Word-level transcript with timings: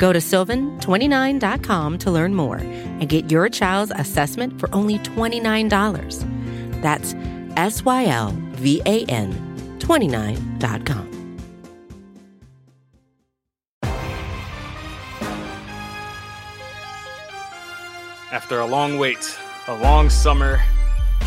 Go 0.00 0.14
to 0.14 0.18
sylvan29.com 0.18 1.98
to 1.98 2.10
learn 2.10 2.34
more 2.34 2.56
and 2.56 3.06
get 3.06 3.30
your 3.30 3.50
child's 3.50 3.92
assessment 3.94 4.58
for 4.58 4.74
only 4.74 4.98
$29. 5.00 6.80
That's 6.80 7.14
S 7.58 7.84
Y 7.84 8.06
L 8.06 8.34
V 8.52 8.80
A 8.86 9.04
N 9.04 9.76
29.com. 9.78 11.06
After 18.32 18.60
a 18.60 18.66
long 18.66 18.96
wait, 18.96 19.38
a 19.68 19.76
long 19.82 20.08
summer, 20.08 20.62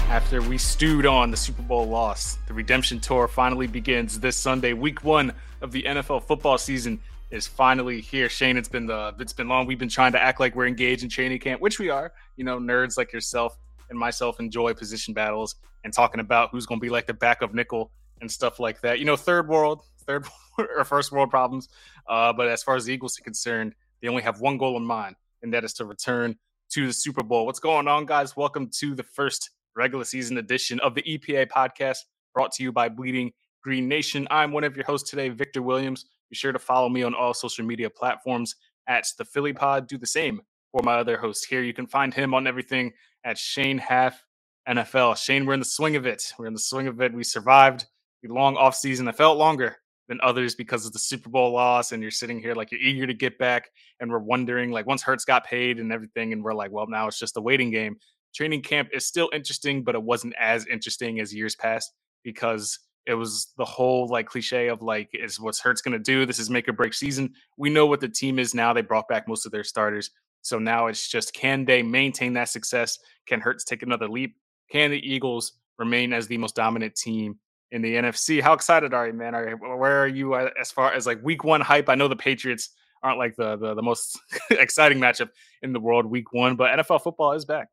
after 0.07 0.41
we 0.41 0.57
stewed 0.57 1.05
on 1.05 1.29
the 1.29 1.37
Super 1.37 1.61
Bowl 1.61 1.87
loss, 1.87 2.39
the 2.47 2.55
redemption 2.55 2.99
tour 2.99 3.27
finally 3.27 3.67
begins 3.67 4.19
this 4.19 4.35
Sunday. 4.35 4.73
Week 4.73 5.03
one 5.03 5.31
of 5.61 5.71
the 5.71 5.83
NFL 5.83 6.23
football 6.23 6.57
season 6.57 6.99
is 7.33 7.47
finally 7.47 7.99
here. 7.99 8.29
Shane, 8.29 8.57
it's 8.57 8.69
been 8.69 8.85
the 8.85 9.13
it's 9.19 9.33
been 9.33 9.47
long. 9.47 9.65
We've 9.65 9.79
been 9.79 9.89
trying 9.89 10.11
to 10.11 10.21
act 10.21 10.39
like 10.39 10.55
we're 10.55 10.67
engaged 10.67 11.01
in 11.01 11.09
training 11.09 11.39
camp, 11.39 11.61
which 11.61 11.79
we 11.79 11.89
are. 11.89 12.13
You 12.37 12.43
know, 12.43 12.59
nerds 12.59 12.95
like 12.95 13.11
yourself 13.11 13.57
and 13.89 13.97
myself 13.97 14.39
enjoy 14.39 14.75
position 14.75 15.15
battles 15.15 15.55
and 15.83 15.91
talking 15.91 16.21
about 16.21 16.51
who's 16.51 16.67
going 16.67 16.79
to 16.79 16.83
be 16.83 16.91
like 16.91 17.07
the 17.07 17.13
back 17.13 17.41
of 17.41 17.55
nickel 17.55 17.91
and 18.21 18.31
stuff 18.31 18.59
like 18.59 18.79
that. 18.81 18.99
You 18.99 19.05
know, 19.05 19.15
third 19.15 19.47
world, 19.47 19.81
third 20.05 20.27
or 20.57 20.85
first 20.85 21.11
world 21.11 21.31
problems. 21.31 21.69
Uh, 22.07 22.31
but 22.31 22.47
as 22.47 22.61
far 22.61 22.75
as 22.75 22.85
the 22.85 22.93
Eagles 22.93 23.19
are 23.19 23.23
concerned, 23.23 23.73
they 24.01 24.07
only 24.07 24.21
have 24.21 24.39
one 24.39 24.57
goal 24.57 24.77
in 24.77 24.85
mind, 24.85 25.15
and 25.41 25.51
that 25.53 25.63
is 25.63 25.73
to 25.73 25.85
return 25.85 26.37
to 26.69 26.85
the 26.85 26.93
Super 26.93 27.23
Bowl. 27.23 27.47
What's 27.47 27.59
going 27.59 27.87
on, 27.87 28.05
guys? 28.05 28.37
Welcome 28.37 28.69
to 28.79 28.93
the 28.93 29.03
first 29.03 29.49
regular 29.75 30.03
season 30.03 30.37
edition 30.37 30.79
of 30.81 30.93
the 30.93 31.01
EPA 31.01 31.47
podcast 31.47 31.97
brought 32.35 32.51
to 32.53 32.63
you 32.63 32.71
by 32.71 32.89
Bleeding 32.89 33.31
Green 33.63 33.87
Nation. 33.87 34.27
I'm 34.29 34.51
one 34.51 34.63
of 34.63 34.75
your 34.75 34.85
hosts 34.85 35.09
today, 35.09 35.29
Victor 35.29 35.63
Williams. 35.63 36.05
Be 36.33 36.37
sure 36.37 36.51
to 36.51 36.57
follow 36.57 36.89
me 36.89 37.03
on 37.03 37.13
all 37.13 37.31
social 37.31 37.63
media 37.63 37.91
platforms 37.91 38.55
at 38.87 39.05
the 39.19 39.23
Philly 39.23 39.53
Pod. 39.53 39.87
Do 39.87 39.99
the 39.99 40.07
same 40.07 40.41
for 40.71 40.81
my 40.81 40.95
other 40.95 41.15
host 41.15 41.45
here. 41.45 41.61
You 41.61 41.75
can 41.75 41.85
find 41.85 42.11
him 42.11 42.33
on 42.33 42.47
everything 42.47 42.91
at 43.23 43.37
Shane 43.37 43.77
Haff 43.77 44.25
NFL. 44.67 45.15
Shane, 45.15 45.45
we're 45.45 45.53
in 45.53 45.59
the 45.59 45.65
swing 45.65 45.95
of 45.95 46.07
it. 46.07 46.33
We're 46.39 46.47
in 46.47 46.53
the 46.53 46.59
swing 46.59 46.87
of 46.87 46.99
it. 47.01 47.13
We 47.13 47.23
survived 47.23 47.85
the 48.23 48.33
long 48.33 48.57
off 48.57 48.73
season. 48.73 49.07
It 49.07 49.15
felt 49.15 49.37
longer 49.37 49.77
than 50.07 50.17
others 50.23 50.55
because 50.55 50.87
of 50.87 50.93
the 50.93 50.97
Super 50.97 51.29
Bowl 51.29 51.51
loss. 51.51 51.91
And 51.91 52.01
you're 52.01 52.09
sitting 52.09 52.39
here 52.39 52.55
like 52.55 52.71
you're 52.71 52.81
eager 52.81 53.05
to 53.05 53.13
get 53.13 53.37
back. 53.37 53.69
And 53.99 54.09
we're 54.09 54.17
wondering, 54.17 54.71
like, 54.71 54.87
once 54.87 55.03
Hurts 55.03 55.25
got 55.25 55.45
paid 55.45 55.79
and 55.79 55.93
everything, 55.93 56.33
and 56.33 56.43
we're 56.43 56.55
like, 56.55 56.71
well, 56.71 56.87
now 56.87 57.07
it's 57.07 57.19
just 57.19 57.37
a 57.37 57.41
waiting 57.41 57.69
game. 57.69 57.95
Training 58.33 58.63
camp 58.63 58.89
is 58.91 59.05
still 59.05 59.29
interesting, 59.33 59.83
but 59.83 59.93
it 59.93 60.01
wasn't 60.01 60.33
as 60.39 60.65
interesting 60.65 61.19
as 61.19 61.31
years 61.31 61.55
past 61.55 61.93
because 62.23 62.79
it 63.05 63.15
was 63.15 63.53
the 63.57 63.65
whole 63.65 64.07
like 64.07 64.27
cliche 64.27 64.67
of 64.67 64.81
like, 64.81 65.09
is 65.13 65.39
what's 65.39 65.59
Hurts 65.59 65.81
going 65.81 65.97
to 65.97 65.99
do? 65.99 66.25
This 66.25 66.39
is 66.39 66.49
make 66.49 66.67
or 66.67 66.73
break 66.73 66.93
season. 66.93 67.33
We 67.57 67.69
know 67.69 67.85
what 67.85 67.99
the 67.99 68.09
team 68.09 68.39
is 68.39 68.53
now. 68.53 68.73
They 68.73 68.81
brought 68.81 69.07
back 69.07 69.27
most 69.27 69.45
of 69.45 69.51
their 69.51 69.63
starters. 69.63 70.11
So 70.41 70.59
now 70.59 70.87
it's 70.87 71.07
just 71.07 71.33
can 71.33 71.65
they 71.65 71.83
maintain 71.83 72.33
that 72.33 72.49
success? 72.49 72.99
Can 73.27 73.39
Hurts 73.39 73.63
take 73.63 73.83
another 73.83 74.07
leap? 74.07 74.35
Can 74.69 74.91
the 74.91 74.99
Eagles 74.99 75.53
remain 75.77 76.13
as 76.13 76.27
the 76.27 76.37
most 76.37 76.55
dominant 76.55 76.95
team 76.95 77.37
in 77.71 77.81
the 77.81 77.95
NFC. 77.95 78.41
How 78.41 78.53
excited 78.53 78.93
are 78.93 79.07
you, 79.07 79.13
man? 79.13 79.35
Are 79.35 79.57
where 79.57 80.03
are 80.03 80.07
you 80.07 80.35
uh, 80.35 80.49
as 80.59 80.71
far 80.71 80.93
as 80.93 81.05
like 81.05 81.21
week 81.23 81.43
one 81.43 81.61
hype? 81.61 81.89
I 81.89 81.95
know 81.95 82.07
the 82.07 82.15
Patriots 82.15 82.69
aren't 83.01 83.17
like 83.17 83.35
the 83.35 83.57
the, 83.57 83.73
the 83.73 83.81
most 83.81 84.17
exciting 84.51 84.99
matchup 84.99 85.29
in 85.61 85.73
the 85.73 85.79
world 85.79 86.05
week 86.05 86.31
one, 86.31 86.55
but 86.55 86.77
NFL 86.77 87.03
football 87.03 87.33
is 87.33 87.45
back. 87.45 87.67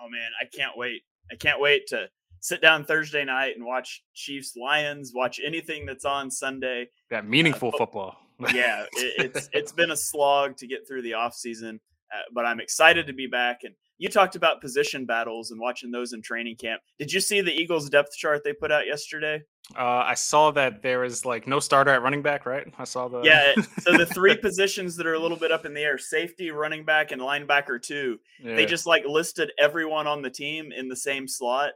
Oh 0.00 0.08
man, 0.08 0.30
I 0.40 0.44
can't 0.44 0.76
wait. 0.76 1.02
I 1.30 1.36
can't 1.36 1.60
wait 1.60 1.86
to 1.88 2.08
sit 2.42 2.60
down 2.60 2.84
Thursday 2.84 3.24
night 3.24 3.56
and 3.56 3.64
watch 3.64 4.02
Chiefs 4.14 4.54
Lions, 4.56 5.12
watch 5.14 5.40
anything 5.42 5.86
that's 5.86 6.04
on 6.04 6.30
Sunday. 6.30 6.88
That 7.08 7.26
meaningful 7.26 7.70
uh, 7.74 7.78
football. 7.78 8.18
yeah, 8.52 8.84
it, 8.92 9.32
it's 9.34 9.48
it's 9.52 9.72
been 9.72 9.92
a 9.92 9.96
slog 9.96 10.56
to 10.58 10.66
get 10.66 10.86
through 10.86 11.02
the 11.02 11.14
off 11.14 11.34
season, 11.34 11.80
uh, 12.14 12.20
but 12.34 12.44
I'm 12.44 12.60
excited 12.60 13.06
to 13.06 13.12
be 13.12 13.26
back 13.26 13.60
and 13.62 13.74
you 14.02 14.08
talked 14.08 14.34
about 14.34 14.60
position 14.60 15.06
battles 15.06 15.52
and 15.52 15.60
watching 15.60 15.92
those 15.92 16.12
in 16.12 16.22
training 16.22 16.56
camp. 16.56 16.82
Did 16.98 17.12
you 17.12 17.20
see 17.20 17.40
the 17.40 17.52
Eagles 17.52 17.88
depth 17.88 18.16
chart 18.16 18.42
they 18.42 18.52
put 18.52 18.72
out 18.72 18.84
yesterday? 18.84 19.44
Uh, 19.78 20.02
I 20.04 20.14
saw 20.14 20.50
that 20.50 20.82
there 20.82 21.04
is 21.04 21.24
like 21.24 21.46
no 21.46 21.60
starter 21.60 21.92
at 21.92 22.02
running 22.02 22.20
back, 22.20 22.44
right? 22.44 22.66
I 22.76 22.82
saw 22.82 23.06
the 23.06 23.22
yeah. 23.22 23.52
So 23.78 23.96
the 23.96 24.06
three 24.12 24.36
positions 24.36 24.96
that 24.96 25.06
are 25.06 25.14
a 25.14 25.20
little 25.20 25.36
bit 25.36 25.52
up 25.52 25.64
in 25.66 25.72
the 25.72 25.82
air: 25.82 25.98
safety, 25.98 26.50
running 26.50 26.84
back, 26.84 27.12
and 27.12 27.22
linebacker 27.22 27.80
two. 27.80 28.18
Yeah. 28.42 28.56
They 28.56 28.66
just 28.66 28.86
like 28.86 29.04
listed 29.06 29.52
everyone 29.56 30.08
on 30.08 30.20
the 30.20 30.30
team 30.30 30.72
in 30.72 30.88
the 30.88 30.96
same 30.96 31.28
slot. 31.28 31.70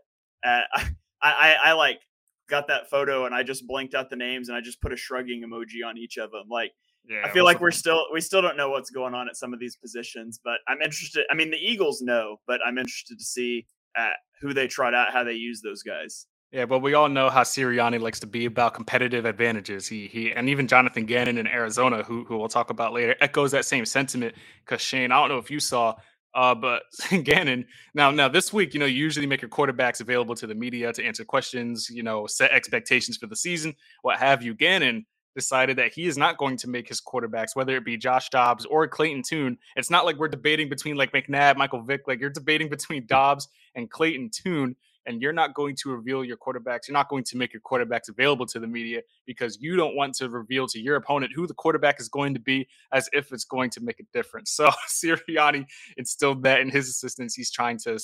Uh, 0.44 0.60
I, 1.22 1.32
I, 1.32 1.56
I 1.64 1.72
like 1.72 2.00
got 2.48 2.68
that 2.68 2.88
photo 2.90 3.26
and 3.26 3.34
I 3.34 3.42
just 3.42 3.66
blanked 3.66 3.94
out 3.94 4.10
the 4.10 4.16
names 4.16 4.48
and 4.48 4.56
I 4.56 4.60
just 4.60 4.80
put 4.80 4.92
a 4.92 4.96
shrugging 4.96 5.42
emoji 5.42 5.86
on 5.86 5.98
each 5.98 6.16
of 6.16 6.30
them. 6.30 6.44
Like 6.48 6.72
yeah, 7.08 7.22
I 7.24 7.30
feel 7.30 7.44
like 7.44 7.60
we're 7.60 7.70
still 7.70 8.06
we 8.12 8.20
still 8.20 8.42
don't 8.42 8.56
know 8.56 8.70
what's 8.70 8.90
going 8.90 9.14
on 9.14 9.28
at 9.28 9.36
some 9.36 9.52
of 9.52 9.60
these 9.60 9.76
positions, 9.76 10.40
but 10.42 10.58
I'm 10.68 10.82
interested. 10.82 11.24
I 11.30 11.34
mean, 11.34 11.50
the 11.50 11.56
Eagles 11.56 12.02
know, 12.02 12.40
but 12.46 12.60
I'm 12.66 12.78
interested 12.78 13.18
to 13.18 13.24
see 13.24 13.66
uh, 13.96 14.10
who 14.40 14.52
they 14.52 14.66
trot 14.66 14.94
out, 14.94 15.12
how 15.12 15.24
they 15.24 15.34
use 15.34 15.60
those 15.62 15.82
guys. 15.82 16.26
Yeah, 16.52 16.64
but 16.64 16.78
we 16.78 16.94
all 16.94 17.08
know 17.08 17.28
how 17.28 17.42
Sirianni 17.42 18.00
likes 18.00 18.20
to 18.20 18.26
be 18.26 18.46
about 18.46 18.74
competitive 18.74 19.24
advantages. 19.24 19.86
He 19.86 20.06
he, 20.06 20.32
and 20.32 20.48
even 20.48 20.66
Jonathan 20.68 21.04
Gannon 21.04 21.38
in 21.38 21.46
Arizona, 21.46 22.02
who 22.02 22.24
who 22.24 22.38
we'll 22.38 22.48
talk 22.48 22.70
about 22.70 22.92
later, 22.92 23.16
echoes 23.20 23.52
that 23.52 23.64
same 23.64 23.84
sentiment. 23.84 24.34
Because 24.64 24.80
Shane, 24.80 25.12
I 25.12 25.20
don't 25.20 25.28
know 25.28 25.38
if 25.38 25.50
you 25.50 25.60
saw, 25.60 25.94
uh, 26.36 26.54
but 26.54 26.82
Gannon. 27.24 27.66
Now, 27.94 28.10
now 28.10 28.28
this 28.28 28.52
week, 28.52 28.74
you 28.74 28.80
know, 28.80 28.86
you 28.86 29.02
usually 29.02 29.26
make 29.26 29.42
your 29.42 29.48
quarterbacks 29.48 30.00
available 30.00 30.34
to 30.36 30.46
the 30.46 30.54
media 30.54 30.92
to 30.92 31.02
answer 31.02 31.24
questions, 31.24 31.90
you 31.90 32.02
know, 32.02 32.26
set 32.26 32.52
expectations 32.52 33.16
for 33.16 33.26
the 33.26 33.34
season, 33.34 33.74
what 34.02 34.18
have 34.18 34.42
you. 34.42 34.54
Gannon 34.54 35.06
decided 35.34 35.76
that 35.76 35.92
he 35.92 36.06
is 36.06 36.16
not 36.16 36.38
going 36.38 36.56
to 36.56 36.68
make 36.68 36.88
his 36.88 37.00
quarterbacks, 37.00 37.54
whether 37.54 37.76
it 37.76 37.84
be 37.84 37.96
Josh 37.96 38.28
Dobbs 38.30 38.64
or 38.66 38.86
Clayton 38.86 39.22
Tune. 39.22 39.58
It's 39.76 39.90
not 39.90 40.04
like 40.04 40.16
we're 40.16 40.28
debating 40.28 40.68
between 40.68 40.96
like 40.96 41.12
McNabb, 41.12 41.56
Michael 41.56 41.82
Vick. 41.82 42.02
Like 42.06 42.20
you're 42.20 42.30
debating 42.30 42.68
between 42.68 43.06
Dobbs 43.06 43.48
and 43.74 43.90
Clayton 43.90 44.30
Tune, 44.30 44.76
and 45.06 45.22
you're 45.22 45.32
not 45.32 45.54
going 45.54 45.76
to 45.76 45.90
reveal 45.90 46.24
your 46.24 46.36
quarterbacks. 46.36 46.88
You're 46.88 46.94
not 46.94 47.08
going 47.08 47.24
to 47.24 47.36
make 47.36 47.52
your 47.52 47.62
quarterbacks 47.62 48.08
available 48.08 48.46
to 48.46 48.58
the 48.58 48.66
media 48.66 49.02
because 49.24 49.58
you 49.60 49.76
don't 49.76 49.94
want 49.94 50.14
to 50.16 50.28
reveal 50.28 50.66
to 50.68 50.80
your 50.80 50.96
opponent 50.96 51.32
who 51.34 51.46
the 51.46 51.54
quarterback 51.54 52.00
is 52.00 52.08
going 52.08 52.34
to 52.34 52.40
be 52.40 52.68
as 52.92 53.08
if 53.12 53.32
it's 53.32 53.44
going 53.44 53.70
to 53.70 53.80
make 53.80 54.00
a 54.00 54.04
difference. 54.12 54.50
So 54.56 54.70
Sirianni 54.88 55.66
instilled 55.98 56.42
that 56.44 56.60
in 56.60 56.70
his 56.70 56.88
assistants. 56.88 57.34
He's 57.34 57.50
trying 57.50 57.78
to 57.80 57.98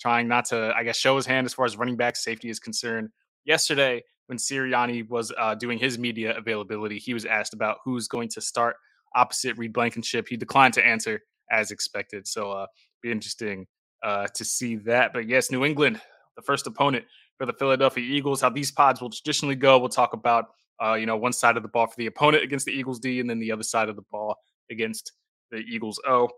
trying 0.00 0.28
not 0.28 0.44
to, 0.46 0.72
I 0.76 0.84
guess, 0.84 0.96
show 0.96 1.16
his 1.16 1.26
hand 1.26 1.44
as 1.44 1.54
far 1.54 1.64
as 1.64 1.76
running 1.76 1.96
back 1.96 2.14
safety 2.14 2.50
is 2.50 2.60
concerned. 2.60 3.10
Yesterday, 3.44 4.04
when 4.26 4.38
Sirianni 4.38 5.08
was 5.08 5.32
uh, 5.36 5.56
doing 5.56 5.76
his 5.76 5.98
media 5.98 6.36
availability, 6.36 6.98
he 6.98 7.14
was 7.14 7.24
asked 7.24 7.52
about 7.52 7.78
who's 7.84 8.06
going 8.06 8.28
to 8.28 8.40
start 8.40 8.76
opposite 9.16 9.58
Reed 9.58 9.72
Blankenship. 9.72 10.28
He 10.28 10.36
declined 10.36 10.74
to 10.74 10.86
answer 10.86 11.20
as 11.50 11.72
expected. 11.72 12.28
So, 12.28 12.52
uh, 12.52 12.66
be 13.02 13.10
interesting 13.10 13.66
uh, 14.02 14.28
to 14.34 14.44
see 14.44 14.76
that. 14.76 15.12
But 15.12 15.28
yes, 15.28 15.50
New 15.50 15.64
England, 15.64 16.00
the 16.38 16.42
first 16.42 16.66
opponent 16.68 17.04
for 17.36 17.46
the 17.46 17.52
Philadelphia 17.52 18.04
Eagles. 18.04 18.40
How 18.40 18.48
these 18.48 18.70
pods 18.70 19.00
will 19.02 19.10
traditionally 19.10 19.56
go. 19.56 19.78
We'll 19.78 19.88
talk 19.88 20.12
about 20.12 20.46
uh, 20.82 20.94
you 20.94 21.04
know 21.04 21.16
one 21.16 21.32
side 21.32 21.56
of 21.56 21.62
the 21.62 21.68
ball 21.68 21.88
for 21.88 21.96
the 21.98 22.06
opponent 22.06 22.44
against 22.44 22.64
the 22.64 22.72
Eagles 22.72 23.00
D, 23.00 23.20
and 23.20 23.28
then 23.28 23.40
the 23.40 23.52
other 23.52 23.64
side 23.64 23.88
of 23.88 23.96
the 23.96 24.04
ball 24.10 24.36
against 24.70 25.12
the 25.50 25.58
Eagles 25.58 26.00
O, 26.06 26.28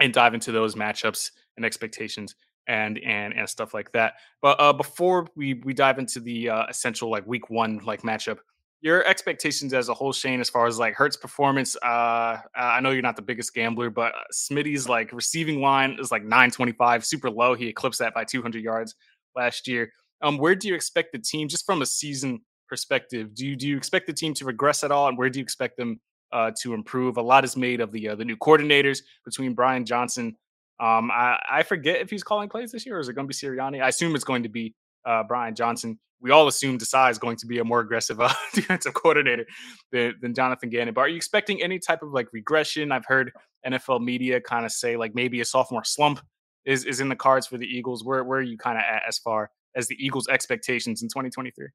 and 0.00 0.12
dive 0.12 0.34
into 0.34 0.50
those 0.50 0.74
matchups 0.74 1.30
and 1.56 1.66
expectations 1.66 2.34
and 2.66 2.98
and 3.04 3.34
and 3.34 3.48
stuff 3.48 3.74
like 3.74 3.92
that. 3.92 4.14
But 4.40 4.58
uh, 4.58 4.72
before 4.72 5.28
we 5.36 5.54
we 5.54 5.74
dive 5.74 5.98
into 5.98 6.20
the 6.20 6.48
uh, 6.48 6.66
essential 6.68 7.10
like 7.10 7.26
week 7.26 7.50
one 7.50 7.80
like 7.84 8.00
matchup, 8.00 8.38
your 8.80 9.04
expectations 9.06 9.74
as 9.74 9.88
a 9.88 9.94
whole, 9.94 10.12
Shane, 10.12 10.40
as 10.40 10.48
far 10.48 10.66
as 10.66 10.78
like 10.78 10.94
Hurts 10.94 11.16
performance. 11.16 11.76
Uh, 11.76 12.38
I 12.54 12.80
know 12.80 12.90
you're 12.90 13.02
not 13.02 13.16
the 13.16 13.22
biggest 13.22 13.52
gambler, 13.52 13.90
but 13.90 14.14
uh, 14.14 14.18
Smitty's 14.32 14.88
like 14.88 15.12
receiving 15.12 15.60
line 15.60 15.98
is 16.00 16.10
like 16.12 16.22
925, 16.22 17.04
super 17.04 17.28
low. 17.28 17.54
He 17.54 17.68
eclipsed 17.68 17.98
that 17.98 18.14
by 18.14 18.24
200 18.24 18.62
yards 18.62 18.94
last 19.38 19.66
year. 19.66 19.90
Um, 20.20 20.36
where 20.36 20.54
do 20.54 20.68
you 20.68 20.74
expect 20.74 21.12
the 21.12 21.18
team, 21.18 21.48
just 21.48 21.64
from 21.64 21.80
a 21.80 21.86
season 21.86 22.40
perspective, 22.68 23.34
do 23.34 23.46
you 23.46 23.56
do 23.56 23.66
you 23.66 23.76
expect 23.76 24.06
the 24.06 24.12
team 24.12 24.34
to 24.34 24.44
regress 24.44 24.84
at 24.84 24.90
all, 24.90 25.08
and 25.08 25.16
where 25.16 25.30
do 25.30 25.38
you 25.38 25.42
expect 25.42 25.78
them 25.78 26.00
uh, 26.32 26.50
to 26.60 26.74
improve? 26.74 27.16
A 27.16 27.22
lot 27.22 27.44
is 27.44 27.56
made 27.56 27.80
of 27.80 27.92
the 27.92 28.10
uh, 28.10 28.14
the 28.14 28.24
new 28.24 28.36
coordinators 28.36 29.00
between 29.24 29.54
Brian 29.54 29.86
Johnson 29.86 30.36
um, 30.80 31.10
I, 31.10 31.38
I 31.50 31.62
forget 31.64 32.00
if 32.00 32.10
he's 32.10 32.22
calling 32.22 32.48
plays 32.48 32.70
this 32.70 32.86
year 32.86 32.96
or 32.96 33.00
is 33.00 33.08
it 33.08 33.14
going 33.14 33.28
to 33.28 33.28
be 33.28 33.34
Sirianni? 33.34 33.82
I 33.82 33.88
assume 33.88 34.14
it's 34.14 34.24
going 34.24 34.44
to 34.44 34.48
be 34.48 34.74
uh, 35.04 35.24
Brian 35.24 35.54
Johnson. 35.54 35.98
We 36.20 36.30
all 36.30 36.46
assume 36.48 36.78
Desai 36.78 37.10
is 37.10 37.18
going 37.18 37.36
to 37.38 37.46
be 37.46 37.58
a 37.58 37.64
more 37.64 37.80
aggressive 37.80 38.20
uh, 38.20 38.32
defensive 38.54 38.94
coordinator 38.94 39.46
than, 39.90 40.14
than 40.20 40.34
Jonathan 40.34 40.70
Gannon. 40.70 40.94
But 40.94 41.02
are 41.02 41.08
you 41.08 41.16
expecting 41.16 41.62
any 41.62 41.78
type 41.78 42.02
of 42.02 42.12
like 42.12 42.28
regression? 42.32 42.92
I've 42.92 43.06
heard 43.06 43.32
NFL 43.66 44.04
media 44.04 44.40
kind 44.40 44.64
of 44.64 44.70
say 44.70 44.96
like 44.96 45.14
maybe 45.14 45.40
a 45.40 45.44
sophomore 45.44 45.84
slump 45.84 46.20
is 46.64 46.84
is 46.84 47.00
in 47.00 47.08
the 47.08 47.16
cards 47.16 47.46
for 47.46 47.58
the 47.58 47.66
Eagles? 47.66 48.04
Where 48.04 48.24
where 48.24 48.38
are 48.38 48.42
you 48.42 48.58
kind 48.58 48.78
of 48.78 48.84
at 48.84 49.02
as 49.06 49.18
far 49.18 49.50
as 49.74 49.88
the 49.88 49.96
Eagles' 49.98 50.28
expectations 50.28 51.02
in 51.02 51.08
2023? 51.08 51.68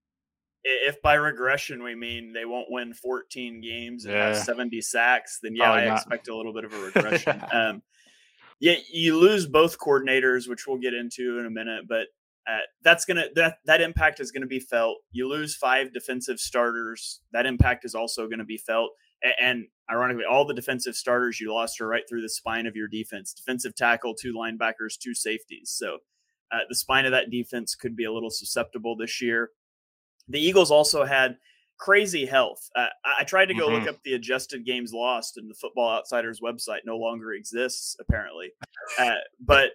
If 0.66 1.02
by 1.02 1.16
regression 1.16 1.84
we 1.84 1.96
mean 1.96 2.32
they 2.32 2.46
won't 2.46 2.68
win 2.70 2.94
14 2.94 3.62
games 3.62 4.06
and 4.06 4.14
yeah. 4.14 4.28
have 4.28 4.38
70 4.38 4.80
sacks, 4.82 5.40
then 5.44 5.56
yeah, 5.56 5.66
Probably 5.66 5.82
I 5.82 5.86
not. 5.88 5.98
expect 5.98 6.28
a 6.30 6.36
little 6.36 6.54
bit 6.54 6.64
of 6.64 6.74
a 6.74 6.80
regression. 6.80 7.44
um, 7.52 7.82
yeah, 8.62 8.76
you 8.90 9.20
lose 9.20 9.46
both 9.46 9.78
coordinators, 9.78 10.48
which 10.48 10.66
we'll 10.68 10.78
get 10.78 10.94
into 10.94 11.38
in 11.40 11.46
a 11.46 11.50
minute, 11.50 11.86
but 11.90 12.08
uh, 12.48 12.60
that's 12.82 13.04
gonna 13.04 13.26
that 13.36 13.58
that 13.66 13.82
impact 13.82 14.20
is 14.20 14.32
gonna 14.32 14.48
be 14.48 14.60
felt. 14.60 14.98
You 15.12 15.28
lose 15.28 15.56
five 15.56 15.94
defensive 15.94 16.40
starters, 16.40 17.20
that 17.34 17.46
impact 17.46 17.84
is 17.84 17.96
also 17.96 18.28
gonna 18.28 18.46
be 18.46 18.58
felt. 18.58 18.92
And, 19.22 19.34
and 19.40 19.68
ironically, 19.90 20.26
all 20.30 20.46
the 20.46 20.54
defensive 20.54 20.96
starters 20.96 21.40
you 21.40 21.54
lost 21.54 21.80
are 21.82 21.88
right 21.88 22.04
through 22.08 22.22
the 22.22 22.30
spine 22.30 22.66
of 22.66 22.76
your 22.76 22.88
defense: 22.88 23.34
defensive 23.34 23.76
tackle, 23.76 24.16
two 24.16 24.34
linebackers, 24.34 24.98
two 24.98 25.14
safeties. 25.14 25.70
So 25.70 26.00
uh, 26.52 26.60
the 26.70 26.76
spine 26.76 27.06
of 27.06 27.12
that 27.12 27.32
defense 27.32 27.76
could 27.76 27.96
be 27.96 28.06
a 28.06 28.12
little 28.12 28.30
susceptible 28.30 28.96
this 28.96 29.22
year. 29.22 29.50
The 30.28 30.40
Eagles 30.40 30.72
also 30.72 31.04
had 31.04 31.38
crazy 31.78 32.26
health. 32.26 32.70
Uh, 32.76 32.88
I 33.20 33.24
tried 33.24 33.48
to 33.48 33.54
go 33.54 33.68
mm-hmm. 33.68 33.80
look 33.80 33.90
up 33.90 34.04
the 34.04 34.14
adjusted 34.14 34.66
games 34.66 34.94
lost, 34.94 35.38
and 35.38 35.50
the 35.50 35.56
Football 35.56 35.90
Outsiders 35.90 36.40
website 36.40 36.82
no 36.86 36.98
longer 36.98 37.34
exists 37.34 37.96
apparently. 38.00 38.52
Uh, 39.00 39.16
but 39.40 39.72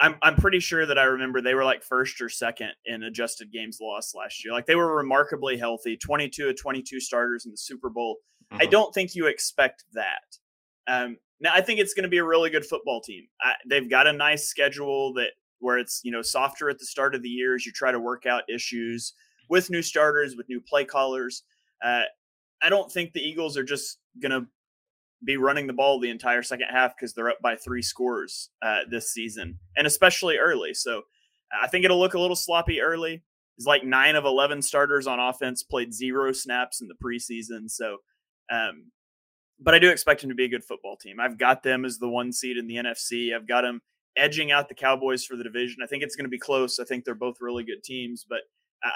I'm 0.00 0.16
I'm 0.22 0.36
pretty 0.36 0.60
sure 0.60 0.86
that 0.86 0.98
I 0.98 1.04
remember 1.04 1.40
they 1.40 1.54
were 1.54 1.64
like 1.64 1.82
first 1.82 2.20
or 2.20 2.28
second 2.28 2.70
in 2.86 3.02
adjusted 3.02 3.52
games 3.52 3.78
lost 3.80 4.14
last 4.14 4.44
year. 4.44 4.52
Like 4.52 4.66
they 4.66 4.76
were 4.76 4.96
remarkably 4.96 5.56
healthy, 5.56 5.96
22 5.96 6.48
of 6.48 6.60
22 6.60 7.00
starters 7.00 7.44
in 7.46 7.50
the 7.50 7.56
Super 7.56 7.88
Bowl. 7.88 8.18
Mm-hmm. 8.52 8.62
I 8.62 8.66
don't 8.66 8.94
think 8.94 9.14
you 9.14 9.26
expect 9.26 9.84
that. 9.94 10.38
Um, 10.86 11.18
now 11.40 11.52
I 11.54 11.60
think 11.60 11.80
it's 11.80 11.94
going 11.94 12.04
to 12.04 12.08
be 12.08 12.18
a 12.18 12.24
really 12.24 12.50
good 12.50 12.66
football 12.66 13.00
team. 13.00 13.28
I, 13.40 13.52
they've 13.68 13.88
got 13.88 14.06
a 14.06 14.12
nice 14.12 14.46
schedule 14.46 15.12
that 15.14 15.30
where 15.60 15.78
it's 15.78 16.00
you 16.04 16.12
know 16.12 16.22
softer 16.22 16.70
at 16.70 16.78
the 16.78 16.86
start 16.86 17.14
of 17.14 17.22
the 17.22 17.28
year 17.28 17.54
as 17.54 17.66
you 17.66 17.72
try 17.72 17.92
to 17.92 18.00
work 18.00 18.26
out 18.26 18.42
issues 18.48 19.14
with 19.48 19.70
new 19.70 19.82
starters, 19.82 20.36
with 20.36 20.48
new 20.48 20.60
play 20.60 20.84
callers. 20.84 21.42
Uh, 21.84 22.02
I 22.62 22.68
don't 22.68 22.90
think 22.90 23.12
the 23.12 23.20
Eagles 23.20 23.56
are 23.56 23.64
just 23.64 23.98
going 24.20 24.32
to 24.32 24.46
be 25.24 25.36
running 25.36 25.66
the 25.66 25.72
ball 25.72 25.98
the 25.98 26.10
entire 26.10 26.42
second 26.42 26.68
half 26.70 26.96
because 26.96 27.12
they're 27.12 27.30
up 27.30 27.40
by 27.42 27.56
three 27.56 27.82
scores 27.82 28.50
uh, 28.62 28.80
this 28.90 29.12
season, 29.12 29.58
and 29.76 29.86
especially 29.86 30.38
early. 30.38 30.74
So 30.74 31.02
I 31.52 31.66
think 31.66 31.84
it'll 31.84 31.98
look 31.98 32.14
a 32.14 32.20
little 32.20 32.36
sloppy 32.36 32.80
early. 32.80 33.22
It's 33.56 33.66
like 33.66 33.84
nine 33.84 34.14
of 34.14 34.24
11 34.24 34.62
starters 34.62 35.06
on 35.06 35.18
offense 35.18 35.62
played 35.62 35.92
zero 35.92 36.32
snaps 36.32 36.80
in 36.80 36.88
the 36.88 36.94
preseason. 36.94 37.68
So, 37.68 37.98
um, 38.50 38.90
but 39.60 39.74
I 39.74 39.78
do 39.78 39.90
expect 39.90 40.20
them 40.20 40.30
to 40.30 40.36
be 40.36 40.44
a 40.44 40.48
good 40.48 40.64
football 40.64 40.96
team. 40.96 41.18
I've 41.20 41.38
got 41.38 41.62
them 41.62 41.84
as 41.84 41.98
the 41.98 42.08
one 42.08 42.32
seed 42.32 42.56
in 42.56 42.66
the 42.66 42.76
NFC. 42.76 43.34
I've 43.34 43.48
got 43.48 43.62
them 43.62 43.80
edging 44.16 44.52
out 44.52 44.68
the 44.68 44.74
Cowboys 44.74 45.24
for 45.24 45.36
the 45.36 45.44
division. 45.44 45.78
I 45.82 45.86
think 45.86 46.02
it's 46.02 46.16
going 46.16 46.24
to 46.24 46.30
be 46.30 46.38
close. 46.38 46.78
I 46.78 46.84
think 46.84 47.04
they're 47.04 47.14
both 47.14 47.36
really 47.40 47.64
good 47.64 47.82
teams, 47.82 48.24
but 48.28 48.40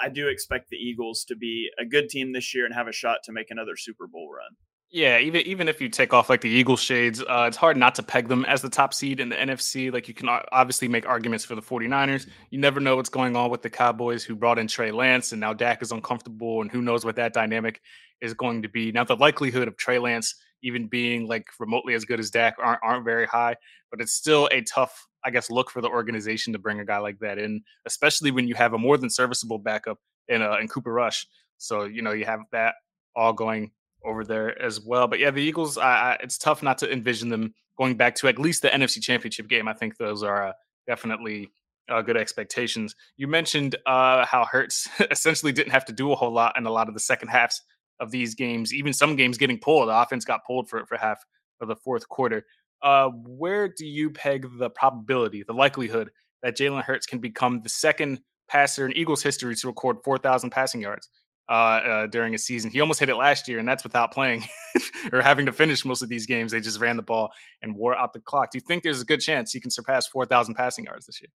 I 0.01 0.09
do 0.09 0.27
expect 0.27 0.69
the 0.69 0.77
Eagles 0.77 1.25
to 1.25 1.35
be 1.35 1.69
a 1.77 1.85
good 1.85 2.09
team 2.09 2.31
this 2.31 2.55
year 2.55 2.65
and 2.65 2.73
have 2.73 2.87
a 2.87 2.93
shot 2.93 3.17
to 3.25 3.33
make 3.33 3.51
another 3.51 3.75
Super 3.75 4.07
Bowl 4.07 4.29
run. 4.31 4.55
Yeah, 4.89 5.17
even 5.17 5.41
even 5.41 5.67
if 5.67 5.81
you 5.81 5.89
take 5.89 6.13
off 6.13 6.29
like 6.29 6.41
the 6.41 6.49
Eagle 6.49 6.77
shades, 6.77 7.19
uh, 7.19 7.45
it's 7.47 7.57
hard 7.57 7.77
not 7.77 7.95
to 7.95 8.03
peg 8.03 8.27
them 8.27 8.45
as 8.45 8.61
the 8.61 8.69
top 8.69 8.93
seed 8.93 9.19
in 9.19 9.27
the 9.27 9.35
NFC. 9.35 9.91
Like 9.91 10.07
you 10.07 10.13
can 10.13 10.29
obviously 10.51 10.87
make 10.87 11.07
arguments 11.07 11.43
for 11.43 11.55
the 11.55 11.63
49ers. 11.63 12.27
You 12.51 12.59
never 12.59 12.79
know 12.79 12.95
what's 12.95 13.09
going 13.09 13.35
on 13.35 13.49
with 13.49 13.63
the 13.63 13.71
Cowboys 13.71 14.23
who 14.23 14.35
brought 14.35 14.59
in 14.59 14.67
Trey 14.67 14.91
Lance 14.91 15.31
and 15.31 15.41
now 15.41 15.51
Dak 15.51 15.81
is 15.81 15.91
uncomfortable 15.91 16.61
and 16.61 16.69
who 16.69 16.83
knows 16.83 17.03
what 17.03 17.15
that 17.15 17.33
dynamic 17.33 17.81
is 18.23 18.33
going 18.33 18.63
to 18.63 18.69
be. 18.69 18.91
Now 18.91 19.03
the 19.03 19.15
likelihood 19.15 19.67
of 19.67 19.77
Trey 19.77 19.99
Lance 19.99 20.33
even 20.63 20.87
being 20.87 21.27
like 21.27 21.45
remotely 21.59 21.93
as 21.93 22.05
good 22.05 22.19
as 22.19 22.31
Dak 22.31 22.55
aren't, 22.57 22.79
aren't 22.81 23.03
very 23.05 23.27
high, 23.27 23.55
but 23.91 23.99
it's 24.01 24.13
still 24.13 24.47
a 24.51 24.61
tough, 24.61 25.07
I 25.23 25.29
guess, 25.29 25.51
look 25.51 25.69
for 25.69 25.81
the 25.81 25.89
organization 25.89 26.53
to 26.53 26.59
bring 26.59 26.79
a 26.79 26.85
guy 26.85 26.99
like 26.99 27.19
that 27.19 27.37
in, 27.37 27.61
especially 27.85 28.31
when 28.31 28.47
you 28.47 28.55
have 28.55 28.73
a 28.73 28.77
more 28.77 28.97
than 28.97 29.09
serviceable 29.09 29.59
backup 29.59 29.99
in 30.29 30.41
uh, 30.41 30.57
in 30.59 30.67
Cooper 30.67 30.93
Rush. 30.93 31.27
So 31.57 31.83
you 31.83 32.01
know 32.01 32.13
you 32.13 32.25
have 32.25 32.39
that 32.51 32.75
all 33.15 33.33
going 33.33 33.71
over 34.05 34.23
there 34.23 34.59
as 34.61 34.81
well. 34.81 35.07
But 35.07 35.19
yeah, 35.19 35.31
the 35.31 35.41
Eagles, 35.41 35.77
I, 35.77 35.83
I, 35.83 36.17
it's 36.21 36.37
tough 36.37 36.63
not 36.63 36.77
to 36.79 36.91
envision 36.91 37.29
them 37.29 37.53
going 37.77 37.95
back 37.95 38.15
to 38.15 38.27
at 38.27 38.39
least 38.39 38.61
the 38.61 38.69
NFC 38.69 39.01
Championship 39.01 39.47
game. 39.47 39.67
I 39.67 39.73
think 39.73 39.97
those 39.97 40.23
are 40.23 40.47
uh, 40.47 40.53
definitely 40.87 41.51
uh, 41.89 42.01
good 42.01 42.17
expectations. 42.17 42.95
You 43.17 43.27
mentioned 43.27 43.75
uh, 43.85 44.25
how 44.25 44.45
Hurts 44.45 44.87
essentially 45.11 45.51
didn't 45.51 45.71
have 45.71 45.85
to 45.85 45.93
do 45.93 46.11
a 46.11 46.15
whole 46.15 46.31
lot 46.31 46.57
in 46.57 46.65
a 46.65 46.71
lot 46.71 46.87
of 46.87 46.93
the 46.93 46.99
second 46.99 47.29
halves 47.29 47.61
of 48.03 48.11
these 48.11 48.35
games. 48.35 48.73
Even 48.73 48.93
some 48.93 49.15
games 49.15 49.37
getting 49.37 49.59
pulled. 49.59 49.89
The 49.89 49.99
offense 49.99 50.25
got 50.25 50.45
pulled 50.45 50.69
for 50.69 50.85
for 50.85 50.97
half 50.97 51.23
of 51.61 51.67
the 51.67 51.75
fourth 51.75 52.07
quarter. 52.09 52.45
Uh, 52.81 53.09
where 53.25 53.67
do 53.67 53.85
you 53.85 54.09
peg 54.09 54.45
the 54.57 54.69
probability, 54.69 55.43
the 55.43 55.53
likelihood 55.53 56.09
that 56.41 56.57
Jalen 56.57 56.83
Hurts 56.83 57.05
can 57.05 57.19
become 57.19 57.61
the 57.61 57.69
second 57.69 58.19
passer 58.49 58.85
in 58.85 58.95
Eagles 58.97 59.23
history 59.23 59.55
to 59.55 59.67
record 59.67 59.97
4,000 60.03 60.49
passing 60.49 60.81
yards? 60.81 61.09
uh, 61.49 61.51
uh, 61.51 62.07
during 62.07 62.33
a 62.33 62.37
season. 62.37 62.71
He 62.71 62.79
almost 62.79 62.99
hit 62.99 63.09
it 63.09 63.15
last 63.15 63.47
year, 63.47 63.59
and 63.59 63.67
that's 63.67 63.83
without 63.83 64.11
playing 64.11 64.45
or 65.11 65.21
having 65.21 65.45
to 65.45 65.51
finish 65.51 65.83
most 65.83 66.01
of 66.01 66.09
these 66.09 66.25
games. 66.25 66.51
They 66.51 66.61
just 66.61 66.79
ran 66.79 66.95
the 66.95 67.03
ball 67.03 67.31
and 67.61 67.75
wore 67.75 67.95
out 67.95 68.13
the 68.13 68.19
clock. 68.19 68.51
Do 68.51 68.57
you 68.57 68.61
think 68.61 68.83
there's 68.83 69.01
a 69.01 69.05
good 69.05 69.19
chance 69.19 69.51
he 69.51 69.59
can 69.59 69.71
surpass 69.71 70.07
4,000 70.07 70.55
passing 70.55 70.85
yards 70.85 71.05
this 71.05 71.21
year? 71.21 71.29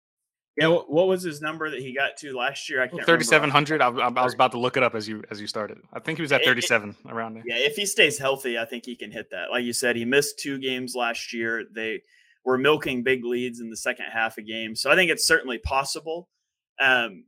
Yeah, 0.59 0.69
what 0.69 1.07
was 1.07 1.23
his 1.23 1.41
number 1.41 1.71
that 1.71 1.81
he 1.81 1.95
got 1.95 2.17
to 2.19 2.37
last 2.37 2.69
year? 2.69 2.83
I 2.83 2.89
can't. 2.89 3.05
Thirty-seven 3.05 3.51
hundred. 3.51 3.81
I, 3.81 3.89
I, 3.89 4.25
was 4.25 4.35
about 4.35 4.51
to 4.53 4.59
look 4.59 4.77
it 4.77 4.83
up 4.83 4.95
as 4.95 5.07
you 5.07 5.23
as 5.31 5.41
you 5.41 5.47
started. 5.47 5.79
I 5.93 6.01
think 6.01 6.19
he 6.19 6.23
was 6.23 6.33
at 6.33 6.45
thirty-seven 6.45 6.97
it, 7.05 7.13
around 7.13 7.35
there. 7.35 7.45
Yeah, 7.47 7.57
if 7.59 7.77
he 7.77 7.87
stays 7.87 8.19
healthy, 8.19 8.59
I 8.59 8.65
think 8.65 8.85
he 8.85 8.97
can 8.97 9.13
hit 9.13 9.31
that. 9.31 9.51
Like 9.51 9.65
you 9.65 9.73
said, 9.73 9.95
he 9.95 10.05
missed 10.05 10.39
two 10.39 10.59
games 10.59 10.95
last 10.97 11.33
year. 11.33 11.65
They 11.73 12.03
were 12.45 12.59
milking 12.59 13.05
big 13.05 13.25
leads 13.25 13.61
in 13.61 13.71
the 13.71 13.77
second 13.77 14.07
half 14.13 14.37
of 14.37 14.47
games, 14.47 14.81
so 14.81 14.91
I 14.91 14.97
think 14.97 15.11
it's 15.11 15.27
certainly 15.27 15.59
possible. 15.59 16.29
Um, 16.81 17.25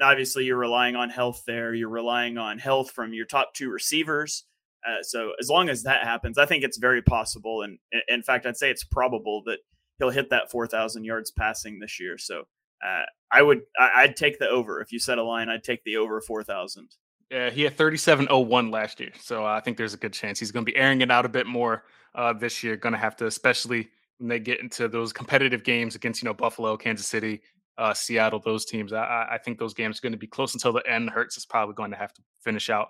obviously 0.00 0.44
you're 0.44 0.56
relying 0.56 0.96
on 0.96 1.10
health 1.10 1.42
there. 1.46 1.74
You're 1.74 1.88
relying 1.88 2.38
on 2.38 2.58
health 2.58 2.90
from 2.90 3.12
your 3.12 3.26
top 3.26 3.54
two 3.54 3.70
receivers. 3.70 4.44
Uh, 4.86 5.02
so 5.02 5.32
as 5.38 5.50
long 5.50 5.68
as 5.68 5.82
that 5.82 6.04
happens, 6.04 6.38
I 6.38 6.46
think 6.46 6.64
it's 6.64 6.78
very 6.78 7.02
possible, 7.02 7.62
and 7.62 7.78
in 8.08 8.22
fact, 8.22 8.46
I'd 8.46 8.56
say 8.56 8.70
it's 8.70 8.84
probable 8.84 9.42
that 9.44 9.58
he'll 9.98 10.10
hit 10.10 10.30
that 10.30 10.50
4,000 10.50 11.04
yards 11.04 11.30
passing 11.30 11.78
this 11.78 12.00
year. 12.00 12.16
So 12.16 12.44
uh, 12.84 13.02
I 13.30 13.42
would, 13.42 13.62
I'd 13.78 14.16
take 14.16 14.38
the 14.38 14.48
over 14.48 14.80
if 14.80 14.92
you 14.92 14.98
set 14.98 15.18
a 15.18 15.22
line. 15.22 15.48
I'd 15.48 15.64
take 15.64 15.84
the 15.84 15.96
over 15.96 16.20
4,000. 16.20 16.88
Yeah, 17.30 17.50
he 17.50 17.62
had 17.62 17.76
37.01 17.76 18.72
last 18.72 18.98
year, 18.98 19.12
so 19.20 19.44
I 19.44 19.60
think 19.60 19.76
there's 19.76 19.94
a 19.94 19.98
good 19.98 20.12
chance 20.12 20.40
he's 20.40 20.50
going 20.50 20.66
to 20.66 20.72
be 20.72 20.76
airing 20.76 21.00
it 21.00 21.12
out 21.12 21.24
a 21.24 21.28
bit 21.28 21.46
more 21.46 21.84
uh, 22.16 22.32
this 22.32 22.64
year. 22.64 22.76
Going 22.76 22.92
to 22.92 22.98
have 22.98 23.14
to, 23.16 23.26
especially 23.26 23.88
when 24.18 24.28
they 24.28 24.40
get 24.40 24.60
into 24.60 24.88
those 24.88 25.12
competitive 25.12 25.62
games 25.62 25.94
against 25.94 26.22
you 26.22 26.26
know 26.26 26.34
Buffalo, 26.34 26.76
Kansas 26.76 27.06
City, 27.06 27.40
uh, 27.78 27.94
Seattle, 27.94 28.40
those 28.40 28.64
teams. 28.64 28.92
I, 28.92 29.28
I 29.30 29.38
think 29.44 29.60
those 29.60 29.74
games 29.74 29.98
are 29.98 30.02
going 30.02 30.12
to 30.12 30.18
be 30.18 30.26
close 30.26 30.54
until 30.54 30.72
the 30.72 30.82
end. 30.90 31.08
Hurts 31.08 31.36
is 31.36 31.46
probably 31.46 31.76
going 31.76 31.92
to 31.92 31.96
have 31.96 32.12
to 32.14 32.22
finish 32.42 32.68
out 32.68 32.88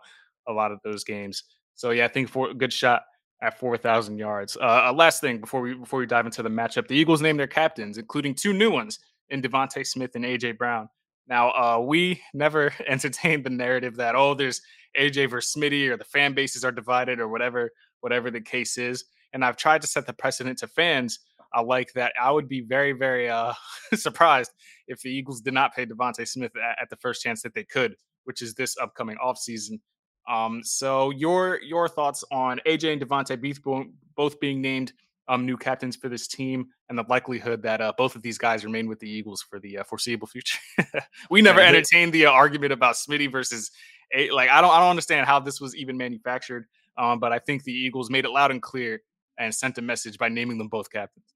a 0.48 0.52
lot 0.54 0.72
of 0.72 0.78
those 0.84 1.04
games. 1.04 1.44
So 1.74 1.90
yeah, 1.90 2.06
I 2.06 2.08
think 2.08 2.30
for 2.30 2.48
a 2.48 2.54
good 2.54 2.72
shot 2.72 3.02
at 3.42 3.58
4,000 3.58 4.18
yards. 4.18 4.56
Uh, 4.60 4.92
last 4.94 5.20
thing 5.20 5.38
before 5.38 5.60
we 5.60 5.74
before 5.74 6.00
we 6.00 6.06
dive 6.06 6.26
into 6.26 6.42
the 6.42 6.48
matchup, 6.48 6.88
the 6.88 6.96
Eagles 6.96 7.20
named 7.20 7.38
their 7.38 7.46
captains, 7.46 7.98
including 7.98 8.34
two 8.34 8.54
new 8.54 8.70
ones 8.70 9.00
in 9.30 9.42
DeVonta 9.42 9.86
Smith 9.86 10.14
and 10.14 10.24
AJ 10.24 10.58
Brown. 10.58 10.88
Now, 11.28 11.50
uh, 11.50 11.80
we 11.80 12.20
never 12.34 12.72
entertained 12.86 13.44
the 13.44 13.50
narrative 13.50 13.96
that 13.96 14.14
oh, 14.14 14.34
there's 14.34 14.60
AJ 14.98 15.30
versus 15.30 15.54
Smitty, 15.54 15.88
or 15.88 15.96
the 15.96 16.04
fan 16.04 16.34
bases 16.34 16.64
are 16.64 16.72
divided, 16.72 17.20
or 17.20 17.28
whatever 17.28 17.70
whatever 18.00 18.30
the 18.30 18.40
case 18.40 18.78
is. 18.78 19.04
And 19.32 19.44
I've 19.44 19.56
tried 19.56 19.82
to 19.82 19.86
set 19.86 20.06
the 20.06 20.12
precedent 20.12 20.58
to 20.58 20.66
fans 20.66 21.20
I 21.52 21.60
like 21.62 21.92
that. 21.94 22.12
I 22.20 22.30
would 22.30 22.48
be 22.48 22.60
very, 22.60 22.92
very 22.92 23.28
uh, 23.28 23.52
surprised 23.94 24.52
if 24.86 25.00
the 25.00 25.10
Eagles 25.10 25.40
did 25.40 25.54
not 25.54 25.74
pay 25.74 25.86
DeVonta 25.86 26.26
Smith 26.26 26.52
at, 26.56 26.82
at, 26.82 26.90
the 26.90 26.96
first 26.96 27.22
chance 27.22 27.42
that 27.42 27.54
they 27.54 27.64
could, 27.64 27.96
which 28.24 28.42
is 28.42 28.54
this 28.54 28.76
upcoming 28.78 29.16
offseason. 29.22 29.80
Um, 30.28 30.62
so 30.62 31.10
your 31.10 31.60
your 31.62 31.88
thoughts 31.88 32.22
on 32.30 32.60
AJ 32.66 32.92
and 32.92 33.02
DeVonta 33.02 33.90
both 34.14 34.38
being 34.38 34.60
named 34.60 34.92
um, 35.30 35.46
new 35.46 35.56
captains 35.56 35.96
for 35.96 36.08
this 36.08 36.26
team, 36.26 36.66
and 36.88 36.98
the 36.98 37.04
likelihood 37.08 37.62
that 37.62 37.80
uh, 37.80 37.92
both 37.96 38.16
of 38.16 38.22
these 38.22 38.36
guys 38.36 38.64
remain 38.64 38.88
with 38.88 38.98
the 39.00 39.08
Eagles 39.08 39.42
for 39.42 39.58
the 39.58 39.78
uh, 39.78 39.84
foreseeable 39.84 40.26
future. 40.26 40.58
we 41.30 41.40
never 41.40 41.60
entertained 41.60 42.12
the 42.12 42.26
uh, 42.26 42.30
argument 42.30 42.72
about 42.72 42.96
Smitty 42.96 43.30
versus 43.30 43.70
a, 44.14 44.30
like 44.30 44.50
I 44.50 44.60
don't 44.60 44.70
I 44.70 44.80
don't 44.80 44.90
understand 44.90 45.26
how 45.26 45.40
this 45.40 45.60
was 45.60 45.74
even 45.76 45.96
manufactured. 45.96 46.66
Um, 46.98 47.18
but 47.18 47.32
I 47.32 47.38
think 47.38 47.64
the 47.64 47.72
Eagles 47.72 48.10
made 48.10 48.26
it 48.26 48.30
loud 48.30 48.50
and 48.50 48.60
clear 48.60 49.00
and 49.38 49.54
sent 49.54 49.78
a 49.78 49.82
message 49.82 50.18
by 50.18 50.28
naming 50.28 50.58
them 50.58 50.68
both 50.68 50.90
captains 50.90 51.32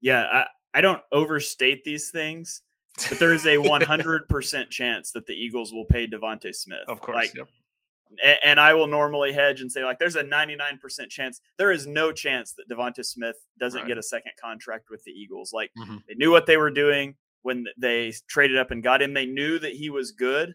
yeah, 0.00 0.24
I, 0.32 0.78
I 0.78 0.80
don't 0.80 1.02
overstate 1.12 1.84
these 1.84 2.10
things, 2.10 2.62
but 3.08 3.18
there 3.18 3.32
is 3.32 3.46
a 3.46 3.56
100% 3.56 4.70
chance 4.70 5.10
that 5.12 5.26
the 5.26 5.32
Eagles 5.32 5.72
will 5.72 5.84
pay 5.84 6.06
DeVonta 6.06 6.54
Smith. 6.54 6.84
Of 6.88 7.00
course. 7.00 7.16
Like, 7.16 7.34
yep. 7.34 7.48
And 8.44 8.58
I 8.60 8.74
will 8.74 8.86
normally 8.86 9.32
hedge 9.32 9.60
and 9.60 9.70
say, 9.70 9.84
like, 9.84 9.98
there's 9.98 10.16
a 10.16 10.24
99% 10.24 11.08
chance. 11.08 11.40
There 11.58 11.72
is 11.72 11.86
no 11.86 12.12
chance 12.12 12.52
that 12.52 12.68
DeVonta 12.68 13.04
Smith 13.04 13.36
doesn't 13.58 13.80
right. 13.80 13.88
get 13.88 13.98
a 13.98 14.02
second 14.02 14.32
contract 14.40 14.90
with 14.90 15.02
the 15.04 15.10
Eagles. 15.10 15.52
Like, 15.52 15.70
mm-hmm. 15.78 15.96
they 16.08 16.14
knew 16.14 16.30
what 16.30 16.46
they 16.46 16.56
were 16.56 16.70
doing 16.70 17.16
when 17.42 17.64
they 17.76 18.12
traded 18.28 18.56
up 18.56 18.70
and 18.70 18.82
got 18.82 19.02
him. 19.02 19.14
They 19.14 19.26
knew 19.26 19.58
that 19.58 19.72
he 19.72 19.90
was 19.90 20.12
good 20.12 20.54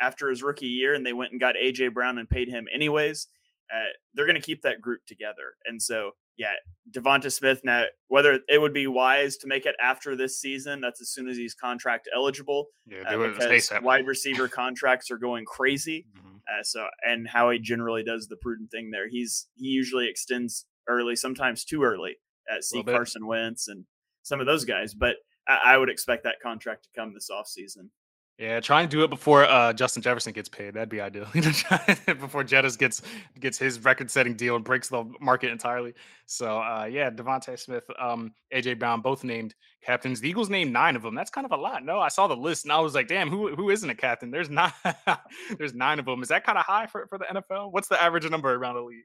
after 0.00 0.28
his 0.28 0.42
rookie 0.42 0.66
year, 0.66 0.94
and 0.94 1.04
they 1.04 1.12
went 1.12 1.32
and 1.32 1.40
got 1.40 1.54
AJ 1.54 1.94
Brown 1.94 2.18
and 2.18 2.28
paid 2.28 2.48
him 2.48 2.66
anyways. 2.72 3.28
Uh, 3.72 3.90
they're 4.14 4.26
going 4.26 4.40
to 4.40 4.42
keep 4.42 4.62
that 4.62 4.80
group 4.80 5.00
together. 5.06 5.54
And 5.66 5.80
so 5.80 6.12
yeah, 6.36 6.52
Devonta 6.90 7.30
Smith. 7.30 7.60
Now, 7.64 7.84
whether 8.08 8.40
it 8.48 8.60
would 8.60 8.72
be 8.72 8.86
wise 8.86 9.36
to 9.38 9.46
make 9.46 9.66
it 9.66 9.76
after 9.82 10.16
this 10.16 10.40
season, 10.40 10.80
that's 10.80 11.00
as 11.00 11.10
soon 11.10 11.28
as 11.28 11.36
he's 11.36 11.54
contract 11.54 12.08
eligible. 12.14 12.66
Yeah, 12.86 13.02
uh, 13.08 13.28
because 13.28 13.70
wide 13.82 14.06
receiver 14.06 14.48
contracts 14.48 15.10
are 15.10 15.18
going 15.18 15.44
crazy. 15.44 16.06
Mm-hmm. 16.16 16.36
Uh, 16.36 16.62
so, 16.62 16.86
and 17.02 17.28
Howie 17.28 17.58
generally 17.58 18.02
does 18.02 18.28
the 18.28 18.36
prudent 18.36 18.70
thing 18.70 18.90
there. 18.90 19.08
He's 19.08 19.48
he 19.54 19.66
usually 19.66 20.08
extends 20.08 20.66
early, 20.88 21.16
sometimes 21.16 21.64
too 21.64 21.82
early. 21.82 22.16
At 22.50 22.64
see 22.64 22.82
Carson 22.82 23.26
Wentz 23.26 23.68
and 23.68 23.84
some 24.22 24.40
of 24.40 24.46
those 24.46 24.64
guys, 24.64 24.94
but 24.94 25.16
I, 25.46 25.74
I 25.74 25.78
would 25.78 25.88
expect 25.88 26.24
that 26.24 26.40
contract 26.42 26.84
to 26.84 27.00
come 27.00 27.14
this 27.14 27.28
offseason. 27.30 27.90
Yeah, 28.38 28.60
try 28.60 28.80
and 28.80 28.90
do 28.90 29.04
it 29.04 29.10
before 29.10 29.44
uh, 29.44 29.72
Justin 29.72 30.02
Jefferson 30.02 30.32
gets 30.32 30.48
paid. 30.48 30.74
That'd 30.74 30.88
be 30.88 31.00
ideal. 31.00 31.26
before 31.34 32.42
Jettis 32.42 32.78
gets 32.78 33.02
gets 33.38 33.58
his 33.58 33.78
record-setting 33.84 34.34
deal 34.34 34.56
and 34.56 34.64
breaks 34.64 34.88
the 34.88 35.04
market 35.20 35.52
entirely. 35.52 35.92
So 36.26 36.58
uh, 36.58 36.88
yeah, 36.90 37.10
DeVonta 37.10 37.58
Smith, 37.58 37.84
um, 38.00 38.32
AJ 38.52 38.78
Brown, 38.78 39.00
both 39.00 39.22
named 39.22 39.54
captains. 39.84 40.20
The 40.20 40.28
Eagles 40.28 40.48
named 40.48 40.72
nine 40.72 40.96
of 40.96 41.02
them. 41.02 41.14
That's 41.14 41.30
kind 41.30 41.44
of 41.44 41.52
a 41.52 41.56
lot. 41.56 41.84
No, 41.84 42.00
I 42.00 42.08
saw 42.08 42.26
the 42.26 42.36
list 42.36 42.64
and 42.64 42.72
I 42.72 42.80
was 42.80 42.94
like, 42.94 43.06
damn, 43.06 43.28
who 43.28 43.54
who 43.54 43.70
isn't 43.70 43.88
a 43.88 43.94
captain? 43.94 44.30
There's 44.30 44.50
nine. 44.50 44.72
there's 45.58 45.74
nine 45.74 45.98
of 45.98 46.06
them. 46.06 46.22
Is 46.22 46.28
that 46.28 46.44
kind 46.44 46.58
of 46.58 46.64
high 46.64 46.86
for, 46.86 47.06
for 47.08 47.18
the 47.18 47.26
NFL? 47.26 47.70
What's 47.70 47.88
the 47.88 48.02
average 48.02 48.28
number 48.28 48.52
around 48.52 48.76
the 48.76 48.82
league? 48.82 49.04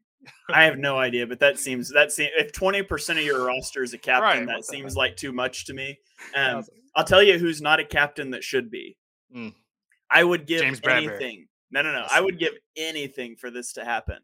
I 0.49 0.63
have 0.63 0.77
no 0.79 0.97
idea, 0.97 1.27
but 1.27 1.39
that 1.41 1.59
seems 1.59 1.91
that 1.93 2.11
seems 2.11 2.31
if 2.37 2.53
twenty 2.53 2.81
percent 2.81 3.19
of 3.19 3.25
your 3.25 3.45
roster 3.45 3.83
is 3.83 3.93
a 3.93 3.97
captain, 3.97 4.47
right, 4.47 4.47
that 4.47 4.65
seems 4.65 4.95
like 4.95 5.17
too 5.17 5.33
much 5.33 5.65
to 5.65 5.73
me. 5.73 5.99
Um, 6.33 6.63
I'll 6.95 7.03
tell 7.03 7.21
you 7.21 7.37
who's 7.37 7.61
not 7.61 7.79
a 7.79 7.85
captain 7.85 8.31
that 8.31 8.43
should 8.43 8.71
be. 8.71 8.97
Mm. 9.35 9.53
I 10.09 10.23
would 10.23 10.47
give 10.47 10.61
James 10.61 10.81
anything. 10.83 11.47
No, 11.71 11.81
no, 11.81 11.91
no. 11.91 12.05
I 12.09 12.21
would 12.21 12.39
give 12.39 12.53
anything 12.77 13.35
for 13.35 13.51
this 13.51 13.73
to 13.73 13.83
happen. 13.83 14.19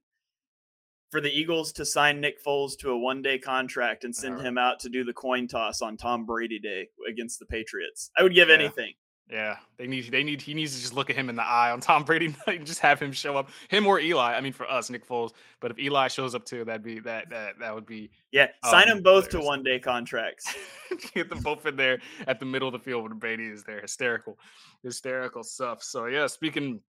For 1.12 1.22
the 1.22 1.31
Eagles 1.31 1.74
to 1.74 1.86
sign 1.86 2.22
Nick 2.22 2.43
Foles 2.43 2.77
to 2.79 2.91
a 2.91 2.98
one 2.98 3.22
day 3.22 3.38
contract 3.38 4.03
and 4.03 4.15
send 4.15 4.38
right. 4.38 4.45
him 4.45 4.57
out 4.57 4.79
to 4.79 4.89
do 4.89 5.03
the 5.03 5.13
coin 5.13 5.48
toss 5.48 5.81
on 5.81 5.98
Tom 5.98 6.25
Brady 6.25 6.57
Day 6.57 6.88
against 7.07 7.39
the 7.39 7.45
Patriots. 7.45 8.10
I 8.17 8.24
would 8.24 8.33
give 8.33 8.50
yeah. 8.50 8.55
anything. 8.55 8.93
Yeah, 9.30 9.56
they 9.77 9.88
need 9.88 10.12
they 10.12 10.24
need 10.24 10.42
he 10.42 10.53
needs 10.53 10.75
to 10.75 10.82
just 10.82 10.94
look 10.94 11.10
at 11.10 11.15
him 11.15 11.30
in 11.30 11.36
the 11.36 11.44
eye 11.44 11.72
on 11.72 11.80
Tom 11.82 12.03
Brady 12.03 12.27
night 12.48 12.58
and 12.58 12.68
just 12.68 12.80
have 12.80 13.01
him 13.01 13.12
show 13.12 13.38
up. 13.38 13.50
Him 13.70 13.88
or 13.88 14.00
Eli. 14.00 14.34
I 14.34 14.42
mean, 14.42 14.53
for 14.53 14.70
us, 14.70 14.89
Nick 14.89 15.08
Foles. 15.08 15.32
But 15.60 15.72
if 15.72 15.80
Eli 15.80 16.08
shows 16.08 16.36
up 16.36 16.46
too, 16.46 16.65
that'd 16.65 16.84
be 16.84 17.00
that 17.00 17.30
that 17.30 17.58
that 17.60 17.74
would 17.74 17.86
be 17.86 18.12
yeah. 18.32 18.48
Sign 18.65 18.84
um, 18.84 18.98
them 18.98 19.03
both 19.03 19.32
hilarious. 19.32 19.46
to 19.46 19.48
one 19.48 19.63
day 19.63 19.80
contracts. 19.80 20.53
Get 21.13 21.30
them 21.30 21.39
both 21.39 21.65
in 21.65 21.75
there 21.75 22.00
at 22.27 22.39
the 22.39 22.46
middle 22.46 22.68
of 22.68 22.74
the 22.74 22.80
field 22.80 23.03
when 23.03 23.18
Brady 23.18 23.48
is 23.48 23.63
there. 23.63 23.82
Hysterical, 23.82 24.38
hysterical 24.84 25.44
stuff. 25.44 25.82
So 25.82 26.06
yeah, 26.08 26.27
speaking 26.27 26.82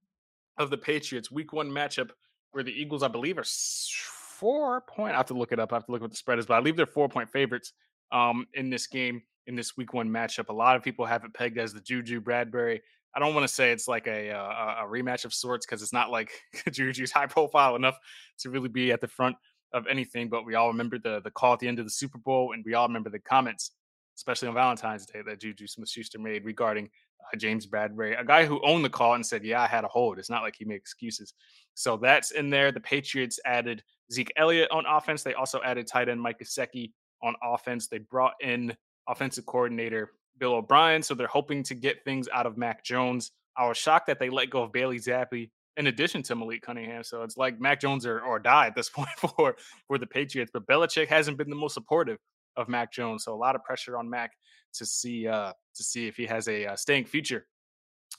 of 0.58 0.70
the 0.70 0.78
Patriots, 0.78 1.30
Week 1.30 1.52
One 1.52 1.70
matchup 1.70 2.10
where 2.50 2.64
the 2.64 2.72
Eagles, 2.72 3.02
I 3.02 3.08
believe, 3.08 3.38
are 3.38 3.44
four 3.44 4.80
point. 4.82 5.14
I 5.14 5.18
have 5.18 5.26
to 5.26 5.34
look 5.34 5.52
it 5.52 5.60
up. 5.60 5.72
I 5.72 5.76
have 5.76 5.86
to 5.86 5.92
look 5.92 6.02
what 6.02 6.10
the 6.10 6.16
spread 6.16 6.40
is, 6.40 6.46
but 6.46 6.54
I 6.54 6.60
believe 6.60 6.76
they're 6.76 6.86
four 6.86 7.08
point 7.08 7.30
favorites 7.30 7.72
um 8.12 8.46
in 8.52 8.68
this 8.68 8.86
game 8.86 9.22
in 9.46 9.56
this 9.56 9.76
week 9.76 9.92
one 9.92 10.08
matchup. 10.08 10.48
A 10.48 10.52
lot 10.52 10.76
of 10.76 10.82
people 10.82 11.04
have 11.04 11.24
it 11.24 11.34
pegged 11.34 11.58
as 11.58 11.72
the 11.72 11.80
Juju 11.80 12.20
Bradberry. 12.20 12.80
I 13.14 13.20
don't 13.20 13.34
want 13.34 13.46
to 13.46 13.52
say 13.52 13.70
it's 13.70 13.86
like 13.86 14.06
a, 14.06 14.32
uh, 14.32 14.38
a, 14.38 14.84
a 14.84 14.88
rematch 14.88 15.24
of 15.24 15.32
sorts 15.32 15.64
because 15.64 15.82
it's 15.82 15.92
not 15.92 16.10
like 16.10 16.30
Juju's 16.70 17.12
high 17.12 17.26
profile 17.26 17.76
enough 17.76 17.98
to 18.38 18.50
really 18.50 18.68
be 18.68 18.90
at 18.90 19.00
the 19.00 19.08
front 19.08 19.36
of 19.72 19.86
anything. 19.86 20.28
But 20.28 20.44
we 20.44 20.54
all 20.54 20.68
remember 20.68 20.98
the 20.98 21.20
the 21.22 21.30
call 21.30 21.52
at 21.52 21.60
the 21.60 21.68
end 21.68 21.78
of 21.78 21.84
the 21.84 21.90
Super 21.90 22.18
Bowl, 22.18 22.52
and 22.52 22.64
we 22.64 22.74
all 22.74 22.88
remember 22.88 23.10
the 23.10 23.20
comments, 23.20 23.72
especially 24.16 24.48
on 24.48 24.54
Valentine's 24.54 25.06
Day, 25.06 25.22
that 25.22 25.40
Juju 25.40 25.66
Smith-Schuster 25.66 26.18
made 26.18 26.44
regarding 26.44 26.90
uh, 27.20 27.36
James 27.36 27.66
Bradberry, 27.66 28.18
a 28.18 28.24
guy 28.24 28.44
who 28.46 28.64
owned 28.64 28.84
the 28.84 28.90
call 28.90 29.14
and 29.14 29.24
said, 29.24 29.44
"Yeah, 29.44 29.62
I 29.62 29.66
had 29.66 29.84
a 29.84 29.88
hold." 29.88 30.18
It's 30.18 30.30
not 30.30 30.42
like 30.42 30.56
he 30.56 30.64
made 30.64 30.76
excuses. 30.76 31.34
So 31.74 31.96
that's 31.96 32.32
in 32.32 32.50
there. 32.50 32.72
The 32.72 32.80
Patriots 32.80 33.38
added 33.44 33.82
Zeke 34.12 34.32
Elliott 34.36 34.70
on 34.70 34.86
offense. 34.86 35.22
They 35.22 35.34
also 35.34 35.60
added 35.62 35.86
tight 35.86 36.08
end 36.08 36.20
Mike 36.20 36.40
Gesicki 36.40 36.92
on 37.22 37.34
offense. 37.42 37.88
They 37.88 37.98
brought 37.98 38.34
in 38.40 38.76
offensive 39.08 39.46
coordinator 39.46 40.12
Bill 40.38 40.54
O'Brien. 40.54 41.02
So 41.02 41.14
they're 41.14 41.26
hoping 41.26 41.62
to 41.64 41.74
get 41.74 42.04
things 42.04 42.28
out 42.32 42.46
of 42.46 42.56
Mac 42.56 42.84
Jones. 42.84 43.32
I 43.56 43.68
was 43.68 43.76
shocked 43.76 44.06
that 44.08 44.18
they 44.18 44.30
let 44.30 44.50
go 44.50 44.62
of 44.62 44.72
Bailey 44.72 44.98
Zappe 44.98 45.50
in 45.76 45.86
addition 45.88 46.22
to 46.24 46.34
Malik 46.34 46.62
Cunningham. 46.62 47.02
So 47.04 47.22
it's 47.22 47.36
like 47.36 47.60
Mac 47.60 47.80
Jones 47.80 48.06
or, 48.06 48.20
or 48.20 48.38
die 48.38 48.66
at 48.66 48.74
this 48.74 48.88
point 48.90 49.08
for, 49.16 49.56
for 49.86 49.98
the 49.98 50.06
Patriots. 50.06 50.50
But 50.52 50.66
Belichick 50.66 51.08
hasn't 51.08 51.38
been 51.38 51.50
the 51.50 51.56
most 51.56 51.74
supportive 51.74 52.18
of 52.56 52.68
Mac 52.68 52.92
Jones. 52.92 53.24
So 53.24 53.34
a 53.34 53.36
lot 53.36 53.54
of 53.54 53.64
pressure 53.64 53.96
on 53.96 54.08
Mac 54.08 54.32
to 54.74 54.86
see 54.86 55.26
uh, 55.26 55.52
to 55.74 55.82
see 55.82 56.06
if 56.06 56.16
he 56.16 56.26
has 56.26 56.48
a 56.48 56.66
uh, 56.66 56.76
staying 56.76 57.04
future 57.04 57.46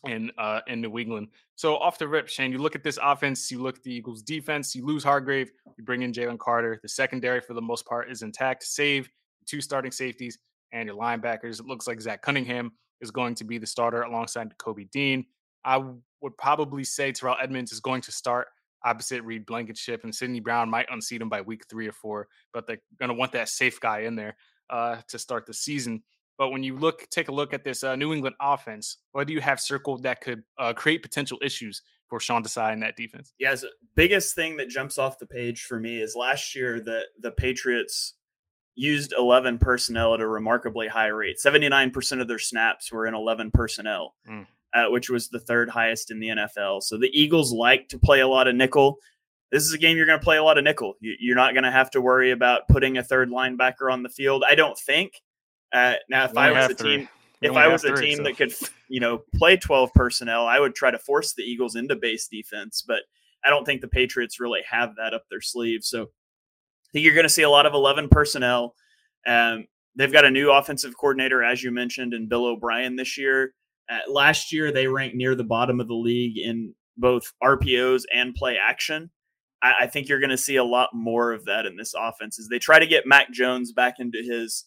in 0.05 0.31
uh, 0.37 0.61
in 0.67 0.81
New 0.81 0.97
England. 0.97 1.29
So 1.55 1.77
off 1.77 1.97
the 1.97 2.07
rip, 2.07 2.27
Shane, 2.27 2.51
you 2.51 2.57
look 2.57 2.75
at 2.75 2.83
this 2.83 2.99
offense, 3.01 3.51
you 3.51 3.61
look 3.61 3.77
at 3.77 3.83
the 3.83 3.93
Eagles 3.93 4.21
defense, 4.21 4.75
you 4.75 4.85
lose 4.85 5.03
Hargrave, 5.03 5.51
you 5.77 5.83
bring 5.83 6.01
in 6.01 6.11
Jalen 6.11 6.39
Carter. 6.39 6.79
The 6.81 6.89
secondary 6.89 7.41
for 7.41 7.53
the 7.53 7.61
most 7.61 7.85
part 7.85 8.09
is 8.09 8.21
intact, 8.21 8.63
save 8.63 9.09
two 9.45 9.61
starting 9.61 9.91
safeties 9.91 10.37
and 10.75 10.87
your 10.87 10.97
linebackers. 10.97 11.59
It 11.59 11.65
looks 11.65 11.87
like 11.87 12.01
Zach 12.01 12.21
Cunningham 12.21 12.73
is 13.01 13.09
going 13.09 13.33
to 13.35 13.43
be 13.43 13.57
the 13.57 13.65
starter 13.65 14.03
alongside 14.03 14.55
Kobe 14.57 14.83
Dean. 14.91 15.25
I 15.63 15.77
would 16.21 16.37
probably 16.37 16.83
say 16.83 17.11
Terrell 17.11 17.37
Edmunds 17.41 17.71
is 17.71 17.79
going 17.79 18.01
to 18.01 18.11
start 18.11 18.47
opposite 18.83 19.23
Reed 19.23 19.45
Blankenship, 19.47 20.03
and 20.03 20.13
Sydney 20.13 20.39
Brown 20.39 20.69
might 20.69 20.85
unseat 20.91 21.21
him 21.21 21.29
by 21.29 21.41
week 21.41 21.63
three 21.67 21.87
or 21.87 21.91
four, 21.91 22.27
but 22.53 22.67
they're 22.67 22.81
going 22.99 23.09
to 23.09 23.15
want 23.15 23.31
that 23.31 23.49
safe 23.49 23.79
guy 23.79 24.01
in 24.01 24.15
there 24.15 24.35
uh, 24.69 24.97
to 25.07 25.17
start 25.17 25.47
the 25.47 25.53
season. 25.53 26.03
But 26.37 26.49
when 26.49 26.63
you 26.63 26.77
look, 26.77 27.07
take 27.09 27.29
a 27.29 27.31
look 27.31 27.53
at 27.53 27.63
this 27.63 27.83
uh, 27.83 27.95
New 27.95 28.13
England 28.13 28.35
offense, 28.41 28.97
what 29.13 29.25
do 29.27 29.33
you 29.33 29.41
have 29.41 29.59
circled 29.59 30.03
that 30.03 30.21
could 30.21 30.43
uh, 30.59 30.73
create 30.73 31.01
potential 31.01 31.39
issues 31.41 31.81
for 32.07 32.19
Sean 32.19 32.43
Desai 32.43 32.73
in 32.73 32.81
that 32.81 32.97
defense? 32.97 33.33
The 33.61 33.69
biggest 33.95 34.35
thing 34.35 34.57
that 34.57 34.69
jumps 34.69 34.97
off 34.97 35.17
the 35.17 35.25
page 35.25 35.63
for 35.63 35.79
me 35.79 36.01
is 36.01 36.13
last 36.15 36.53
year 36.53 36.81
that 36.81 37.05
the 37.21 37.31
Patriots 37.31 38.14
used 38.75 39.13
11 39.17 39.57
personnel 39.57 40.13
at 40.13 40.21
a 40.21 40.27
remarkably 40.27 40.87
high 40.87 41.07
rate. 41.07 41.37
79% 41.43 42.21
of 42.21 42.27
their 42.27 42.39
snaps 42.39 42.91
were 42.91 43.07
in 43.07 43.13
11 43.13 43.51
personnel, 43.51 44.15
mm. 44.29 44.45
uh, 44.73 44.85
which 44.89 45.09
was 45.09 45.29
the 45.29 45.39
third 45.39 45.69
highest 45.69 46.11
in 46.11 46.19
the 46.19 46.27
NFL. 46.27 46.83
So 46.83 46.97
the 46.97 47.09
Eagles 47.17 47.51
like 47.51 47.87
to 47.89 47.99
play 47.99 48.19
a 48.19 48.27
lot 48.27 48.47
of 48.47 48.55
nickel. 48.55 48.97
This 49.51 49.63
is 49.63 49.73
a 49.73 49.77
game 49.77 49.95
you're 49.95 50.05
going 50.05 50.19
to 50.19 50.23
play 50.23 50.37
a 50.37 50.43
lot 50.43 50.57
of 50.57 50.63
nickel. 50.63 50.95
You're 50.99 51.35
not 51.35 51.53
going 51.53 51.63
to 51.63 51.71
have 51.71 51.89
to 51.91 52.01
worry 52.01 52.31
about 52.31 52.67
putting 52.67 52.97
a 52.97 53.03
third 53.03 53.29
linebacker 53.29 53.91
on 53.91 54.03
the 54.03 54.09
field. 54.09 54.43
I 54.47 54.55
don't 54.55 54.77
think. 54.77 55.13
Uh, 55.71 55.93
now, 56.09 56.25
if 56.25 56.37
I 56.37 56.51
was 56.51 56.71
a 56.71 56.73
team, 56.73 57.07
if 57.41 57.53
I 57.53 57.67
was 57.67 57.83
a 57.85 57.95
three, 57.95 58.07
team 58.07 58.17
so. 58.17 58.23
that 58.23 58.37
could, 58.37 58.53
you 58.89 58.99
know, 58.99 59.23
play 59.35 59.55
12 59.55 59.93
personnel, 59.93 60.45
I 60.45 60.59
would 60.59 60.75
try 60.75 60.91
to 60.91 60.99
force 60.99 61.33
the 61.33 61.43
Eagles 61.43 61.75
into 61.75 61.95
base 61.95 62.27
defense. 62.27 62.83
But 62.85 63.01
I 63.45 63.49
don't 63.49 63.65
think 63.65 63.81
the 63.81 63.87
Patriots 63.87 64.39
really 64.39 64.61
have 64.69 64.95
that 64.97 65.13
up 65.13 65.23
their 65.29 65.41
sleeve. 65.41 65.83
So 65.83 66.09
think 66.95 67.03
you're 67.03 67.13
going 67.13 67.23
to 67.23 67.29
see 67.29 67.41
a 67.41 67.49
lot 67.49 67.65
of 67.65 67.73
11 67.73 68.07
personnel. 68.07 68.73
Um, 69.27 69.65
they've 69.97 70.11
got 70.11 70.23
a 70.23 70.31
new 70.31 70.49
offensive 70.49 70.95
coordinator, 70.97 71.43
as 71.43 71.61
you 71.61 71.69
mentioned, 71.69 72.13
in 72.13 72.29
Bill 72.29 72.45
O'Brien 72.45 72.95
this 72.95 73.17
year. 73.17 73.53
Uh, 73.89 73.99
last 74.09 74.53
year, 74.53 74.71
they 74.71 74.87
ranked 74.87 75.15
near 75.15 75.35
the 75.35 75.43
bottom 75.43 75.81
of 75.81 75.89
the 75.89 75.93
league 75.93 76.37
in 76.37 76.73
both 76.97 77.33
RPOs 77.43 78.03
and 78.13 78.33
play 78.33 78.57
action. 78.57 79.11
I, 79.61 79.73
I 79.81 79.87
think 79.87 80.07
you're 80.07 80.21
going 80.21 80.29
to 80.29 80.37
see 80.37 80.55
a 80.55 80.63
lot 80.63 80.91
more 80.93 81.33
of 81.33 81.43
that 81.45 81.65
in 81.65 81.75
this 81.75 81.93
offense 81.93 82.39
as 82.39 82.47
they 82.47 82.59
try 82.59 82.79
to 82.79 82.87
get 82.87 83.05
Mac 83.05 83.29
Jones 83.33 83.73
back 83.73 83.95
into 83.99 84.19
his 84.23 84.63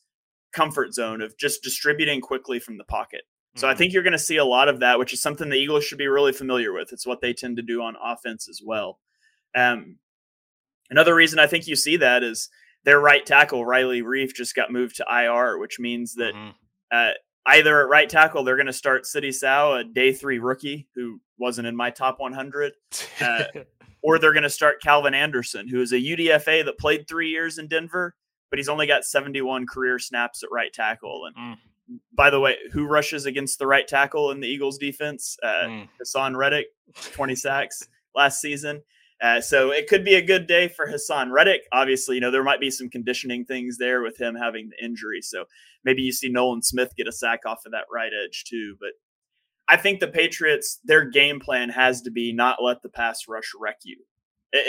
comfort 0.53 0.93
zone 0.93 1.23
of 1.23 1.37
just 1.39 1.63
distributing 1.63 2.21
quickly 2.21 2.61
from 2.61 2.77
the 2.77 2.85
pocket. 2.85 3.23
So 3.57 3.67
I 3.67 3.71
mm-hmm. 3.71 3.79
think 3.79 3.93
you're 3.95 4.03
going 4.03 4.13
to 4.13 4.19
see 4.19 4.37
a 4.37 4.45
lot 4.45 4.69
of 4.69 4.81
that, 4.81 4.99
which 4.99 5.15
is 5.15 5.23
something 5.23 5.49
the 5.49 5.57
Eagles 5.57 5.85
should 5.85 5.99
be 5.99 6.09
really 6.09 6.33
familiar 6.33 6.75
with. 6.75 6.93
It's 6.93 7.07
what 7.07 7.23
they 7.23 7.33
tend 7.33 7.57
to 7.57 7.63
do 7.63 7.81
on 7.81 7.97
offense 8.03 8.49
as 8.51 8.61
well. 8.63 8.99
Um, 9.57 9.97
Another 10.91 11.15
reason 11.15 11.39
I 11.39 11.47
think 11.47 11.67
you 11.67 11.77
see 11.77 11.97
that 11.99 12.23
is 12.23 12.49
their 12.85 13.01
right 13.01 13.25
tackle 13.25 13.65
Riley 13.65 14.03
Reiff 14.03 14.35
just 14.35 14.55
got 14.55 14.73
moved 14.73 14.97
to 14.97 15.07
IR, 15.11 15.59
which 15.59 15.79
means 15.79 16.15
that 16.15 16.35
mm-hmm. 16.35 16.51
uh, 16.91 17.11
either 17.47 17.83
at 17.83 17.89
right 17.89 18.09
tackle 18.09 18.45
they're 18.45 18.57
going 18.57 18.67
to 18.67 18.73
start 18.73 19.07
Sidy 19.07 19.33
Sow, 19.33 19.75
a 19.75 19.85
day 19.85 20.13
three 20.13 20.39
rookie 20.39 20.89
who 20.95 21.21
wasn't 21.39 21.67
in 21.67 21.77
my 21.77 21.91
top 21.91 22.21
100, 22.21 22.73
uh, 23.21 23.45
or 24.03 24.19
they're 24.19 24.33
going 24.33 24.43
to 24.43 24.51
start 24.51 24.83
Calvin 24.83 25.15
Anderson, 25.15 25.69
who 25.69 25.81
is 25.81 25.93
a 25.93 25.97
UDFA 25.97 26.65
that 26.65 26.79
played 26.79 27.09
three 27.09 27.31
years 27.31 27.59
in 27.59 27.69
Denver, 27.69 28.15
but 28.51 28.59
he's 28.59 28.69
only 28.69 28.87
got 28.87 29.05
71 29.05 29.67
career 29.67 29.99
snaps 29.99 30.43
at 30.43 30.51
right 30.53 30.73
tackle. 30.73 31.27
And 31.27 31.37
mm. 31.37 31.99
by 32.15 32.31
the 32.31 32.41
way, 32.41 32.57
who 32.73 32.87
rushes 32.87 33.27
against 33.27 33.59
the 33.59 33.67
right 33.67 33.87
tackle 33.87 34.31
in 34.31 34.41
the 34.41 34.49
Eagles 34.49 34.79
defense? 34.79 35.37
Uh, 35.43 35.67
mm. 35.67 35.89
Haason 36.01 36.37
Reddick, 36.37 36.69
20 37.13 37.35
sacks 37.35 37.87
last 38.15 38.41
season. 38.41 38.83
Uh, 39.21 39.41
so 39.41 39.71
it 39.73 39.89
could 39.89 40.05
be 40.05 40.15
a 40.15 40.23
good 40.23 40.47
day 40.47 40.69
for 40.69 40.87
Haason 40.87 41.33
Reddick. 41.33 41.63
Obviously, 41.73 42.15
you 42.15 42.21
know, 42.21 42.31
there 42.31 42.45
might 42.45 42.61
be 42.61 42.71
some 42.71 42.89
conditioning 42.89 43.45
things 43.45 43.77
there 43.77 44.03
with 44.03 44.21
him 44.21 44.37
having 44.37 44.71
the 44.71 44.85
injury. 44.85 45.21
So 45.23 45.45
maybe 45.85 46.03
you 46.03 46.13
see 46.13 46.29
Nolan 46.29 46.63
Smith 46.63 46.95
get 46.97 47.09
a 47.09 47.13
sack 47.13 47.41
off 47.45 47.67
of 47.67 47.73
that 47.73 47.87
right 47.93 48.13
edge 48.25 48.45
too. 48.45 48.77
But 48.79 48.91
I 49.69 49.77
think 49.77 49.99
the 50.01 50.09
Patriots, 50.09 50.79
their 50.85 51.05
game 51.05 51.41
plan 51.41 51.69
has 51.71 52.01
to 52.03 52.11
be 52.11 52.33
not 52.33 52.63
let 52.63 52.83
the 52.83 52.89
pass 52.89 53.27
rush 53.29 53.53
wreck 53.59 53.79
you, 53.83 53.99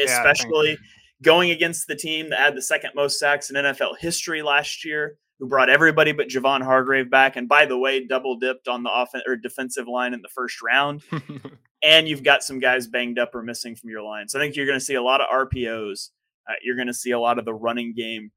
especially 0.03 0.71
yeah, 0.71 0.75
going 1.21 1.51
against 1.51 1.87
the 1.87 1.95
team 1.95 2.31
that 2.31 2.39
had 2.39 2.55
the 2.55 2.61
second 2.61 2.91
most 2.95 3.19
sacks 3.19 3.49
in 3.49 3.55
NFL 3.55 3.99
history 3.99 4.41
last 4.41 4.83
year, 4.83 5.17
who 5.37 5.47
brought 5.47 5.69
everybody 5.69 6.11
but 6.11 6.27
Javon 6.27 6.63
Hargrave 6.63 7.09
back. 7.09 7.35
And 7.35 7.47
by 7.47 7.65
the 7.65 7.77
way, 7.77 8.05
double 8.05 8.37
dipped 8.37 8.67
on 8.67 8.81
the 8.81 8.91
offense 8.91 9.23
or 9.27 9.35
defensive 9.35 9.87
line 9.87 10.13
in 10.13 10.21
the 10.21 10.27
first 10.29 10.61
round. 10.61 11.03
and 11.83 12.07
you've 12.07 12.23
got 12.23 12.43
some 12.43 12.59
guys 12.59 12.87
banged 12.87 13.19
up 13.19 13.33
or 13.33 13.41
missing 13.41 13.75
from 13.75 13.89
your 13.89 14.01
line. 14.01 14.27
So 14.27 14.39
I 14.39 14.41
think 14.41 14.55
you're 14.55 14.65
going 14.65 14.79
to 14.79 14.85
see 14.85 14.95
a 14.95 15.01
lot 15.01 15.21
of 15.21 15.27
RPOs. 15.29 16.09
Uh, 16.49 16.53
you're 16.63 16.75
going 16.75 16.87
to 16.87 16.93
see 16.93 17.11
a 17.11 17.19
lot 17.19 17.39
of 17.39 17.45
the 17.45 17.53
running 17.53 17.93
game 17.93 18.31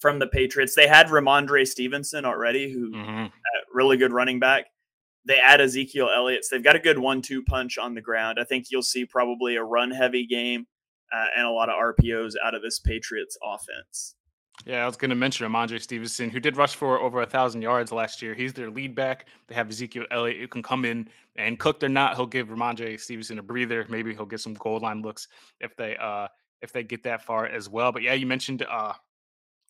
from 0.00 0.18
the 0.18 0.26
Patriots. 0.26 0.74
They 0.74 0.88
had 0.88 1.08
Rhamondre 1.08 1.66
Stevenson 1.66 2.24
already, 2.24 2.72
who 2.72 2.90
mm-hmm. 2.90 3.24
uh, 3.24 3.60
really 3.72 3.96
good 3.96 4.12
running 4.12 4.40
back. 4.40 4.66
They 5.26 5.38
add 5.38 5.60
Ezekiel 5.60 6.10
Elliott. 6.14 6.44
So 6.44 6.56
they've 6.56 6.64
got 6.64 6.76
a 6.76 6.80
good 6.80 6.98
one-two 6.98 7.44
punch 7.44 7.78
on 7.78 7.94
the 7.94 8.02
ground. 8.02 8.38
I 8.40 8.44
think 8.44 8.66
you'll 8.70 8.82
see 8.82 9.06
probably 9.06 9.56
a 9.56 9.64
run-heavy 9.64 10.26
game 10.26 10.66
uh, 11.14 11.26
and 11.36 11.46
a 11.46 11.50
lot 11.50 11.68
of 11.68 11.76
RPOs 11.76 12.34
out 12.44 12.54
of 12.54 12.62
this 12.62 12.78
Patriots 12.78 13.38
offense. 13.42 14.16
Yeah, 14.64 14.82
I 14.82 14.86
was 14.86 14.96
going 14.96 15.10
to 15.10 15.16
mention 15.16 15.46
Rhamondre 15.46 15.80
Stevenson, 15.80 16.30
who 16.30 16.40
did 16.40 16.56
rush 16.56 16.74
for 16.74 16.98
over 16.98 17.20
a 17.20 17.26
thousand 17.26 17.60
yards 17.60 17.92
last 17.92 18.22
year. 18.22 18.34
He's 18.34 18.54
their 18.54 18.70
lead 18.70 18.94
back. 18.94 19.26
They 19.46 19.54
have 19.54 19.68
Ezekiel 19.68 20.06
Elliott 20.10 20.40
who 20.40 20.48
can 20.48 20.62
come 20.62 20.84
in 20.84 21.08
and 21.36 21.58
cook. 21.58 21.80
They're 21.80 21.88
not, 21.88 22.16
he'll 22.16 22.26
give 22.26 22.48
Rhamondre 22.48 22.98
Stevenson 22.98 23.38
a 23.38 23.42
breather. 23.42 23.84
Maybe 23.88 24.14
he'll 24.14 24.24
get 24.24 24.40
some 24.40 24.54
goal 24.54 24.80
line 24.80 25.02
looks 25.02 25.28
if 25.60 25.76
they 25.76 25.96
uh 25.96 26.28
if 26.62 26.72
they 26.72 26.82
get 26.82 27.02
that 27.02 27.22
far 27.22 27.46
as 27.46 27.68
well. 27.68 27.92
But 27.92 28.02
yeah, 28.02 28.14
you 28.14 28.26
mentioned 28.26 28.64
uh 28.70 28.94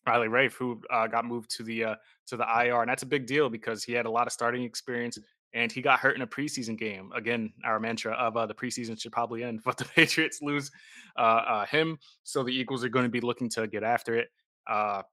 Riley 0.07 0.27
Reiff, 0.27 0.53
who 0.53 0.81
uh, 0.91 1.07
got 1.07 1.25
moved 1.25 1.49
to 1.57 1.63
the 1.63 1.83
uh, 1.83 1.95
to 2.27 2.37
the 2.37 2.43
IR, 2.43 2.81
and 2.81 2.89
that's 2.89 3.03
a 3.03 3.07
big 3.07 3.25
deal 3.25 3.49
because 3.49 3.83
he 3.83 3.91
had 3.91 4.05
a 4.05 4.09
lot 4.09 4.27
of 4.27 4.33
starting 4.33 4.63
experience 4.63 5.17
and 5.53 5.71
he 5.71 5.81
got 5.81 5.99
hurt 5.99 6.15
in 6.15 6.21
a 6.21 6.27
preseason 6.27 6.77
game. 6.77 7.11
Again, 7.15 7.51
our 7.63 7.79
mantra 7.79 8.13
of 8.13 8.35
uh, 8.35 8.45
the 8.45 8.53
preseason 8.53 9.01
should 9.01 9.13
probably 9.13 9.43
end, 9.43 9.61
but 9.65 9.77
the 9.77 9.85
Patriots 9.85 10.39
lose 10.41 10.69
uh, 11.17 11.21
uh, 11.47 11.65
him, 11.65 11.97
so 12.23 12.43
the 12.43 12.51
Eagles 12.51 12.83
are 12.83 12.89
going 12.89 13.05
to 13.05 13.09
be 13.09 13.21
looking 13.21 13.49
to 13.49 13.65
get 13.65 13.83
after 13.83 14.15
it, 14.15 14.27
uh, 14.67 15.03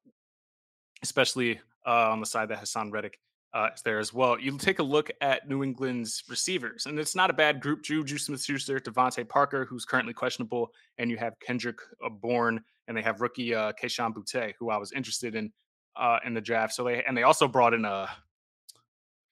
especially 1.02 1.60
uh, 1.86 2.10
on 2.10 2.20
the 2.20 2.26
side 2.26 2.48
that 2.48 2.60
Haason 2.60 2.92
Reddick 2.92 3.18
uh, 3.54 3.68
is 3.74 3.82
there 3.82 3.98
as 3.98 4.14
well. 4.14 4.38
You 4.38 4.56
take 4.56 4.78
a 4.78 4.82
look 4.82 5.10
at 5.20 5.48
New 5.48 5.62
England's 5.62 6.22
receivers, 6.28 6.86
and 6.86 6.98
it's 6.98 7.14
not 7.14 7.28
a 7.30 7.34
bad 7.34 7.60
group. 7.60 7.82
Juju 7.82 8.16
Smith-Schuster, 8.16 8.80
DeVante 8.80 9.28
Parker, 9.28 9.64
who's 9.64 9.84
currently 9.84 10.14
questionable, 10.14 10.72
and 10.98 11.10
you 11.10 11.16
have 11.18 11.38
Kendrick 11.40 11.78
Bourne, 12.20 12.62
and 12.88 12.96
they 12.96 13.02
have 13.02 13.20
rookie 13.20 13.54
uh, 13.54 13.72
Kayshon 13.72 14.14
Boutte, 14.14 14.54
who 14.58 14.70
I 14.70 14.78
was 14.78 14.92
interested 14.92 15.34
in 15.34 15.52
uh, 15.96 16.18
in 16.24 16.34
the 16.34 16.40
draft. 16.40 16.74
So 16.74 16.84
they 16.84 17.02
and 17.04 17.16
they 17.16 17.24
also 17.24 17.46
brought 17.46 17.74
in 17.74 17.84
a 17.84 18.08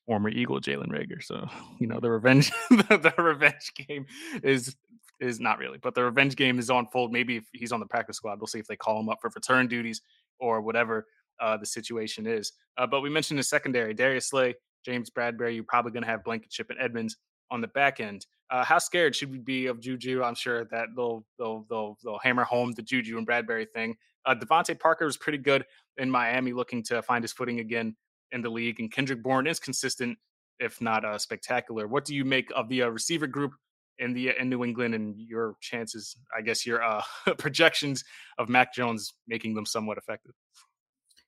former 0.07 0.29
Eagle 0.29 0.61
Jalen 0.61 0.89
Reagor. 0.89 1.23
So 1.23 1.49
you 1.79 1.87
know 1.87 2.00
the 2.00 2.11
revenge 2.11 2.50
the, 2.71 3.12
the, 3.17 3.23
revenge 3.23 3.73
game 3.75 4.07
is 4.43 4.77
is 5.21 5.41
not 5.41 5.59
really, 5.59 5.79
but 5.79 5.95
the 5.95 6.03
revenge 6.03 6.37
game 6.37 6.59
is 6.59 6.71
on 6.71 6.87
fold. 6.87 7.12
Maybe 7.12 7.37
if 7.37 7.45
he's 7.53 7.73
on 7.73 7.81
the 7.81 7.87
practice 7.87 8.17
squad, 8.17 8.41
we'll 8.41 8.47
see 8.47 8.59
if 8.59 8.67
they 8.67 8.77
call 8.77 8.99
him 9.00 9.09
up 9.09 9.19
for 9.21 9.31
return 9.35 9.69
duties 9.69 10.03
or 10.39 10.61
whatever 10.61 11.07
uh, 11.41 11.57
the 11.57 11.67
situation 11.67 12.27
is. 12.27 12.53
Uh, 12.77 12.87
but 12.87 13.00
we 13.00 13.11
mentioned 13.11 13.39
the 13.39 13.45
secondary: 13.45 13.95
Darius 13.95 14.29
Slay, 14.29 14.55
James 14.85 15.11
Bradberry. 15.11 15.55
You're 15.55 15.65
probably 15.65 15.93
going 15.93 16.03
to 16.03 16.09
have 16.09 16.25
Blankenship 16.25 16.71
and 16.71 16.79
Edmunds 16.81 17.17
on 17.50 17.61
the 17.61 17.69
back 17.69 18.00
end. 18.00 18.27
Uh, 18.50 18.65
how 18.65 18.79
scared 18.79 19.15
should 19.15 19.31
we 19.31 19.39
be 19.39 19.67
of 19.67 19.81
Juju? 19.81 20.23
I'm 20.23 20.35
sure 20.35 20.65
that 20.67 20.89
they'll 20.97 21.25
they'll 21.39 21.67
they'll, 21.69 21.99
they'll 22.03 22.19
hammer 22.19 22.45
home 22.45 22.73
the 22.73 22.83
Juju 22.83 23.19
and 23.19 23.27
Bradberry 23.27 23.67
thing. 23.69 23.97
Uh, 24.27 24.35
DeVante 24.35 24.79
Parker 24.79 25.05
was 25.05 25.17
pretty 25.17 25.39
good 25.39 25.65
in 25.97 26.11
Miami, 26.11 26.53
looking 26.53 26.83
to 26.85 27.03
find 27.03 27.23
his 27.23 27.33
footing 27.33 27.61
again 27.61 27.97
in 28.33 28.43
the 28.43 28.50
league, 28.50 28.81
and 28.81 28.93
Kendrick 28.93 29.23
Bourne 29.23 29.47
is 29.47 29.59
consistent, 29.59 30.19
if 30.59 30.81
not 30.81 31.05
uh, 31.05 31.19
spectacular. 31.19 31.89
What 31.89 32.05
do 32.05 32.15
you 32.15 32.25
make 32.25 32.50
of 32.55 32.69
the 32.69 32.83
uh, 32.83 32.89
receiver 32.89 33.27
group 33.27 33.53
in 34.00 34.12
the 34.12 34.33
in 34.38 34.49
New 34.49 34.64
England 34.64 34.95
and 34.95 35.14
your 35.19 35.54
chances? 35.61 36.16
I 36.37 36.42
guess 36.42 36.66
your 36.66 36.83
uh, 36.83 37.02
projections 37.38 38.04
of 38.38 38.49
Mac 38.49 38.75
Jones 38.75 39.14
making 39.28 39.54
them 39.54 39.66
somewhat 39.66 39.99
effective. 39.99 40.33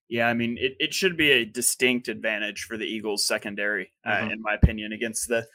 Yeah, 0.09 0.29
I 0.29 0.35
mean, 0.35 0.59
it, 0.61 0.73
it 0.79 0.93
should 0.93 1.17
be 1.17 1.31
a 1.31 1.45
distinct 1.45 2.09
advantage 2.09 2.65
for 2.65 2.77
the 2.77 2.85
Eagles 2.85 3.27
secondary, 3.27 3.93
uh, 4.05 4.11
mm-hmm. 4.11 4.31
in 4.33 4.43
my 4.43 4.55
opinion, 4.55 4.93
against 4.93 5.29
the 5.29 5.47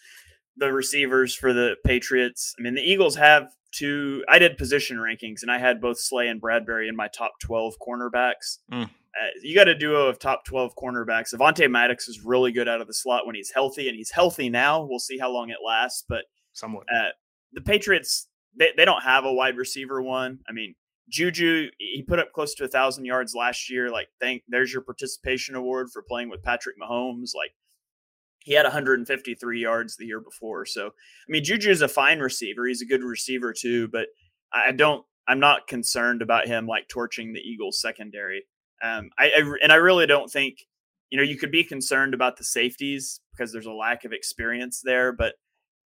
the 0.55 0.73
receivers 0.73 1.35
for 1.35 1.53
the 1.53 1.75
Patriots. 1.85 2.55
I 2.57 2.63
mean, 2.63 2.73
the 2.73 2.81
Eagles 2.81 3.15
have 3.15 3.49
two. 3.71 4.23
I 4.27 4.39
did 4.39 4.57
position 4.57 4.97
rankings, 4.97 5.41
and 5.41 5.51
I 5.51 5.59
had 5.59 5.79
both 5.81 5.99
Slay 5.99 6.27
and 6.27 6.41
Bradberry 6.41 6.89
in 6.89 6.95
my 6.95 7.07
top 7.07 7.33
twelve 7.39 7.75
cornerbacks. 7.85 8.59
Mm. 8.71 8.89
Uh, 9.17 9.29
you 9.41 9.55
got 9.55 9.67
a 9.67 9.73
duo 9.73 10.07
of 10.07 10.19
top 10.19 10.45
12 10.45 10.75
cornerbacks. 10.75 11.33
Avonte 11.33 11.69
Maddox 11.71 12.07
is 12.07 12.23
really 12.23 12.51
good 12.51 12.67
out 12.67 12.81
of 12.81 12.87
the 12.87 12.93
slot 12.93 13.25
when 13.25 13.33
he's 13.33 13.49
healthy, 13.49 13.87
and 13.87 13.97
he's 13.97 14.11
healthy 14.11 14.47
now. 14.47 14.83
We'll 14.83 14.99
see 14.99 15.17
how 15.17 15.31
long 15.31 15.49
it 15.49 15.57
lasts, 15.65 16.03
but 16.07 16.25
somewhat. 16.57 16.85
Uh, 16.93 17.09
the 17.53 17.61
Patriots, 17.61 18.27
they, 18.57 18.69
they 18.75 18.85
don't 18.85 19.03
have 19.03 19.25
a 19.25 19.33
wide 19.33 19.57
receiver 19.57 20.01
one. 20.01 20.39
I 20.49 20.51
mean, 20.51 20.75
Juju, 21.09 21.69
he 21.77 22.03
put 22.03 22.19
up 22.19 22.33
close 22.33 22.53
to 22.55 22.65
a 22.65 22.67
thousand 22.67 23.05
yards 23.05 23.33
last 23.33 23.69
year. 23.69 23.89
Like, 23.89 24.09
thank 24.19 24.43
there's 24.47 24.73
your 24.73 24.81
participation 24.81 25.55
award 25.55 25.89
for 25.91 26.01
playing 26.01 26.29
with 26.29 26.43
Patrick 26.43 26.75
Mahomes. 26.79 27.31
Like, 27.33 27.51
he 28.39 28.53
had 28.53 28.63
153 28.63 29.61
yards 29.61 29.95
the 29.95 30.05
year 30.05 30.19
before. 30.19 30.65
So, 30.65 30.87
I 30.87 31.29
mean, 31.29 31.43
Juju 31.43 31.69
is 31.69 31.81
a 31.81 31.87
fine 31.87 32.19
receiver. 32.19 32.65
He's 32.65 32.81
a 32.81 32.85
good 32.85 33.03
receiver 33.03 33.53
too, 33.53 33.87
but 33.89 34.07
I 34.53 34.71
don't. 34.71 35.05
I'm 35.29 35.39
not 35.41 35.67
concerned 35.67 36.21
about 36.21 36.47
him 36.47 36.67
like 36.67 36.87
torching 36.87 37.33
the 37.33 37.41
Eagles 37.41 37.81
secondary. 37.81 38.45
Um, 38.81 39.09
I, 39.19 39.25
I 39.25 39.53
and 39.61 39.71
I 39.73 39.75
really 39.75 40.07
don't 40.07 40.31
think 40.31 40.59
you 41.09 41.17
know 41.17 41.23
you 41.23 41.37
could 41.37 41.51
be 41.51 41.63
concerned 41.63 42.13
about 42.13 42.37
the 42.37 42.45
safeties 42.45 43.19
because 43.31 43.51
there's 43.51 43.65
a 43.65 43.71
lack 43.71 44.05
of 44.05 44.13
experience 44.13 44.81
there, 44.81 45.11
but 45.11 45.35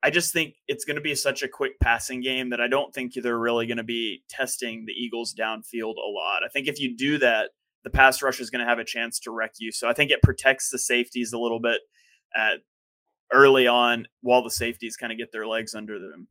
I 0.03 0.11
just 0.11 0.33
think 0.33 0.55
it's 0.67 0.85
going 0.85 0.97
to 0.97 1.03
be 1.03 1.15
such 1.15 1.43
a 1.43 1.49
quick 1.49 1.79
passing 1.79 2.23
game 2.23 2.51
that 2.51 2.61
I 2.61 2.69
don't 2.69 2.93
think 2.95 3.13
they're 3.15 3.39
really 3.39 3.67
going 3.67 3.77
to 3.77 3.85
be 3.85 4.23
testing 4.31 4.87
the 4.87 4.93
Eagles 4.93 5.35
downfield 5.39 5.97
a 5.97 6.09
lot. 6.09 6.43
I 6.45 6.49
think 6.49 6.69
if 6.69 6.81
you 6.81 6.97
do 6.97 7.19
that, 7.19 7.51
the 7.85 7.91
pass 7.91 8.23
rush 8.23 8.41
is 8.41 8.51
going 8.51 8.65
to 8.65 8.69
have 8.69 8.79
a 8.79 8.85
chance 8.85 9.19
to 9.21 9.31
wreck 9.31 9.53
you. 9.59 9.73
So 9.73 9.89
I 9.89 9.93
think 9.93 10.11
it 10.11 10.23
protects 10.23 10.71
the 10.71 10.79
safeties 10.79 11.33
a 11.33 11.39
little 11.39 11.61
bit 11.61 11.81
uh, 12.39 12.57
early 13.33 13.67
on 13.67 14.07
while 14.23 14.43
the 14.43 14.51
safeties 14.51 14.97
kind 14.97 15.13
of 15.13 15.19
get 15.19 15.33
their 15.33 15.47
legs 15.47 15.75
under 15.75 15.99
them. 15.99 16.29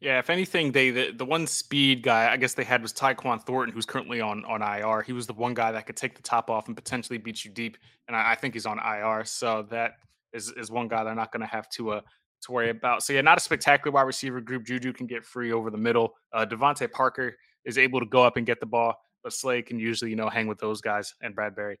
Yeah, 0.00 0.18
if 0.18 0.28
anything, 0.28 0.72
they 0.72 0.90
the, 0.90 1.10
the 1.12 1.24
one 1.24 1.46
speed 1.46 2.02
guy 2.02 2.30
I 2.30 2.36
guess 2.36 2.52
they 2.52 2.64
had 2.64 2.82
was 2.82 2.92
Tyquan 2.92 3.42
Thornton, 3.42 3.74
who's 3.74 3.86
currently 3.86 4.20
on 4.20 4.44
on 4.44 4.60
IR. 4.60 5.02
He 5.02 5.14
was 5.14 5.26
the 5.26 5.32
one 5.32 5.54
guy 5.54 5.72
that 5.72 5.86
could 5.86 5.96
take 5.96 6.14
the 6.14 6.22
top 6.22 6.50
off 6.50 6.66
and 6.66 6.76
potentially 6.76 7.18
beat 7.18 7.44
you 7.46 7.50
deep, 7.50 7.78
and 8.06 8.14
I, 8.14 8.32
I 8.32 8.34
think 8.34 8.52
he's 8.52 8.66
on 8.66 8.78
IR. 8.78 9.24
So 9.24 9.66
that 9.70 9.92
is 10.34 10.50
is 10.50 10.70
one 10.70 10.88
guy 10.88 11.02
they're 11.02 11.14
not 11.14 11.32
going 11.32 11.40
to 11.40 11.46
have 11.46 11.70
to 11.70 11.92
uh 11.92 12.00
to 12.42 12.52
worry 12.52 12.70
about. 12.70 13.02
So 13.02 13.12
yeah, 13.12 13.20
not 13.20 13.38
a 13.38 13.40
spectacular 13.40 13.92
wide 13.92 14.02
receiver 14.02 14.40
group. 14.40 14.64
Juju 14.64 14.92
can 14.92 15.06
get 15.06 15.24
free 15.24 15.52
over 15.52 15.70
the 15.70 15.78
middle. 15.78 16.14
Uh, 16.32 16.46
DeVante 16.46 16.90
Parker 16.90 17.36
is 17.64 17.78
able 17.78 18.00
to 18.00 18.06
go 18.06 18.22
up 18.22 18.36
and 18.36 18.46
get 18.46 18.60
the 18.60 18.66
ball, 18.66 18.94
but 19.22 19.32
Slay 19.32 19.62
can 19.62 19.78
usually 19.78 20.10
you 20.10 20.16
know 20.16 20.28
hang 20.28 20.46
with 20.46 20.58
those 20.58 20.80
guys 20.80 21.14
and 21.22 21.34
Bradberry 21.36 21.76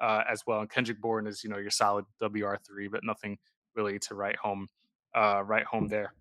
uh, 0.00 0.22
as 0.30 0.42
well. 0.46 0.60
And 0.60 0.70
Kendrick 0.70 1.00
Bourne 1.00 1.26
is 1.26 1.44
you 1.44 1.50
know 1.50 1.58
your 1.58 1.70
solid 1.70 2.04
WR 2.20 2.56
three, 2.66 2.88
but 2.88 3.04
nothing 3.04 3.38
really 3.74 3.98
to 4.00 4.14
write 4.14 4.36
home 4.36 4.68
uh, 5.14 5.42
home 5.70 5.88
there. 5.88 6.14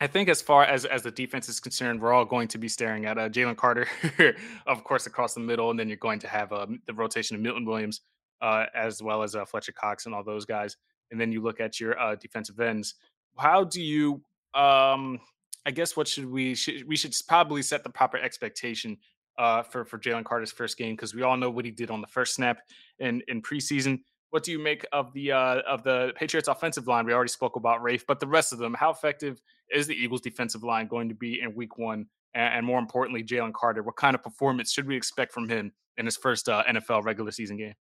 I 0.00 0.06
think 0.06 0.28
as 0.28 0.42
far 0.42 0.64
as 0.64 0.84
as 0.84 1.02
the 1.02 1.10
defense 1.10 1.48
is 1.48 1.60
concerned, 1.60 2.00
we're 2.00 2.12
all 2.12 2.24
going 2.24 2.48
to 2.48 2.58
be 2.58 2.68
staring 2.68 3.06
at 3.06 3.16
uh, 3.16 3.28
Jalen 3.28 3.56
Carter, 3.56 3.86
of 4.66 4.84
course, 4.84 5.06
across 5.06 5.34
the 5.34 5.40
middle, 5.40 5.70
and 5.70 5.78
then 5.78 5.88
you're 5.88 5.96
going 5.96 6.18
to 6.20 6.28
have 6.28 6.52
uh, 6.52 6.66
the 6.86 6.94
rotation 6.94 7.36
of 7.36 7.42
Milton 7.42 7.64
Williams, 7.64 8.00
uh, 8.42 8.66
as 8.74 9.02
well 9.02 9.22
as 9.22 9.36
uh, 9.36 9.44
Fletcher 9.44 9.72
Cox 9.72 10.06
and 10.06 10.14
all 10.14 10.24
those 10.24 10.44
guys. 10.44 10.76
And 11.10 11.20
then 11.20 11.30
you 11.30 11.40
look 11.42 11.60
at 11.60 11.78
your 11.78 11.98
uh, 11.98 12.16
defensive 12.16 12.58
ends. 12.58 12.94
How 13.36 13.64
do 13.64 13.82
you? 13.82 14.22
Um, 14.54 15.20
I 15.66 15.70
guess 15.70 15.96
what 15.96 16.06
should 16.06 16.30
we 16.30 16.54
should 16.54 16.86
we 16.86 16.96
should 16.96 17.14
probably 17.26 17.62
set 17.62 17.82
the 17.84 17.90
proper 17.90 18.18
expectation 18.18 18.98
uh, 19.38 19.62
for 19.62 19.84
for 19.84 19.98
Jalen 19.98 20.24
Carter's 20.24 20.52
first 20.52 20.76
game 20.76 20.94
because 20.94 21.14
we 21.14 21.22
all 21.22 21.36
know 21.36 21.50
what 21.50 21.64
he 21.64 21.70
did 21.70 21.90
on 21.90 22.00
the 22.00 22.06
first 22.06 22.34
snap 22.34 22.58
in 22.98 23.22
in 23.28 23.42
preseason. 23.42 24.00
What 24.30 24.42
do 24.42 24.50
you 24.50 24.58
make 24.58 24.84
of 24.92 25.12
the 25.12 25.32
uh, 25.32 25.60
of 25.68 25.82
the 25.84 26.12
Patriots 26.16 26.48
offensive 26.48 26.86
line? 26.86 27.06
We 27.06 27.12
already 27.12 27.30
spoke 27.30 27.56
about 27.56 27.82
Reiff, 27.82 28.02
but 28.06 28.20
the 28.20 28.26
rest 28.26 28.52
of 28.52 28.58
them, 28.58 28.74
how 28.74 28.90
effective 28.90 29.40
is 29.72 29.86
the 29.86 29.94
Eagles 29.94 30.20
defensive 30.20 30.64
line 30.64 30.86
going 30.86 31.08
to 31.08 31.14
be 31.14 31.40
in 31.40 31.54
Week 31.54 31.78
One? 31.78 32.06
And, 32.34 32.54
and 32.54 32.66
more 32.66 32.78
importantly, 32.78 33.22
Jalen 33.22 33.52
Carter, 33.54 33.82
what 33.82 33.96
kind 33.96 34.14
of 34.14 34.22
performance 34.22 34.72
should 34.72 34.86
we 34.86 34.96
expect 34.96 35.32
from 35.32 35.48
him 35.48 35.72
in 35.96 36.04
his 36.04 36.16
first 36.16 36.48
uh, 36.48 36.64
NFL 36.68 37.04
regular 37.04 37.30
season 37.30 37.56
game? 37.56 37.74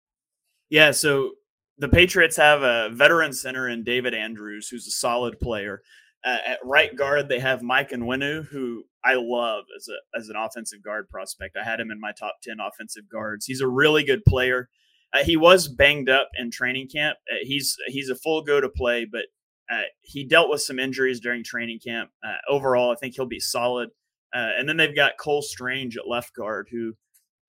Yeah, 0.69 0.91
so 0.91 1.31
the 1.77 1.89
Patriots 1.89 2.37
have 2.37 2.61
a 2.61 2.89
veteran 2.93 3.33
center 3.33 3.69
in 3.69 3.83
David 3.83 4.13
Andrews, 4.13 4.67
who's 4.69 4.87
a 4.87 4.91
solid 4.91 5.39
player. 5.39 5.81
Uh, 6.25 6.37
at 6.45 6.59
right 6.63 6.95
guard, 6.95 7.27
they 7.27 7.39
have 7.39 7.61
Mike 7.61 7.89
Onwenu, 7.89 8.45
who 8.47 8.85
I 9.03 9.15
love 9.15 9.65
as 9.75 9.89
a 9.89 10.17
as 10.17 10.29
an 10.29 10.35
offensive 10.37 10.81
guard 10.81 11.09
prospect. 11.09 11.57
I 11.57 11.63
had 11.63 11.79
him 11.79 11.91
in 11.91 11.99
my 11.99 12.13
top 12.13 12.35
ten 12.41 12.57
offensive 12.59 13.09
guards. 13.11 13.45
He's 13.45 13.61
a 13.61 13.67
really 13.67 14.03
good 14.03 14.23
player. 14.25 14.69
Uh, 15.13 15.23
he 15.23 15.35
was 15.35 15.67
banged 15.67 16.09
up 16.09 16.29
in 16.37 16.49
training 16.49 16.87
camp. 16.87 17.17
Uh, 17.29 17.37
he's 17.41 17.75
he's 17.87 18.09
a 18.09 18.15
full 18.15 18.41
go 18.41 18.61
to 18.61 18.69
play, 18.69 19.05
but 19.05 19.25
uh, 19.69 19.81
he 20.01 20.23
dealt 20.23 20.49
with 20.49 20.61
some 20.61 20.79
injuries 20.79 21.19
during 21.19 21.43
training 21.43 21.79
camp. 21.85 22.09
Uh, 22.25 22.35
overall, 22.49 22.91
I 22.91 22.95
think 22.95 23.15
he'll 23.15 23.25
be 23.25 23.39
solid. 23.39 23.89
Uh, 24.33 24.51
and 24.57 24.67
then 24.67 24.77
they've 24.77 24.95
got 24.95 25.17
Cole 25.19 25.41
Strange 25.41 25.97
at 25.97 26.07
left 26.07 26.33
guard, 26.35 26.67
who 26.71 26.95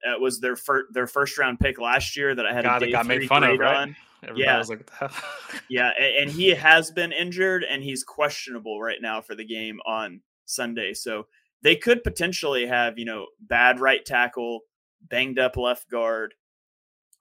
uh, 0.06 0.18
was 0.18 0.40
their 0.40 0.56
first 0.56 0.92
their 0.92 1.06
first 1.06 1.38
round 1.38 1.60
pick 1.60 1.78
last 1.78 2.16
year 2.16 2.34
that 2.34 2.46
I 2.46 2.52
had 2.52 2.64
God, 2.64 2.82
a 2.82 2.86
day 2.86 2.92
got 2.92 3.06
made 3.06 3.28
fun 3.28 3.44
of, 3.44 3.58
right? 3.58 3.76
on. 3.76 3.96
Everybody 4.22 4.42
yeah, 4.42 4.62
like, 4.66 4.90
yeah, 5.68 5.90
and, 6.00 6.16
and 6.16 6.30
he 6.30 6.48
has 6.50 6.90
been 6.90 7.12
injured 7.12 7.62
and 7.62 7.82
he's 7.82 8.02
questionable 8.02 8.80
right 8.80 9.00
now 9.00 9.20
for 9.20 9.34
the 9.34 9.44
game 9.44 9.80
on 9.84 10.22
Sunday. 10.46 10.94
So 10.94 11.26
they 11.62 11.76
could 11.76 12.02
potentially 12.02 12.66
have 12.66 12.98
you 12.98 13.04
know 13.04 13.26
bad 13.40 13.80
right 13.80 14.04
tackle, 14.04 14.60
banged 15.08 15.38
up 15.38 15.56
left 15.56 15.90
guard, 15.90 16.34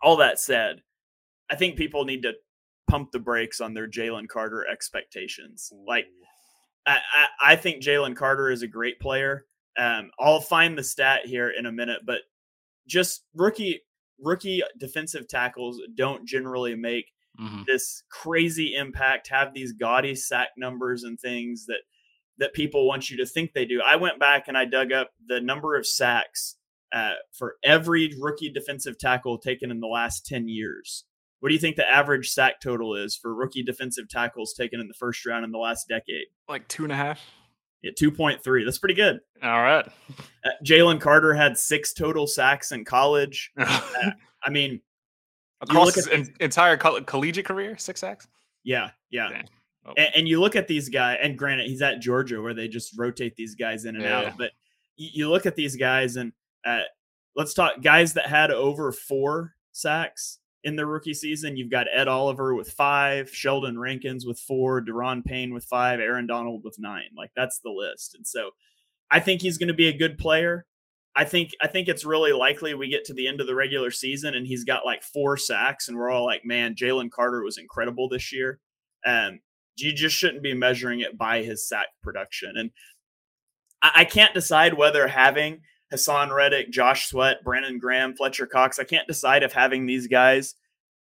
all 0.04 0.18
that 0.18 0.40
said, 0.40 0.82
I 1.50 1.56
think 1.56 1.78
people 1.78 2.04
need 2.04 2.24
to 2.24 2.34
pump 2.90 3.12
the 3.12 3.20
brakes 3.20 3.62
on 3.62 3.74
their 3.74 3.88
Jalen 3.88 4.28
Carter 4.28 4.68
expectations. 4.68 5.72
Like, 5.88 6.06
I, 6.86 6.98
I, 6.98 7.54
I 7.54 7.56
think 7.56 7.82
Jalen 7.82 8.16
Carter 8.16 8.52
is 8.52 8.62
a 8.62 8.68
great 8.68 9.00
player. 9.00 9.46
Um, 9.78 10.12
I'll 10.20 10.42
find 10.42 10.78
the 10.78 10.84
stat 10.84 11.22
here 11.26 11.50
in 11.50 11.66
a 11.66 11.72
minute, 11.72 12.02
but 12.06 12.20
just 12.88 13.24
rookie 13.36 13.82
rookie 14.20 14.64
defensive 14.78 15.28
tackles 15.28 15.82
don't 15.96 16.28
generally 16.28 16.76
make 16.76 17.06
mm-hmm. 17.40 17.64
this 17.68 18.04
crazy 18.10 18.76
impact, 18.76 19.30
have 19.30 19.54
these 19.54 19.74
gaudy 19.74 20.16
sack 20.16 20.50
numbers 20.58 21.04
and 21.04 21.20
things 21.20 21.66
that 21.68 21.82
that 22.40 22.54
people 22.54 22.88
want 22.88 23.10
you 23.10 23.18
to 23.18 23.26
think 23.26 23.54
they 23.54 23.66
do. 23.66 23.82
I 23.86 23.96
went 23.96 24.20
back 24.20 24.48
and 24.48 24.58
I 24.58 24.66
dug 24.66 24.92
up 24.92 25.12
the 25.28 25.40
number 25.40 25.76
of 25.76 25.86
sacks 25.86 26.56
uh, 26.92 27.14
for 27.32 27.56
every 27.64 28.14
rookie 28.20 28.52
defensive 28.52 28.98
tackle 28.98 29.38
taken 29.38 29.70
in 29.70 29.80
the 29.80 29.88
last 29.88 30.26
10 30.26 30.48
years. 30.48 31.06
What 31.40 31.50
do 31.50 31.56
you 31.56 31.60
think 31.60 31.76
the 31.76 31.88
average 31.88 32.30
sack 32.30 32.60
total 32.60 32.96
is 32.96 33.16
for 33.16 33.36
rookie 33.36 33.64
defensive 33.64 34.10
tackles 34.10 34.54
taken 34.54 34.80
in 34.80 34.88
the 34.88 34.94
first 34.96 35.26
round 35.26 35.46
in 35.46 35.52
the 35.52 35.58
last 35.60 35.88
decade? 35.88 36.26
Like 36.48 36.68
two 36.68 36.84
and 36.84 36.92
a 36.92 36.96
half. 36.96 37.20
Yeah, 37.84 37.92
2.3. 37.92 38.66
That's 38.66 38.80
pretty 38.80 38.96
good. 38.96 39.20
All 39.44 39.62
right. 39.62 39.86
Uh, 40.46 40.50
Jalen 40.66 41.02
Carter 41.02 41.34
had 41.34 41.58
six 41.58 41.94
total 41.94 42.26
sacks 42.28 42.72
in 42.72 42.86
college. 42.86 43.52
uh, 43.58 44.12
I 44.42 44.50
mean, 44.50 44.80
across 45.62 45.94
his 45.94 46.06
these, 46.06 46.32
entire 46.40 46.78
coll- 46.78 47.02
collegiate 47.02 47.46
career, 47.46 47.78
six 47.78 48.00
sacks? 48.00 48.28
Yeah, 48.64 48.92
yeah. 49.10 49.44
Oh. 49.86 49.94
And, 49.98 50.10
and, 50.16 50.28
you 50.30 50.40
look 50.40 50.56
at 50.56 50.70
these 50.70 50.88
guys, 50.88 51.18
and 51.22 51.38
granted, 51.38 51.68
he's 51.68 51.82
at 51.82 52.00
Georgia 52.00 52.42
where 52.42 52.54
they 52.54 52.70
just 52.70 52.98
rotate 52.98 53.36
these 53.36 53.54
guys 53.54 53.84
in 53.84 53.96
and 53.96 54.06
yeah. 54.06 54.20
out. 54.20 54.38
But 54.38 54.52
you, 54.96 55.10
you, 55.12 55.30
look 55.30 55.46
at 55.46 55.58
these 55.58 55.76
guys, 55.76 56.16
and 56.16 56.32
uh, 56.66 56.84
let's 57.36 57.54
talk 57.54 57.82
guys 57.82 58.14
that 58.14 58.28
had 58.28 58.50
over 58.50 58.94
four 58.94 59.56
sacks 59.74 60.40
in 60.64 60.76
the 60.76 60.86
rookie 60.86 61.14
season. 61.14 61.58
You've 61.58 61.72
got 61.72 61.88
Ed 61.94 62.08
Oliver 62.08 62.56
with 62.56 62.72
five, 62.72 63.30
Sheldon 63.34 63.78
Rankins 63.78 64.26
with 64.26 64.40
four, 64.40 64.82
Daron 64.82 65.24
Payne 65.24 65.54
with 65.54 65.66
five, 65.66 66.00
Aaron 66.00 66.28
Donald 66.28 66.64
with 66.64 66.80
nine. 66.80 67.10
Like 67.18 67.32
that's 67.36 67.60
the 67.60 67.70
list. 67.70 68.16
And 68.16 68.26
so 68.26 68.52
I 69.12 69.20
think 69.20 69.42
he's 69.42 69.58
going 69.58 69.68
to 69.68 69.74
be 69.74 69.88
a 69.88 69.98
good 69.98 70.18
player. 70.18 70.66
I 71.16 71.26
think 71.26 71.52
I 71.62 71.68
think 71.68 71.88
it's 71.88 72.06
really 72.06 72.32
likely 72.32 72.74
we 72.74 72.90
get 72.90 73.06
to 73.06 73.14
the 73.14 73.28
end 73.28 73.40
of 73.40 73.48
the 73.48 73.54
regular 73.54 73.92
season 73.92 74.34
and 74.34 74.48
he's 74.48 74.64
got 74.64 74.86
like 74.86 75.04
four 75.04 75.38
sacks 75.38 75.88
and 75.88 75.98
we're 75.98 76.10
all 76.10 76.26
like, 76.26 76.44
man, 76.44 76.74
Jalen 76.74 77.12
Carter 77.12 77.44
was 77.44 77.58
incredible 77.58 78.10
this 78.10 78.34
year. 78.34 78.60
And 79.06 79.40
you 79.76 79.94
just 79.94 80.16
shouldn't 80.16 80.44
be 80.44 80.54
measuring 80.54 81.02
it 81.02 81.18
by 81.18 81.44
his 81.44 81.68
sack 81.68 81.88
production. 82.02 82.54
And 82.58 82.72
I, 83.82 83.92
I 83.98 84.06
can't 84.06 84.34
decide 84.34 84.74
whether 84.74 85.08
having 85.08 85.62
Haason 85.94 86.34
Reddick, 86.34 86.72
Josh 86.72 87.08
Sweat, 87.08 87.44
Brandon 87.44 87.78
Graham, 87.78 88.16
Fletcher 88.16 88.48
Cox. 88.48 88.80
I 88.80 88.84
can't 88.84 89.08
decide 89.08 89.44
if 89.44 89.54
having 89.54 89.86
these 89.86 90.08
guys 90.08 90.56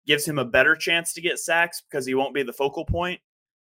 gives 0.05 0.25
him 0.25 0.37
a 0.37 0.45
better 0.45 0.75
chance 0.75 1.13
to 1.13 1.21
get 1.21 1.39
sacks 1.39 1.81
because 1.81 2.05
he 2.05 2.13
won't 2.13 2.33
be 2.33 2.43
the 2.43 2.53
focal 2.53 2.85
point 2.85 3.21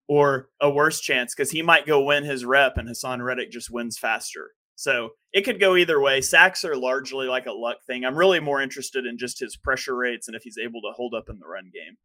or 0.08 0.50
a 0.60 0.70
worse 0.70 1.00
chance 1.00 1.34
because 1.34 1.52
he 1.52 1.62
might 1.62 1.86
go 1.86 2.04
win 2.04 2.24
his 2.24 2.44
rep 2.44 2.78
and 2.78 2.90
Haason 2.90 3.24
Reddick 3.24 3.52
just 3.52 3.70
wins 3.70 3.98
faster. 3.98 4.52
So 4.76 5.12
it 5.32 5.42
could 5.42 5.60
go 5.60 5.76
either 5.76 6.02
way. 6.02 6.20
Sacks 6.22 6.66
are 6.66 6.76
largely 6.76 7.28
like 7.28 7.46
a 7.46 7.52
luck 7.52 7.78
thing. 7.86 8.04
I'm 8.04 8.18
really 8.18 8.40
more 8.40 8.62
interested 8.62 9.06
in 9.06 9.18
just 9.18 9.40
his 9.40 9.56
pressure 9.56 9.96
rates 9.96 10.28
and 10.28 10.36
if 10.36 10.44
he's 10.44 10.58
able 10.58 10.82
to 10.82 10.92
hold 10.96 11.14
up 11.14 11.30
in 11.30 11.40
the 11.40 11.48
run 11.48 11.72
game. 11.74 11.98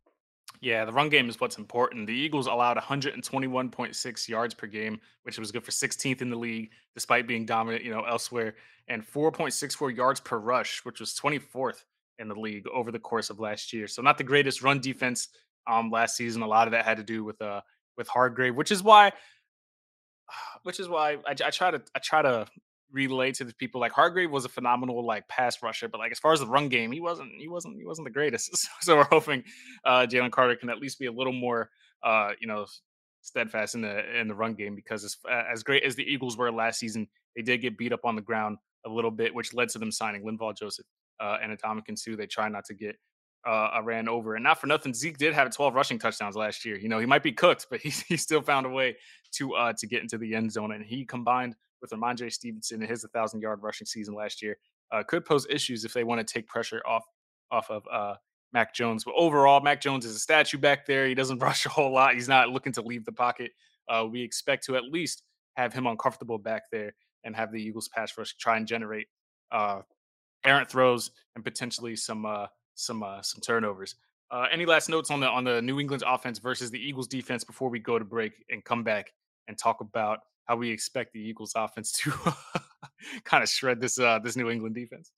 Yeah, 0.60 0.84
the 0.84 0.92
run 0.92 1.08
game 1.08 1.28
is 1.28 1.40
what's 1.40 1.58
important. 1.58 2.06
The 2.06 2.12
Eagles 2.12 2.48
allowed 2.48 2.76
121.6 2.76 4.28
yards 4.28 4.54
per 4.54 4.66
game, 4.66 5.00
which 5.22 5.38
was 5.38 5.52
good 5.52 5.64
for 5.64 5.70
16th 5.70 6.20
in 6.20 6.30
the 6.30 6.36
league, 6.36 6.70
despite 6.94 7.28
being 7.28 7.46
dominant, 7.46 7.84
you 7.84 7.92
know, 7.92 8.02
elsewhere, 8.02 8.56
and 8.88 9.06
4.64 9.06 9.96
yards 9.96 10.20
per 10.20 10.38
rush, 10.38 10.84
which 10.84 10.98
was 10.98 11.14
24th 11.14 11.84
in 12.18 12.28
the 12.28 12.34
league 12.34 12.66
over 12.68 12.90
the 12.90 12.98
course 12.98 13.30
of 13.30 13.38
last 13.38 13.72
year. 13.72 13.86
So 13.86 14.02
not 14.02 14.18
the 14.18 14.24
greatest 14.24 14.62
run 14.62 14.80
defense 14.80 15.28
um 15.68 15.90
last 15.90 16.16
season. 16.16 16.42
A 16.42 16.46
lot 16.46 16.66
of 16.66 16.72
that 16.72 16.84
had 16.84 16.96
to 16.96 17.02
do 17.02 17.22
with 17.24 17.40
uh 17.40 17.60
with 17.96 18.08
Hargrave, 18.08 18.56
which 18.56 18.72
is 18.72 18.82
why 18.82 19.12
which 20.64 20.80
is 20.80 20.88
why 20.88 21.18
I, 21.26 21.30
I 21.30 21.50
try 21.50 21.70
to 21.70 21.80
I 21.94 21.98
try 22.00 22.22
to 22.22 22.46
relate 22.92 23.34
to 23.36 23.44
the 23.44 23.54
people 23.54 23.80
like 23.80 23.92
Hargrave 23.92 24.30
was 24.30 24.44
a 24.44 24.48
phenomenal 24.48 25.04
like 25.04 25.26
pass 25.28 25.62
rusher, 25.62 25.88
but 25.88 25.98
like 25.98 26.12
as 26.12 26.18
far 26.18 26.32
as 26.32 26.40
the 26.40 26.46
run 26.46 26.68
game, 26.68 26.92
he 26.92 27.00
wasn't 27.00 27.30
he 27.38 27.48
wasn't 27.48 27.76
he 27.76 27.84
wasn't 27.84 28.06
the 28.06 28.12
greatest. 28.12 28.56
so 28.80 28.96
we're 28.96 29.04
hoping 29.04 29.42
uh 29.84 30.06
Jalen 30.08 30.30
Carter 30.30 30.56
can 30.56 30.70
at 30.70 30.78
least 30.78 30.98
be 30.98 31.06
a 31.06 31.12
little 31.12 31.32
more 31.32 31.70
uh 32.02 32.30
you 32.40 32.46
know 32.46 32.66
steadfast 33.22 33.74
in 33.74 33.82
the 33.82 34.18
in 34.18 34.28
the 34.28 34.34
run 34.34 34.54
game 34.54 34.74
because 34.74 35.04
as 35.04 35.16
as 35.50 35.62
great 35.62 35.82
as 35.84 35.94
the 35.94 36.04
Eagles 36.04 36.36
were 36.36 36.50
last 36.50 36.78
season, 36.78 37.06
they 37.36 37.42
did 37.42 37.58
get 37.58 37.76
beat 37.78 37.92
up 37.92 38.04
on 38.04 38.16
the 38.16 38.22
ground 38.22 38.58
a 38.86 38.88
little 38.88 39.10
bit, 39.10 39.34
which 39.34 39.54
led 39.54 39.68
to 39.70 39.78
them 39.78 39.92
signing 39.92 40.22
Linval 40.22 40.56
Joseph 40.56 40.86
uh, 41.20 41.38
and 41.42 41.56
Ndamukong 41.58 41.98
Suh. 41.98 42.16
They 42.16 42.26
try 42.26 42.48
not 42.48 42.64
to 42.66 42.74
get 42.74 42.96
uh, 43.46 43.80
ran 43.82 44.08
over. 44.08 44.34
And 44.34 44.44
not 44.44 44.60
for 44.60 44.66
nothing, 44.66 44.92
Zeke 44.92 45.16
did 45.16 45.34
have 45.34 45.50
12 45.50 45.74
rushing 45.74 45.98
touchdowns 45.98 46.36
last 46.36 46.64
year. 46.64 46.76
You 46.76 46.88
know, 46.88 46.98
he 46.98 47.06
might 47.06 47.22
be 47.22 47.32
cooked, 47.32 47.66
but 47.70 47.80
he, 47.82 47.90
he 48.08 48.16
still 48.16 48.42
found 48.42 48.66
a 48.66 48.70
way 48.70 48.96
to 49.32 49.54
uh, 49.54 49.72
to 49.78 49.86
get 49.86 50.02
into 50.02 50.18
the 50.18 50.34
end 50.34 50.52
zone. 50.52 50.72
And 50.72 50.84
he 50.84 51.04
combined 51.04 51.54
with 51.80 51.90
Rhamondre 51.90 52.32
Stevenson 52.32 52.82
in 52.82 52.88
his 52.88 53.04
1,000 53.04 53.40
yard 53.40 53.62
rushing 53.62 53.86
season 53.86 54.14
last 54.14 54.42
year, 54.42 54.56
uh, 54.90 55.02
could 55.02 55.24
pose 55.24 55.46
issues 55.50 55.84
if 55.84 55.92
they 55.92 56.04
want 56.04 56.26
to 56.26 56.32
take 56.32 56.46
pressure 56.46 56.82
off 56.86 57.04
off 57.50 57.70
of 57.70 57.86
uh, 57.90 58.14
Mac 58.52 58.74
Jones. 58.74 59.04
But 59.04 59.14
overall, 59.16 59.60
Mac 59.60 59.80
Jones 59.80 60.04
is 60.04 60.16
a 60.16 60.18
statue 60.18 60.58
back 60.58 60.86
there. 60.86 61.06
He 61.06 61.14
doesn't 61.14 61.38
rush 61.42 61.66
a 61.66 61.70
whole 61.70 61.92
lot. 61.92 62.14
He's 62.14 62.28
not 62.28 62.50
looking 62.50 62.72
to 62.72 62.82
leave 62.82 63.04
the 63.04 63.12
pocket. 63.12 63.52
Uh, 63.88 64.06
we 64.10 64.22
expect 64.22 64.64
to 64.66 64.76
at 64.76 64.84
least 64.84 65.22
have 65.56 65.72
him 65.72 65.86
uncomfortable 65.86 66.38
back 66.38 66.64
there 66.70 66.94
and 67.24 67.34
have 67.34 67.52
the 67.52 67.60
Eagles 67.60 67.88
pass 67.88 68.16
rush 68.16 68.36
try 68.36 68.56
and 68.56 68.66
generate 68.66 69.08
uh, 69.50 69.80
errant 70.44 70.70
throws 70.70 71.10
and 71.34 71.44
potentially 71.44 71.96
some 71.96 72.24
uh, 72.24 72.46
some 72.74 73.02
uh, 73.02 73.22
some 73.22 73.40
turnovers. 73.40 73.96
Uh, 74.30 74.46
any 74.52 74.66
last 74.66 74.88
notes 74.88 75.10
on 75.10 75.20
the 75.20 75.26
on 75.26 75.44
the 75.44 75.60
New 75.62 75.80
England's 75.80 76.04
offense 76.06 76.38
versus 76.38 76.70
the 76.70 76.78
Eagles 76.78 77.08
defense 77.08 77.44
before 77.44 77.70
we 77.70 77.78
go 77.78 77.98
to 77.98 78.04
break 78.04 78.32
and 78.50 78.64
come 78.64 78.84
back 78.84 79.12
and 79.48 79.56
talk 79.56 79.80
about 79.80 80.20
how 80.48 80.56
we 80.56 80.70
expect 80.70 81.12
the 81.12 81.20
Eagles 81.20 81.52
offense 81.54 81.92
to 81.92 82.10
kind 83.24 83.42
of 83.42 83.48
shred 83.48 83.80
this 83.80 83.98
uh, 83.98 84.18
this 84.18 84.36
New 84.36 84.50
England 84.50 84.74
defense. 84.74 85.12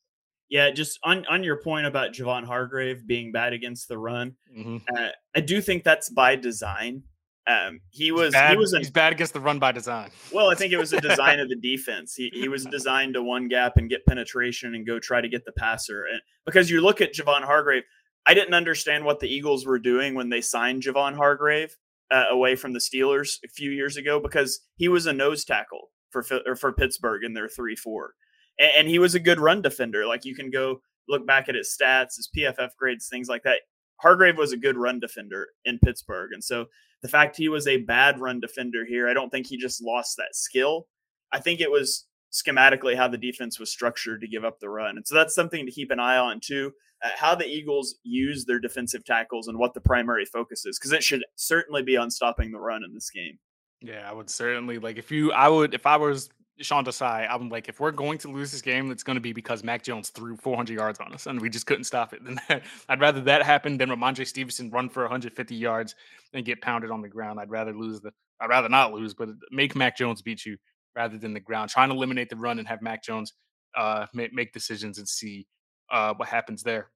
Yeah, 0.48 0.70
just 0.70 0.98
on 1.04 1.24
on 1.26 1.44
your 1.44 1.62
point 1.62 1.86
about 1.86 2.12
Javon 2.12 2.44
Hargrave 2.44 3.06
being 3.06 3.32
bad 3.32 3.52
against 3.52 3.88
the 3.88 3.96
run, 3.96 4.34
mm-hmm. 4.54 4.78
uh, 4.94 5.08
I 5.34 5.40
do 5.40 5.60
think 5.60 5.84
that's 5.84 6.10
by 6.10 6.36
design. 6.36 7.04
Um, 7.46 7.80
he 7.90 8.12
was 8.12 8.32
bad, 8.32 8.50
he 8.50 8.56
was 8.56 8.74
a, 8.74 8.78
he's 8.78 8.90
bad 8.90 9.12
against 9.12 9.32
the 9.32 9.40
run 9.40 9.58
by 9.58 9.72
design. 9.72 10.10
Well, 10.32 10.50
I 10.50 10.54
think 10.54 10.72
it 10.72 10.76
was 10.76 10.92
a 10.92 11.00
design 11.00 11.40
of 11.40 11.48
the 11.48 11.56
defense. 11.56 12.14
He 12.14 12.30
he 12.34 12.48
was 12.48 12.64
designed 12.66 13.14
to 13.14 13.22
one 13.22 13.48
gap 13.48 13.76
and 13.76 13.88
get 13.88 14.04
penetration 14.06 14.74
and 14.74 14.86
go 14.86 14.98
try 14.98 15.20
to 15.20 15.28
get 15.28 15.44
the 15.44 15.52
passer. 15.52 16.04
And 16.04 16.20
because 16.44 16.68
you 16.68 16.80
look 16.80 17.00
at 17.00 17.14
Javon 17.14 17.42
Hargrave, 17.42 17.84
I 18.26 18.34
didn't 18.34 18.54
understand 18.54 19.04
what 19.04 19.20
the 19.20 19.32
Eagles 19.32 19.64
were 19.64 19.78
doing 19.78 20.14
when 20.14 20.28
they 20.28 20.40
signed 20.40 20.82
Javon 20.82 21.14
Hargrave 21.14 21.76
uh, 22.10 22.24
away 22.30 22.56
from 22.56 22.72
the 22.72 22.80
Steelers 22.80 23.38
a 23.44 23.48
few 23.48 23.70
years 23.70 23.96
ago 23.96 24.20
because 24.20 24.60
he 24.76 24.88
was 24.88 25.06
a 25.06 25.12
nose 25.12 25.44
tackle 25.44 25.90
for 26.10 26.22
for 26.22 26.72
Pittsburgh 26.72 27.24
in 27.24 27.34
their 27.34 27.48
three 27.48 27.76
four, 27.76 28.14
and, 28.58 28.70
and 28.78 28.88
he 28.88 28.98
was 28.98 29.14
a 29.14 29.20
good 29.20 29.40
run 29.40 29.62
defender. 29.62 30.06
Like 30.06 30.24
you 30.24 30.34
can 30.34 30.50
go 30.50 30.80
look 31.08 31.26
back 31.26 31.48
at 31.48 31.54
his 31.54 31.76
stats, 31.76 32.16
his 32.16 32.30
PFF 32.36 32.70
grades, 32.78 33.08
things 33.08 33.28
like 33.28 33.42
that. 33.44 33.60
Hargrave 33.96 34.38
was 34.38 34.52
a 34.52 34.56
good 34.56 34.76
run 34.76 34.98
defender 34.98 35.48
in 35.64 35.78
Pittsburgh, 35.78 36.30
and 36.32 36.42
so 36.42 36.66
the 37.02 37.08
fact 37.08 37.36
he 37.36 37.48
was 37.48 37.66
a 37.66 37.78
bad 37.78 38.20
run 38.20 38.40
defender 38.40 38.84
here, 38.84 39.08
I 39.08 39.14
don't 39.14 39.30
think 39.30 39.46
he 39.46 39.56
just 39.56 39.82
lost 39.82 40.16
that 40.16 40.34
skill. 40.34 40.86
I 41.32 41.40
think 41.40 41.60
it 41.60 41.70
was 41.70 42.06
schematically 42.32 42.96
how 42.96 43.08
the 43.08 43.18
defense 43.18 43.58
was 43.58 43.70
structured 43.70 44.20
to 44.20 44.28
give 44.28 44.44
up 44.44 44.60
the 44.60 44.68
run, 44.68 44.96
and 44.96 45.06
so 45.06 45.14
that's 45.14 45.34
something 45.34 45.66
to 45.66 45.72
keep 45.72 45.90
an 45.90 46.00
eye 46.00 46.16
on 46.16 46.40
too 46.40 46.72
uh, 47.02 47.08
how 47.16 47.34
the 47.34 47.46
Eagles 47.46 47.96
use 48.02 48.44
their 48.44 48.58
defensive 48.58 49.04
tackles 49.04 49.48
and 49.48 49.58
what 49.58 49.74
the 49.74 49.80
primary 49.80 50.24
focus 50.24 50.66
is, 50.66 50.78
because 50.78 50.92
it 50.92 51.02
should 51.02 51.24
certainly 51.36 51.82
be 51.82 51.96
on 51.96 52.10
stopping 52.10 52.52
the 52.52 52.58
run 52.58 52.84
in 52.84 52.94
this 52.94 53.10
game. 53.10 53.38
Yeah, 53.80 54.08
I 54.08 54.12
would 54.12 54.28
certainly 54.28 54.78
like 54.78 54.98
if 54.98 55.10
you, 55.10 55.32
I 55.32 55.48
would, 55.48 55.72
if 55.72 55.86
I 55.86 55.96
was 55.96 56.28
Sean 56.60 56.84
Desai, 56.84 57.26
I'm 57.30 57.48
like, 57.48 57.70
if 57.70 57.80
we're 57.80 57.92
going 57.92 58.18
to 58.18 58.28
lose 58.28 58.52
this 58.52 58.60
game, 58.60 58.90
it's 58.90 59.02
going 59.02 59.16
to 59.16 59.20
be 59.20 59.32
because 59.32 59.64
Mac 59.64 59.82
Jones 59.82 60.10
threw 60.10 60.36
400 60.36 60.74
yards 60.74 61.00
on 61.00 61.14
us 61.14 61.26
and 61.26 61.40
we 61.40 61.48
just 61.48 61.64
couldn't 61.64 61.84
stop 61.84 62.12
it. 62.12 62.22
Then 62.22 62.38
I'd 62.88 63.00
rather 63.00 63.22
that 63.22 63.42
happen 63.42 63.78
than 63.78 63.88
Rhamondre 63.88 64.26
Stevenson 64.26 64.70
run 64.70 64.90
for 64.90 65.04
150 65.04 65.54
yards 65.54 65.94
and 66.34 66.44
get 66.44 66.60
pounded 66.60 66.90
on 66.90 67.00
the 67.00 67.08
ground. 67.08 67.40
I'd 67.40 67.50
rather 67.50 67.72
lose 67.72 68.02
the, 68.02 68.12
I'd 68.38 68.50
rather 68.50 68.68
not 68.68 68.92
lose, 68.92 69.14
but 69.14 69.30
make 69.50 69.74
Mac 69.74 69.96
Jones 69.96 70.20
beat 70.20 70.44
you 70.44 70.58
rather 70.94 71.18
than 71.18 71.32
the 71.32 71.40
ground. 71.40 71.70
Trying 71.70 71.90
to 71.90 71.94
eliminate 71.94 72.28
the 72.30 72.36
run 72.36 72.58
and 72.58 72.66
have 72.68 72.82
Mac 72.82 73.02
Jones 73.02 73.32
uh, 73.76 74.06
make, 74.14 74.32
make 74.32 74.52
decisions 74.52 74.98
and 74.98 75.08
see 75.08 75.46
uh, 75.90 76.14
what 76.14 76.28
happens 76.28 76.62
there. 76.62 76.90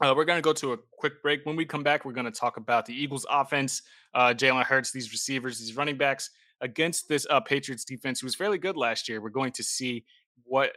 Uh, 0.00 0.12
we're 0.16 0.24
going 0.24 0.38
to 0.38 0.42
go 0.42 0.52
to 0.52 0.72
a 0.72 0.76
quick 0.98 1.22
break. 1.22 1.46
When 1.46 1.56
we 1.56 1.64
come 1.64 1.82
back, 1.82 2.04
we're 2.04 2.12
going 2.12 2.30
to 2.30 2.32
talk 2.32 2.56
about 2.56 2.84
the 2.84 2.92
Eagles' 2.92 3.26
offense, 3.30 3.82
uh, 4.14 4.34
Jalen 4.36 4.64
Hurts, 4.64 4.90
these 4.90 5.12
receivers, 5.12 5.60
these 5.60 5.76
running 5.76 5.96
backs 5.96 6.30
against 6.60 7.08
this 7.08 7.26
uh, 7.30 7.40
Patriots 7.40 7.84
defense, 7.84 8.20
who 8.20 8.26
was 8.26 8.34
fairly 8.34 8.58
good 8.58 8.76
last 8.76 9.08
year. 9.08 9.20
We're 9.20 9.30
going 9.30 9.52
to 9.52 9.62
see 9.62 10.04
what 10.42 10.72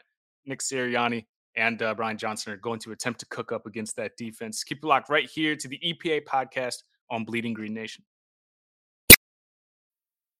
Nick 0.45 0.59
Sirianni 0.59 1.25
and 1.55 1.81
uh, 1.81 1.95
Brian 1.95 2.17
Johnson 2.17 2.53
are 2.53 2.57
going 2.57 2.79
to 2.79 2.91
attempt 2.91 3.19
to 3.21 3.25
cook 3.25 3.51
up 3.51 3.65
against 3.65 3.95
that 3.95 4.15
defense. 4.17 4.63
Keep 4.63 4.83
it 4.83 4.87
locked 4.87 5.09
right 5.09 5.27
here 5.27 5.55
to 5.55 5.67
the 5.67 5.79
EPA 5.79 6.25
podcast 6.25 6.83
on 7.09 7.25
Bleeding 7.25 7.53
Green 7.53 7.73
Nation. 7.73 8.03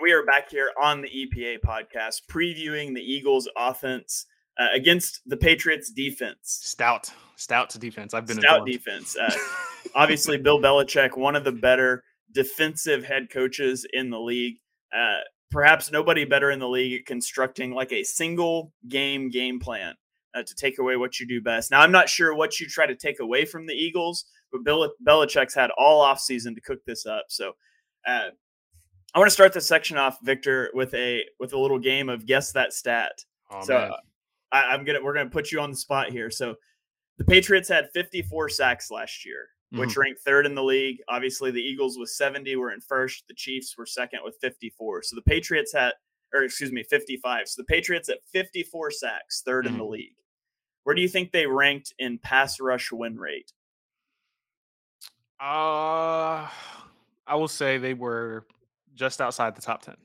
We 0.00 0.12
are 0.12 0.26
back 0.26 0.50
here 0.50 0.70
on 0.82 1.02
the 1.02 1.08
EPA 1.08 1.60
podcast 1.60 2.22
previewing 2.28 2.94
the 2.94 3.00
Eagles' 3.00 3.48
offense 3.56 4.26
uh, 4.58 4.66
against 4.74 5.20
the 5.26 5.36
Patriots' 5.36 5.92
defense. 5.92 6.36
Stout, 6.42 7.12
stout 7.36 7.70
defense. 7.78 8.12
I've 8.12 8.26
been 8.26 8.40
stout 8.40 8.68
informed. 8.68 8.72
defense. 8.72 9.16
Uh, 9.16 9.32
obviously, 9.94 10.36
Bill 10.36 10.60
Belichick, 10.60 11.16
one 11.16 11.36
of 11.36 11.44
the 11.44 11.52
better 11.52 12.02
defensive 12.32 13.04
head 13.04 13.30
coaches 13.30 13.86
in 13.92 14.10
the 14.10 14.18
league. 14.18 14.56
Uh, 14.94 15.20
perhaps 15.52 15.92
nobody 15.92 16.24
better 16.24 16.50
in 16.50 16.58
the 16.58 16.68
league 16.68 17.00
at 17.00 17.06
constructing 17.06 17.70
like 17.70 17.92
a 17.92 18.02
single 18.02 18.72
game 18.88 19.30
game 19.30 19.60
plan 19.60 19.94
uh, 20.34 20.42
to 20.42 20.54
take 20.56 20.78
away 20.80 20.96
what 20.96 21.20
you 21.20 21.26
do 21.26 21.40
best. 21.40 21.70
Now, 21.70 21.80
I'm 21.80 21.92
not 21.92 22.08
sure 22.08 22.34
what 22.34 22.58
you 22.58 22.66
try 22.66 22.86
to 22.86 22.96
take 22.96 23.20
away 23.20 23.44
from 23.44 23.66
the 23.66 23.74
Eagles, 23.74 24.24
but 24.50 24.64
Bill 24.64 24.90
Belichick's 25.06 25.54
had 25.54 25.70
all 25.78 26.04
offseason 26.04 26.56
to 26.56 26.60
cook 26.60 26.80
this 26.84 27.06
up. 27.06 27.26
So 27.28 27.52
uh, 28.06 28.30
I 29.14 29.18
want 29.20 29.28
to 29.28 29.34
start 29.34 29.52
this 29.52 29.66
section 29.66 29.96
off, 29.96 30.18
Victor, 30.22 30.70
with 30.74 30.92
a 30.94 31.24
with 31.38 31.52
a 31.52 31.58
little 31.58 31.78
game 31.78 32.08
of 32.08 32.26
guess 32.26 32.50
that 32.52 32.72
stat. 32.72 33.12
Oh, 33.50 33.62
so 33.64 33.76
uh, 33.76 33.96
I, 34.50 34.74
am 34.74 34.84
gonna 34.84 35.02
we're 35.02 35.14
gonna 35.14 35.30
put 35.30 35.52
you 35.52 35.60
on 35.60 35.70
the 35.70 35.76
spot 35.76 36.10
here. 36.10 36.30
So 36.30 36.56
the 37.18 37.24
Patriots 37.24 37.68
had 37.68 37.90
54 37.94 38.48
sacks 38.48 38.90
last 38.90 39.24
year, 39.24 39.46
mm-hmm. 39.72 39.80
which 39.80 39.96
ranked 39.96 40.22
third 40.22 40.46
in 40.46 40.56
the 40.56 40.64
league. 40.64 40.98
Obviously, 41.08 41.52
the 41.52 41.62
Eagles 41.62 41.96
with 41.96 42.10
70 42.10 42.56
were 42.56 42.72
in 42.72 42.80
first. 42.80 43.24
The 43.28 43.34
Chiefs 43.34 43.76
were 43.78 43.86
second 43.86 44.20
with 44.24 44.36
54. 44.40 45.04
So 45.04 45.14
the 45.14 45.22
Patriots 45.22 45.72
had, 45.72 45.92
or 46.34 46.42
excuse 46.42 46.72
me, 46.72 46.82
55. 46.82 47.48
So 47.48 47.62
the 47.62 47.66
Patriots 47.66 48.08
at 48.08 48.18
54 48.32 48.90
sacks, 48.90 49.44
3rd 49.46 49.60
mm-hmm. 49.62 49.68
in 49.68 49.78
the 49.78 49.84
league. 49.84 50.16
Where 50.82 50.96
do 50.96 51.00
you 51.00 51.08
think 51.08 51.30
they 51.30 51.46
ranked 51.46 51.94
in 52.00 52.18
pass 52.18 52.58
rush 52.58 52.90
win 52.90 53.16
rate? 53.16 53.52
Uh, 55.40 56.48
I 57.26 57.34
will 57.34 57.48
say 57.48 57.78
they 57.78 57.94
were 57.94 58.46
just 58.94 59.20
outside 59.20 59.54
the 59.54 59.62
top 59.62 59.82
10. 59.82 59.96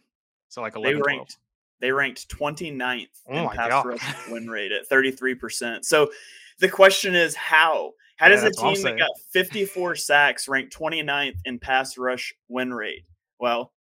So 0.49 0.61
like 0.61 0.75
11, 0.75 0.97
they 0.97 1.01
ranked, 1.01 1.37
12. 1.37 1.37
They 1.81 1.91
ranked 1.91 2.29
29th 2.29 3.07
oh 3.29 3.33
in 3.33 3.49
pass 3.49 3.85
rush 3.85 4.29
win 4.29 4.49
rate 4.49 4.71
at 4.71 4.89
33%. 4.89 5.85
So 5.85 6.11
the 6.59 6.69
question 6.69 7.15
is 7.15 7.35
how? 7.35 7.93
How 8.17 8.27
does 8.27 8.43
a 8.43 8.51
team 8.51 8.81
that 8.83 8.97
got 8.97 9.11
54 9.31 9.95
sacks 9.95 10.49
rank 10.49 10.71
29th 10.71 11.37
in 11.45 11.57
pass 11.57 11.97
rush 11.97 12.33
win 12.49 12.73
rate? 12.73 13.05
Well, 13.39 13.71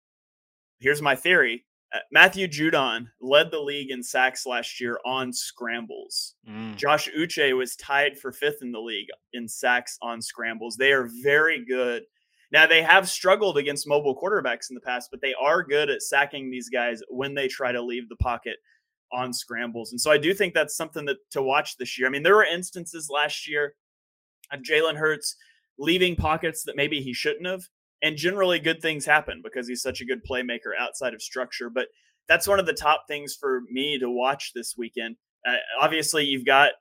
here's 0.78 1.02
my 1.02 1.16
theory. 1.16 1.64
Uh, 1.92 1.98
Matthew 2.12 2.46
Judon 2.46 3.08
led 3.20 3.50
the 3.50 3.58
league 3.58 3.90
in 3.90 4.02
sacks 4.02 4.46
last 4.46 4.80
year 4.80 5.00
on 5.04 5.32
scrambles. 5.32 6.34
Mm. 6.48 6.76
Josh 6.76 7.08
Uche 7.18 7.56
was 7.56 7.74
tied 7.76 8.16
for 8.16 8.30
fifth 8.30 8.58
in 8.62 8.70
the 8.70 8.78
league 8.78 9.08
in 9.32 9.48
sacks 9.48 9.98
on 10.02 10.22
scrambles. 10.22 10.76
They 10.76 10.92
are 10.92 11.08
very 11.22 11.64
good 11.64 12.04
now 12.50 12.66
they 12.66 12.82
have 12.82 13.08
struggled 13.08 13.58
against 13.58 13.86
mobile 13.86 14.18
quarterbacks 14.18 14.70
in 14.70 14.74
the 14.74 14.80
past, 14.80 15.10
but 15.10 15.20
they 15.20 15.34
are 15.34 15.62
good 15.62 15.90
at 15.90 16.02
sacking 16.02 16.50
these 16.50 16.68
guys 16.68 17.02
when 17.08 17.34
they 17.34 17.48
try 17.48 17.72
to 17.72 17.82
leave 17.82 18.08
the 18.08 18.16
pocket 18.16 18.56
on 19.12 19.32
scrambles. 19.32 19.92
And 19.92 20.00
so 20.00 20.10
I 20.10 20.18
do 20.18 20.34
think 20.34 20.54
that's 20.54 20.76
something 20.76 21.04
that 21.06 21.16
to 21.32 21.42
watch 21.42 21.76
this 21.76 21.98
year. 21.98 22.08
I 22.08 22.10
mean, 22.10 22.22
there 22.22 22.36
were 22.36 22.44
instances 22.44 23.10
last 23.12 23.48
year 23.48 23.74
of 24.52 24.60
Jalen 24.60 24.96
Hurts 24.96 25.36
leaving 25.78 26.16
pockets 26.16 26.64
that 26.64 26.76
maybe 26.76 27.00
he 27.00 27.12
shouldn't 27.12 27.46
have. 27.46 27.62
And 28.02 28.16
generally 28.16 28.60
good 28.60 28.80
things 28.80 29.04
happen 29.04 29.40
because 29.42 29.66
he's 29.66 29.82
such 29.82 30.00
a 30.00 30.04
good 30.04 30.20
playmaker 30.28 30.70
outside 30.78 31.14
of 31.14 31.22
structure. 31.22 31.68
But 31.68 31.88
that's 32.28 32.46
one 32.46 32.60
of 32.60 32.66
the 32.66 32.72
top 32.72 33.04
things 33.08 33.34
for 33.38 33.62
me 33.70 33.98
to 33.98 34.08
watch 34.08 34.52
this 34.54 34.74
weekend. 34.78 35.16
Uh, 35.46 35.56
obviously, 35.80 36.24
you've 36.24 36.46
got 36.46 36.72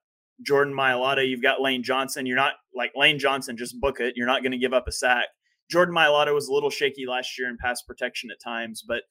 Jordan 0.44 0.74
Mailata, 0.74 1.28
you've 1.28 1.42
got 1.42 1.62
Lane 1.62 1.82
Johnson. 1.82 2.26
You're 2.26 2.36
not 2.36 2.54
like 2.76 2.92
Lane 2.96 3.18
Johnson, 3.18 3.58
just 3.58 3.80
book 3.80 4.00
it. 4.00 4.14
You're 4.16 4.28
not 4.28 4.44
going 4.44 4.52
to 4.52 4.58
give 4.58 4.74
up 4.74 4.88
a 4.88 4.92
sack. 4.92 5.26
Jordan 5.70 5.96
Mailata 5.96 6.34
was 6.34 6.48
a 6.48 6.54
little 6.54 6.70
shaky 6.70 7.06
last 7.06 7.38
year 7.38 7.50
in 7.50 7.58
pass 7.58 7.82
protection 7.82 8.32
at 8.32 8.40
times, 8.42 8.84
but 8.88 9.04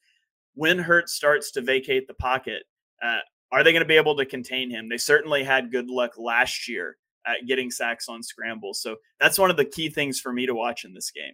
when 0.53 0.79
Hurts 0.79 1.13
starts 1.13 1.51
to 1.51 1.61
vacate 1.61 2.07
the 2.07 2.15
pocket, 2.15 2.63
uh, 3.03 3.19
are 3.51 3.63
they 3.63 3.71
going 3.71 3.83
to 3.83 3.87
be 3.87 3.95
able 3.95 4.15
to 4.17 4.25
contain 4.25 4.69
him? 4.69 4.89
They 4.89 4.97
certainly 4.97 5.43
had 5.43 5.71
good 5.71 5.87
luck 5.87 6.17
last 6.17 6.67
year 6.67 6.97
at 7.25 7.45
getting 7.47 7.69
sacks 7.69 8.09
on 8.09 8.23
scrambles. 8.23 8.81
So 8.81 8.95
that's 9.19 9.37
one 9.37 9.51
of 9.51 9.57
the 9.57 9.65
key 9.65 9.89
things 9.89 10.19
for 10.19 10.33
me 10.33 10.45
to 10.45 10.55
watch 10.55 10.83
in 10.83 10.93
this 10.93 11.11
game. 11.11 11.33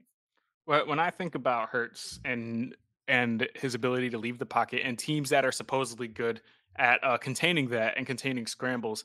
Well, 0.66 0.88
when 0.88 1.00
I 1.00 1.10
think 1.10 1.36
about 1.36 1.70
Hurts 1.70 2.20
and 2.26 2.76
and 3.08 3.48
his 3.56 3.76
ability 3.76 4.10
to 4.12 4.18
leave 4.18 4.40
the 4.40 4.46
pocket 4.46 4.82
and 4.86 4.98
teams 4.98 5.30
that 5.30 5.44
are 5.44 5.52
supposedly 5.52 6.08
good 6.08 6.42
at 6.78 7.04
uh, 7.04 7.18
containing 7.18 7.68
that 7.70 7.96
and 7.98 8.08
containing 8.08 8.48
scrambles, 8.48 9.04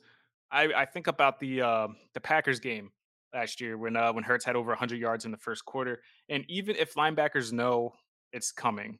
I, 0.52 0.64
I 0.74 0.84
think 0.84 1.06
about 1.08 1.40
the 1.40 1.62
uh, 1.62 1.88
the 2.14 2.20
Packers 2.20 2.60
game 2.60 2.90
last 3.34 3.60
year 3.60 3.76
when 3.76 3.96
uh, 3.96 4.12
when 4.12 4.24
Hurts 4.24 4.44
had 4.44 4.56
over 4.56 4.70
100 4.70 4.98
yards 4.98 5.24
in 5.24 5.30
the 5.30 5.36
first 5.36 5.64
quarter. 5.64 6.00
And 6.28 6.44
even 6.48 6.76
if 6.76 6.94
linebackers 6.94 7.52
know 7.52 7.92
it's 8.32 8.52
coming, 8.52 8.98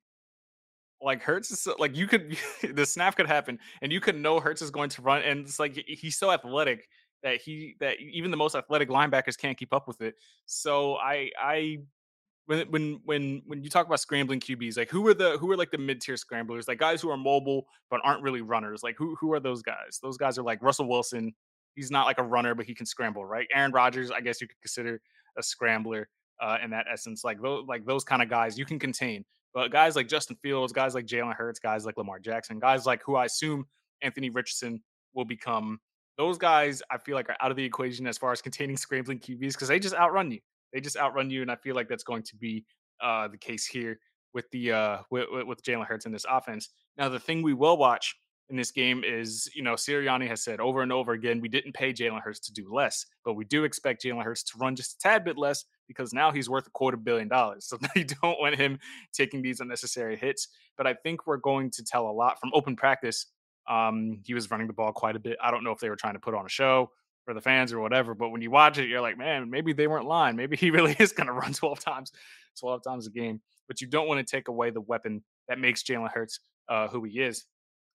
like 1.00 1.22
Hurts 1.22 1.50
is 1.50 1.68
like 1.78 1.96
you 1.96 2.06
could 2.06 2.36
the 2.74 2.86
snap 2.86 3.16
could 3.16 3.26
happen 3.26 3.58
and 3.82 3.92
you 3.92 4.00
could 4.00 4.16
know 4.16 4.40
Hurts 4.40 4.62
is 4.62 4.70
going 4.70 4.90
to 4.90 5.02
run, 5.02 5.22
and 5.22 5.40
it's 5.40 5.58
like 5.58 5.82
he's 5.86 6.16
so 6.16 6.30
athletic 6.30 6.88
that 7.22 7.40
he 7.40 7.76
that 7.80 7.98
even 8.00 8.30
the 8.30 8.36
most 8.36 8.54
athletic 8.54 8.88
linebackers 8.88 9.36
can't 9.36 9.58
keep 9.58 9.72
up 9.72 9.88
with 9.88 10.00
it. 10.00 10.14
So 10.46 10.96
I 10.96 11.30
I 11.40 11.78
when 12.46 12.66
when 12.70 13.00
when 13.04 13.42
when 13.46 13.62
you 13.62 13.70
talk 13.70 13.86
about 13.86 14.00
scrambling 14.00 14.40
QBs, 14.40 14.76
like 14.76 14.90
who 14.90 15.06
are 15.06 15.14
the 15.14 15.36
who 15.38 15.50
are 15.50 15.56
like 15.56 15.70
the 15.70 15.78
mid 15.78 16.00
tier 16.00 16.16
scramblers, 16.16 16.66
like 16.66 16.78
guys 16.78 17.02
who 17.02 17.10
are 17.10 17.16
mobile 17.16 17.66
but 17.90 18.00
aren't 18.04 18.22
really 18.22 18.40
runners. 18.40 18.82
Like 18.82 18.96
who 18.96 19.16
who 19.16 19.32
are 19.32 19.40
those 19.40 19.62
guys? 19.62 19.98
Those 20.02 20.16
guys 20.16 20.38
are 20.38 20.42
like 20.42 20.62
Russell 20.62 20.88
Wilson, 20.88 21.34
he's 21.78 21.92
not 21.92 22.06
like 22.06 22.18
a 22.18 22.22
runner, 22.22 22.56
but 22.56 22.66
he 22.66 22.74
can 22.74 22.86
scramble, 22.86 23.24
right? 23.24 23.46
Aaron 23.54 23.70
Rodgers, 23.70 24.10
I 24.10 24.20
guess 24.20 24.40
you 24.40 24.48
could 24.48 24.60
consider 24.60 25.00
a 25.36 25.42
scrambler 25.42 26.08
uh, 26.40 26.58
in 26.62 26.70
that 26.70 26.86
essence. 26.92 27.22
Like 27.22 27.40
those, 27.40 27.64
like 27.68 27.86
those 27.86 28.02
kind 28.02 28.20
of 28.20 28.28
guys 28.28 28.58
you 28.58 28.64
can 28.64 28.80
contain. 28.80 29.24
But 29.54 29.70
guys 29.70 29.94
like 29.94 30.08
Justin 30.08 30.36
Fields, 30.42 30.72
guys 30.72 30.94
like 30.94 31.06
Jalen 31.06 31.34
Hurts, 31.34 31.60
guys 31.60 31.86
like 31.86 31.96
Lamar 31.96 32.18
Jackson, 32.18 32.58
guys 32.58 32.84
like 32.84 33.00
who 33.04 33.14
I 33.14 33.26
assume 33.26 33.64
Anthony 34.02 34.28
Richardson 34.28 34.82
will 35.14 35.24
become, 35.24 35.78
those 36.16 36.36
guys 36.36 36.82
I 36.90 36.98
feel 36.98 37.14
like 37.14 37.28
are 37.30 37.36
out 37.40 37.52
of 37.52 37.56
the 37.56 37.64
equation 37.64 38.06
as 38.08 38.18
far 38.18 38.32
as 38.32 38.42
containing 38.42 38.76
scrambling 38.76 39.20
QBs 39.20 39.52
because 39.52 39.68
they 39.68 39.78
just 39.78 39.94
outrun 39.94 40.32
you. 40.32 40.40
They 40.72 40.80
just 40.80 40.96
outrun 40.96 41.30
you, 41.30 41.42
and 41.42 41.50
I 41.50 41.56
feel 41.56 41.76
like 41.76 41.88
that's 41.88 42.02
going 42.02 42.24
to 42.24 42.36
be 42.36 42.64
uh, 43.00 43.28
the 43.28 43.38
case 43.38 43.64
here 43.64 44.00
with 44.34 44.50
the 44.50 44.72
uh, 44.72 44.98
with, 45.10 45.26
with 45.46 45.62
Jalen 45.62 45.86
Hurts 45.86 46.06
in 46.06 46.12
this 46.12 46.26
offense. 46.28 46.70
Now, 46.98 47.08
the 47.08 47.20
thing 47.20 47.42
we 47.42 47.54
will 47.54 47.78
watch 47.78 48.16
in 48.50 48.56
this 48.56 48.70
game 48.70 49.02
is, 49.04 49.50
you 49.54 49.62
know, 49.62 49.74
Sirianni 49.74 50.26
has 50.28 50.42
said 50.42 50.58
over 50.58 50.82
and 50.82 50.90
over 50.90 51.12
again, 51.12 51.40
we 51.40 51.48
didn't 51.48 51.72
pay 51.72 51.92
Jalen 51.92 52.22
Hurts 52.22 52.40
to 52.40 52.52
do 52.52 52.72
less, 52.72 53.04
but 53.24 53.34
we 53.34 53.44
do 53.44 53.64
expect 53.64 54.02
Jalen 54.02 54.22
Hurts 54.22 54.42
to 54.44 54.58
run 54.58 54.74
just 54.74 54.94
a 54.94 54.98
tad 54.98 55.24
bit 55.24 55.37
less 55.37 55.64
because 55.87 56.14
now 56.14 56.32
he's 56.32 56.48
worth 56.48 56.66
a 56.66 56.70
quarter 56.70 56.96
billion 56.96 57.28
dollars. 57.28 57.70
So 57.78 57.78
you 57.94 58.04
don't 58.04 58.40
want 58.40 58.56
him 58.56 58.78
taking 59.12 59.42
these 59.42 59.61
unnecessary 59.61 60.16
hits. 60.16 60.48
But 60.76 60.87
I 60.87 60.94
think 60.94 61.26
we're 61.26 61.37
going 61.37 61.70
to 61.72 61.84
tell 61.84 62.08
a 62.08 62.12
lot 62.12 62.40
from 62.40 62.50
open 62.54 62.74
practice. 62.74 63.26
Um, 63.68 64.20
he 64.24 64.32
was 64.32 64.50
running 64.50 64.66
the 64.66 64.72
ball 64.72 64.92
quite 64.92 65.16
a 65.16 65.18
bit. 65.18 65.37
I 65.42 65.50
don't 65.50 65.62
know 65.62 65.72
if 65.72 65.78
they 65.78 65.90
were 65.90 65.96
trying 65.96 66.14
to 66.14 66.20
put 66.20 66.34
on 66.34 66.46
a 66.46 66.48
show 66.48 66.90
for 67.26 67.34
the 67.34 67.40
fans 67.42 67.72
or 67.72 67.80
whatever, 67.80 68.14
but 68.14 68.30
when 68.30 68.40
you 68.40 68.50
watch 68.50 68.78
it, 68.78 68.88
you're 68.88 69.02
like, 69.02 69.18
man, 69.18 69.50
maybe 69.50 69.74
they 69.74 69.87
weren't 69.87 70.06
lying. 70.06 70.37
Maybe 70.37 70.56
he 70.56 70.70
really 70.78 70.96
is 70.98 71.12
going 71.12 71.26
to 71.26 71.34
run 71.34 71.52
12 71.52 71.80
times, 71.80 72.12
12 72.58 72.82
times 72.82 73.06
a 73.06 73.11
game. 73.11 73.42
But 73.66 73.82
you 73.82 73.87
don't 73.87 74.08
want 74.08 74.26
to 74.26 74.37
take 74.37 74.48
away 74.48 74.70
the 74.70 74.80
weapon 74.80 75.22
that 75.48 75.58
makes 75.58 75.82
Jalen 75.82 76.11
Hurts 76.11 76.40
uh, 76.70 76.88
who 76.88 77.04
he 77.04 77.20
is 77.20 77.44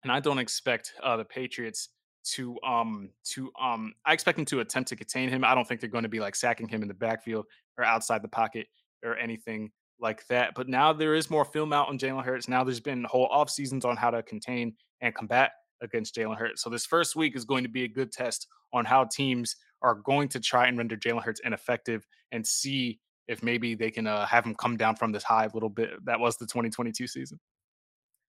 and 0.02 0.12
I 0.12 0.20
don't 0.20 0.38
expect 0.38 0.92
uh, 1.02 1.16
the 1.16 1.24
Patriots 1.24 1.88
to 2.24 2.56
um 2.62 3.10
to 3.24 3.50
um 3.60 3.92
I 4.06 4.12
expect 4.12 4.36
them 4.36 4.44
to 4.46 4.60
attempt 4.60 4.88
to 4.90 4.96
contain 4.96 5.28
him. 5.28 5.44
I 5.44 5.54
don't 5.54 5.66
think 5.66 5.80
they're 5.80 5.90
going 5.90 6.04
to 6.04 6.08
be 6.08 6.20
like 6.20 6.36
sacking 6.36 6.68
him 6.68 6.82
in 6.82 6.88
the 6.88 6.94
backfield 6.94 7.46
or 7.76 7.84
outside 7.84 8.22
the 8.22 8.28
pocket 8.28 8.68
or 9.04 9.16
anything 9.16 9.72
like 10.00 10.26
that. 10.28 10.54
But 10.54 10.68
now 10.68 10.92
there 10.92 11.14
is 11.14 11.30
more 11.30 11.44
film 11.44 11.72
out 11.72 11.88
on 11.88 11.98
Jalen 11.98 12.24
Hurts. 12.24 12.48
Now 12.48 12.64
there's 12.64 12.80
been 12.80 13.04
whole 13.04 13.26
off 13.26 13.50
seasons 13.50 13.84
on 13.84 13.96
how 13.96 14.10
to 14.10 14.22
contain 14.22 14.74
and 15.00 15.14
combat 15.14 15.52
against 15.80 16.14
Jalen 16.14 16.36
Hurts. 16.36 16.62
So 16.62 16.70
this 16.70 16.86
first 16.86 17.16
week 17.16 17.34
is 17.36 17.44
going 17.44 17.64
to 17.64 17.68
be 17.68 17.84
a 17.84 17.88
good 17.88 18.12
test 18.12 18.46
on 18.72 18.84
how 18.84 19.04
teams 19.04 19.56
are 19.82 19.94
going 19.94 20.28
to 20.28 20.40
try 20.40 20.66
and 20.66 20.78
render 20.78 20.96
Jalen 20.96 21.24
Hurts 21.24 21.40
ineffective 21.44 22.06
and 22.30 22.46
see 22.46 23.00
if 23.28 23.42
maybe 23.42 23.74
they 23.74 23.90
can 23.90 24.06
uh, 24.06 24.26
have 24.26 24.44
him 24.44 24.54
come 24.54 24.76
down 24.76 24.96
from 24.96 25.12
this 25.12 25.22
high 25.24 25.44
a 25.44 25.50
little 25.54 25.68
bit. 25.68 25.90
That 26.04 26.20
was 26.20 26.36
the 26.36 26.46
2022 26.46 27.06
season. 27.06 27.40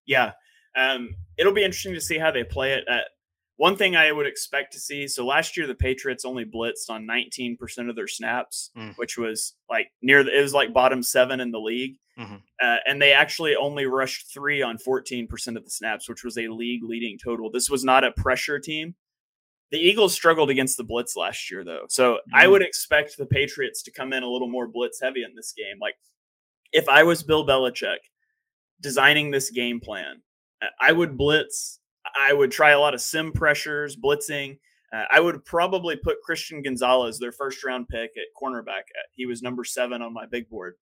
Yeah, 0.05 0.33
um, 0.75 1.15
it'll 1.38 1.53
be 1.53 1.63
interesting 1.63 1.93
to 1.93 2.01
see 2.01 2.17
how 2.17 2.31
they 2.31 2.43
play 2.43 2.73
it. 2.73 2.88
Uh, 2.88 2.99
one 3.57 3.77
thing 3.77 3.95
I 3.95 4.12
would 4.12 4.25
expect 4.25 4.73
to 4.73 4.79
see. 4.79 5.07
So 5.07 5.25
last 5.25 5.55
year, 5.55 5.67
the 5.67 5.75
Patriots 5.75 6.25
only 6.25 6.43
blitzed 6.43 6.89
on 6.89 7.05
19% 7.05 7.89
of 7.89 7.95
their 7.95 8.07
snaps, 8.07 8.71
mm. 8.75 8.95
which 8.97 9.17
was 9.17 9.53
like 9.69 9.91
near 10.01 10.23
the, 10.23 10.38
it 10.38 10.41
was 10.41 10.53
like 10.53 10.73
bottom 10.73 11.03
seven 11.03 11.39
in 11.39 11.51
the 11.51 11.59
league. 11.59 11.97
Mm-hmm. 12.17 12.36
Uh, 12.62 12.75
and 12.88 13.01
they 13.01 13.13
actually 13.13 13.55
only 13.55 13.86
rushed 13.86 14.33
three 14.33 14.62
on 14.62 14.77
14% 14.77 15.55
of 15.55 15.63
the 15.63 15.69
snaps, 15.69 16.09
which 16.09 16.23
was 16.23 16.38
a 16.38 16.47
league 16.47 16.83
leading 16.83 17.17
total. 17.17 17.49
This 17.51 17.69
was 17.69 17.83
not 17.83 18.03
a 18.03 18.12
pressure 18.12 18.59
team. 18.59 18.95
The 19.71 19.79
Eagles 19.79 20.13
struggled 20.13 20.51
against 20.51 20.77
the 20.77 20.83
blitz 20.83 21.15
last 21.15 21.49
year, 21.49 21.63
though. 21.63 21.86
So 21.89 22.13
mm-hmm. 22.13 22.36
I 22.36 22.47
would 22.47 22.62
expect 22.62 23.17
the 23.17 23.25
Patriots 23.25 23.81
to 23.83 23.91
come 23.91 24.13
in 24.13 24.23
a 24.23 24.29
little 24.29 24.49
more 24.49 24.67
blitz 24.67 24.99
heavy 25.01 25.23
in 25.23 25.36
this 25.36 25.53
game. 25.55 25.77
Like 25.79 25.95
if 26.71 26.89
I 26.89 27.03
was 27.03 27.23
Bill 27.23 27.45
Belichick 27.45 27.97
designing 28.81 29.31
this 29.31 29.49
game 29.49 29.79
plan, 29.79 30.21
I 30.80 30.91
would 30.91 31.17
blitz. 31.17 31.80
I 32.15 32.34
would 32.34 32.52
try 32.52 32.71
a 32.71 32.80
lot 32.80 32.93
of 32.93 33.02
sim 33.02 33.32
pressures, 33.32 33.95
blitzing. 33.95 34.60
Uh, 34.93 35.06
I 35.12 35.19
would 35.19 35.43
probably 35.45 35.95
put 35.95 36.21
Christian 36.23 36.62
Gonzalez, 36.62 37.17
their 37.19 37.32
first 37.32 37.63
round 37.63 37.88
pick 37.88 38.12
at 38.15 38.41
cornerback. 38.41 38.84
He 39.13 39.26
was 39.26 39.41
number 39.41 39.63
seven 39.63 40.02
on 40.02 40.13
my 40.13 40.26
big 40.26 40.49
board. 40.49 40.76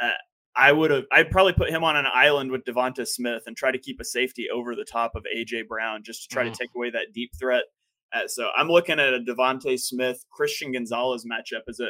Uh, 0.00 0.12
I 0.56 0.72
would 0.72 0.90
have. 0.90 1.04
I'd 1.12 1.30
probably 1.30 1.52
put 1.52 1.70
him 1.70 1.84
on 1.84 1.96
an 1.96 2.06
island 2.12 2.50
with 2.50 2.64
Devonta 2.64 3.06
Smith 3.06 3.42
and 3.46 3.56
try 3.56 3.70
to 3.70 3.78
keep 3.78 4.00
a 4.00 4.04
safety 4.04 4.48
over 4.52 4.74
the 4.74 4.84
top 4.84 5.14
of 5.14 5.24
AJ 5.36 5.68
Brown 5.68 6.02
just 6.02 6.22
to 6.22 6.34
try 6.34 6.44
mm. 6.44 6.52
to 6.52 6.58
take 6.58 6.70
away 6.74 6.90
that 6.90 7.12
deep 7.14 7.30
threat. 7.38 7.64
Uh, 8.12 8.26
so 8.26 8.48
I'm 8.56 8.68
looking 8.68 8.98
at 8.98 9.12
a 9.12 9.20
DeVonta 9.20 9.78
Smith 9.78 10.24
Christian 10.32 10.72
Gonzalez 10.72 11.26
matchup 11.30 11.62
as 11.68 11.80
a 11.80 11.88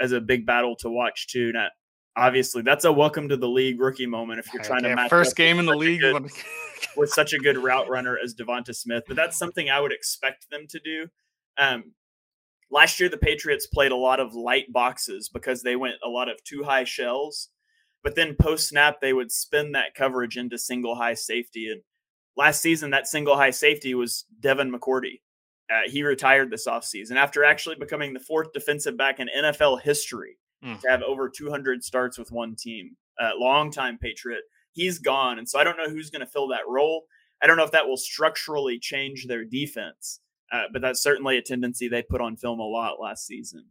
as 0.00 0.12
a 0.12 0.20
big 0.20 0.46
battle 0.46 0.74
to 0.80 0.90
watch 0.90 1.28
too. 1.28 1.52
Now, 1.52 1.68
obviously, 2.16 2.62
that's 2.62 2.84
a 2.84 2.92
welcome 2.92 3.28
to 3.28 3.36
the 3.36 3.48
league 3.48 3.80
rookie 3.80 4.06
moment 4.06 4.38
if 4.38 4.52
you're 4.52 4.62
trying 4.62 4.82
to 4.82 4.94
match 4.94 5.10
first 5.10 5.36
game 5.36 5.58
in 5.58 5.66
the 5.66 5.76
league 5.76 6.00
good, 6.00 6.30
with 6.96 7.10
such 7.10 7.32
a 7.32 7.38
good 7.38 7.58
route 7.58 7.88
runner 7.88 8.18
as 8.22 8.34
DeVonta 8.34 8.74
Smith. 8.74 9.04
But 9.06 9.16
that's 9.16 9.38
something 9.38 9.70
I 9.70 9.80
would 9.80 9.92
expect 9.92 10.50
them 10.50 10.66
to 10.68 10.80
do. 10.80 11.06
Um, 11.58 11.92
last 12.70 13.00
year, 13.00 13.08
the 13.08 13.18
Patriots 13.18 13.66
played 13.66 13.92
a 13.92 13.96
lot 13.96 14.20
of 14.20 14.34
light 14.34 14.72
boxes 14.72 15.28
because 15.28 15.62
they 15.62 15.76
went 15.76 15.96
a 16.04 16.08
lot 16.08 16.28
of 16.28 16.42
two 16.44 16.62
high 16.62 16.84
shells 16.84 17.48
but 18.02 18.14
then 18.14 18.34
post 18.34 18.68
snap, 18.68 19.00
they 19.00 19.12
would 19.12 19.30
spin 19.30 19.72
that 19.72 19.94
coverage 19.94 20.36
into 20.36 20.58
single 20.58 20.94
high 20.94 21.14
safety. 21.14 21.70
And 21.70 21.82
last 22.36 22.62
season, 22.62 22.90
that 22.90 23.06
single 23.06 23.36
high 23.36 23.50
safety 23.50 23.94
was 23.94 24.24
Devin 24.40 24.72
McCourty. 24.72 25.20
Uh, 25.70 25.88
he 25.88 26.02
retired 26.02 26.50
this 26.50 26.66
offseason 26.66 27.16
after 27.16 27.44
actually 27.44 27.76
becoming 27.76 28.12
the 28.12 28.20
fourth 28.20 28.52
defensive 28.52 28.96
back 28.96 29.20
in 29.20 29.28
NFL 29.36 29.82
history 29.82 30.36
mm. 30.64 30.80
to 30.80 30.88
have 30.88 31.02
over 31.02 31.28
200 31.28 31.84
starts 31.84 32.18
with 32.18 32.30
one 32.32 32.54
team. 32.54 32.96
Uh, 33.20 33.30
longtime 33.36 33.98
Patriot. 33.98 34.42
He's 34.72 34.98
gone. 34.98 35.38
And 35.38 35.48
so 35.48 35.58
I 35.58 35.64
don't 35.64 35.76
know 35.76 35.90
who's 35.90 36.10
going 36.10 36.20
to 36.20 36.30
fill 36.30 36.48
that 36.48 36.68
role. 36.68 37.04
I 37.42 37.46
don't 37.46 37.56
know 37.56 37.64
if 37.64 37.72
that 37.72 37.86
will 37.86 37.96
structurally 37.96 38.78
change 38.78 39.26
their 39.26 39.44
defense, 39.44 40.20
uh, 40.52 40.64
but 40.72 40.82
that's 40.82 41.02
certainly 41.02 41.38
a 41.38 41.42
tendency 41.42 41.88
they 41.88 42.02
put 42.02 42.20
on 42.20 42.36
film 42.36 42.60
a 42.60 42.64
lot 42.64 43.00
last 43.00 43.26
season. 43.26 43.64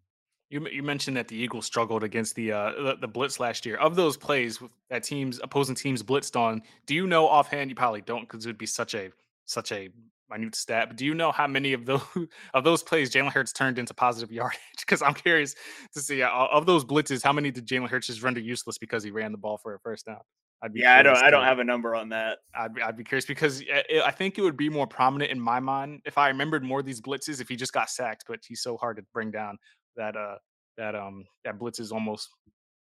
You 0.49 0.67
you 0.67 0.81
mentioned 0.81 1.15
that 1.15 1.27
the 1.27 1.35
Eagles 1.35 1.67
struggled 1.67 2.03
against 2.03 2.33
the 2.33 2.51
uh 2.51 2.71
the, 2.71 2.97
the, 3.01 3.07
blitz 3.07 3.39
last 3.39 3.67
year. 3.67 3.77
Of 3.77 3.95
those 3.95 4.17
plays 4.17 4.59
that 4.89 5.03
teams 5.03 5.39
opposing 5.43 5.75
teams 5.75 6.01
blitzed 6.01 6.35
on, 6.35 6.63
do 6.87 6.95
you 6.95 7.05
know 7.05 7.27
offhand? 7.27 7.69
You 7.69 7.75
probably 7.75 8.01
don't 8.01 8.21
because 8.21 8.47
it 8.47 8.49
would 8.49 8.57
be 8.57 8.65
such 8.65 8.95
a 8.95 9.11
such 9.45 9.71
a 9.71 9.89
minute 10.29 10.55
stat. 10.55 10.89
But 10.89 10.97
do 10.97 11.05
you 11.05 11.13
know 11.13 11.31
how 11.31 11.47
many 11.47 11.73
of 11.73 11.85
those 11.85 12.01
of 12.53 12.63
those 12.63 12.83
plays 12.83 13.11
Jalen 13.11 13.31
Hurts 13.31 13.53
turned 13.53 13.79
into 13.79 13.93
positive 13.93 14.31
yardage? 14.33 14.59
Because 14.79 15.01
I'm 15.01 15.13
curious 15.13 15.55
to 15.93 16.01
see 16.01 16.21
uh, 16.21 16.29
of 16.29 16.65
those 16.65 16.85
blitzes, 16.85 17.23
how 17.23 17.33
many 17.33 17.51
did 17.51 17.67
Jalen 17.67 17.89
Hurts 17.89 18.07
just 18.07 18.21
render 18.21 18.39
useless 18.39 18.77
because 18.77 19.03
he 19.03 19.11
ran 19.11 19.31
the 19.31 19.37
ball 19.37 19.57
for 19.57 19.73
a 19.75 19.79
first 19.79 20.05
down? 20.05 20.19
I'd 20.61 20.73
be 20.73 20.81
yeah, 20.81 20.97
I 20.97 21.03
don't 21.03 21.15
I 21.15 21.29
don't 21.29 21.45
have 21.45 21.59
a 21.59 21.63
number 21.63 21.95
on 21.95 22.09
that. 22.09 22.39
I'd 22.53 22.73
be, 22.73 22.81
I'd 22.81 22.97
be 22.97 23.03
curious 23.03 23.25
because 23.25 23.61
it, 23.61 24.01
I 24.05 24.11
think 24.11 24.37
it 24.37 24.41
would 24.41 24.57
be 24.57 24.69
more 24.69 24.87
prominent 24.87 25.31
in 25.31 25.39
my 25.39 25.59
mind 25.59 26.01
if 26.05 26.17
I 26.17 26.27
remembered 26.27 26.63
more 26.63 26.81
of 26.81 26.85
these 26.85 26.99
blitzes 26.99 27.39
if 27.39 27.47
he 27.47 27.55
just 27.55 27.71
got 27.71 27.89
sacked. 27.89 28.25
But 28.27 28.39
he's 28.45 28.61
so 28.61 28.75
hard 28.75 28.97
to 28.97 29.03
bring 29.13 29.31
down 29.31 29.57
that 29.95 30.17
uh 30.17 30.35
that 30.77 30.95
um 30.95 31.25
that 31.45 31.57
blitzes 31.57 31.93
almost 31.93 32.29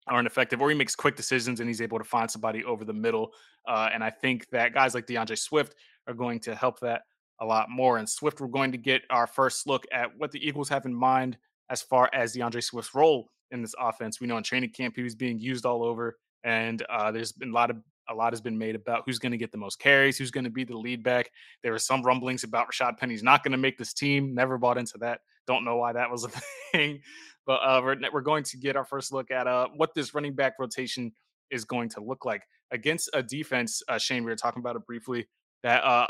aren't 0.07 0.27
effective, 0.27 0.61
or 0.61 0.71
he 0.71 0.75
makes 0.75 0.95
quick 0.95 1.17
decisions 1.17 1.61
and 1.61 1.69
he's 1.69 1.81
able 1.81 1.99
to 1.99 2.05
find 2.05 2.31
somebody 2.31 2.65
over 2.65 2.85
the 2.85 2.93
middle. 2.93 3.31
Uh, 3.69 3.89
and 3.93 4.03
I 4.03 4.11
think 4.11 4.49
that 4.51 4.73
guys 4.73 4.95
like 4.95 5.07
D'Andre 5.07 5.37
Swift 5.37 5.75
are 6.07 6.15
going 6.15 6.41
to 6.41 6.55
help 6.55 6.81
that 6.81 7.03
a 7.41 7.47
lot 7.47 7.71
more. 7.71 7.99
And 7.99 8.09
Swift, 8.09 8.41
we're 8.41 8.49
going 8.49 8.73
to 8.73 8.79
get 8.79 9.03
our 9.11 9.27
first 9.27 9.67
look 9.67 9.87
at 9.93 10.11
what 10.17 10.31
the 10.31 10.47
Eagles 10.47 10.69
have 10.69 10.87
in 10.87 10.95
mind 10.95 11.39
as 11.71 11.83
far 11.83 12.11
as 12.13 12.35
D'Andre 12.35 12.61
Swift's 12.61 12.95
role 12.95 13.31
in 13.51 13.63
this 13.63 13.75
offense. 13.79 14.21
We 14.21 14.27
know 14.27 14.37
in 14.37 14.43
training 14.43 14.71
camp 14.71 14.95
he 14.97 15.03
was 15.03 15.15
being 15.15 15.39
used 15.39 15.65
all 15.65 15.85
over, 15.85 16.19
and 16.45 16.83
uh, 16.91 17.11
there's 17.11 17.33
been 17.33 17.51
a 17.51 17.55
lot 17.55 17.71
of 17.71 17.77
a 18.09 18.15
lot 18.15 18.33
has 18.33 18.41
been 18.41 18.59
made 18.59 18.75
about 18.75 19.05
who's 19.07 19.21
going 19.21 19.33
to 19.33 19.39
get 19.39 19.53
the 19.53 19.59
most 19.59 19.79
carries, 19.79 20.19
who's 20.19 20.33
going 20.33 20.45
to 20.45 20.51
be 20.51 20.65
the 20.65 20.77
lead 20.77 21.03
back. 21.05 21.31
There 21.63 21.71
were 21.71 21.79
some 21.79 22.03
rumblings 22.03 22.43
about 22.43 22.67
Rashaad 22.71 22.99
Penny's 22.99 23.23
not 23.23 23.45
going 23.45 23.53
to 23.53 23.59
make 23.59 23.79
this 23.79 23.95
team. 23.95 24.35
Never 24.35 24.59
bought 24.59 24.79
into 24.79 24.99
that. 24.99 25.21
Don't 25.47 25.65
know 25.65 25.77
why 25.77 25.93
that 25.93 26.11
was 26.11 26.25
a 26.25 26.29
thing. 26.73 27.01
But 27.47 27.61
uh, 27.63 27.81
we're, 27.83 27.97
we're 28.13 28.21
going 28.21 28.43
to 28.45 28.57
get 28.57 28.77
our 28.77 28.85
first 28.85 29.13
look 29.13 29.31
at 29.31 29.47
uh, 29.47 29.69
what 29.77 29.95
this 29.95 30.13
running 30.13 30.35
back 30.35 30.55
rotation 30.59 31.13
is 31.51 31.65
going 31.65 31.89
to 31.91 32.03
look 32.03 32.25
like 32.25 32.43
against 32.71 33.11
a 33.13 33.23
defense. 33.23 33.81
Uh, 33.89 33.99
Shane, 33.99 34.25
we 34.25 34.31
were 34.31 34.37
talking 34.37 34.61
about 34.61 34.77
it 34.77 34.85
briefly 34.87 35.29
that 35.63 35.85
uh, 35.85 36.07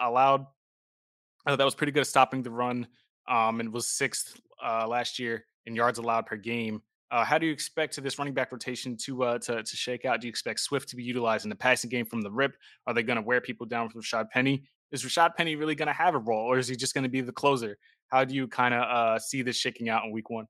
allowed 1.47 1.55
uh, 1.55 1.57
that 1.57 1.65
was 1.65 1.75
pretty 1.75 1.93
good 1.93 2.01
at 2.01 2.07
stopping 2.07 2.43
the 2.43 2.51
run 2.51 2.87
um, 3.29 3.61
and 3.61 3.73
was 3.73 3.87
sixth 3.87 4.41
uh, 4.65 4.87
last 4.87 5.19
year 5.19 5.45
in 5.67 5.75
yards 5.75 5.99
allowed 5.99 6.27
per 6.27 6.37
game. 6.37 6.83
Uh, 7.11 7.25
how 7.25 7.39
do 7.39 7.47
you 7.47 7.53
expect 7.53 8.01
this 8.01 8.19
running 8.19 8.35
back 8.35 8.53
rotation 8.53 8.97
to 8.97 9.25
uh, 9.25 9.39
to 9.39 9.63
to 9.63 9.77
shake 9.77 10.05
out? 10.05 10.21
Do 10.21 10.27
you 10.27 10.31
expect 10.31 10.61
Swift 10.61 10.89
to 10.91 10.97
be 10.97 11.03
utilized 11.03 11.45
in 11.45 11.49
the 11.49 11.57
passing 11.57 11.91
game 11.91 12.07
from 12.07 12.21
the 12.21 12.31
rip? 12.31 12.57
Are 12.87 12.95
they 12.95 13.03
going 13.03 13.17
to 13.17 13.23
wear 13.23 13.41
people 13.41 13.67
down 13.67 13.89
with 13.89 14.05
Rashaad 14.05 14.31
Penny? 14.31 14.65
Is 14.93 15.05
Rashaad 15.05 15.35
Penny 15.35 15.57
really 15.57 15.75
going 15.75 15.89
to 15.89 15.93
have 15.93 16.15
a 16.15 16.19
role, 16.19 16.47
or 16.47 16.59
is 16.59 16.69
he 16.69 16.77
just 16.77 16.95
going 16.95 17.05
to 17.05 17.11
be 17.11 17.21
the 17.21 17.33
closer? 17.33 17.77
How 18.09 18.25
do 18.25 18.35
you 18.35 18.47
kind 18.47 18.75
of 18.75 18.83
uh, 18.83 19.19
see 19.19 19.43
this 19.43 19.57
shaking 19.57 19.89
out 19.89 20.05
in 20.05 20.13
Week 20.13 20.31
One? 20.31 20.47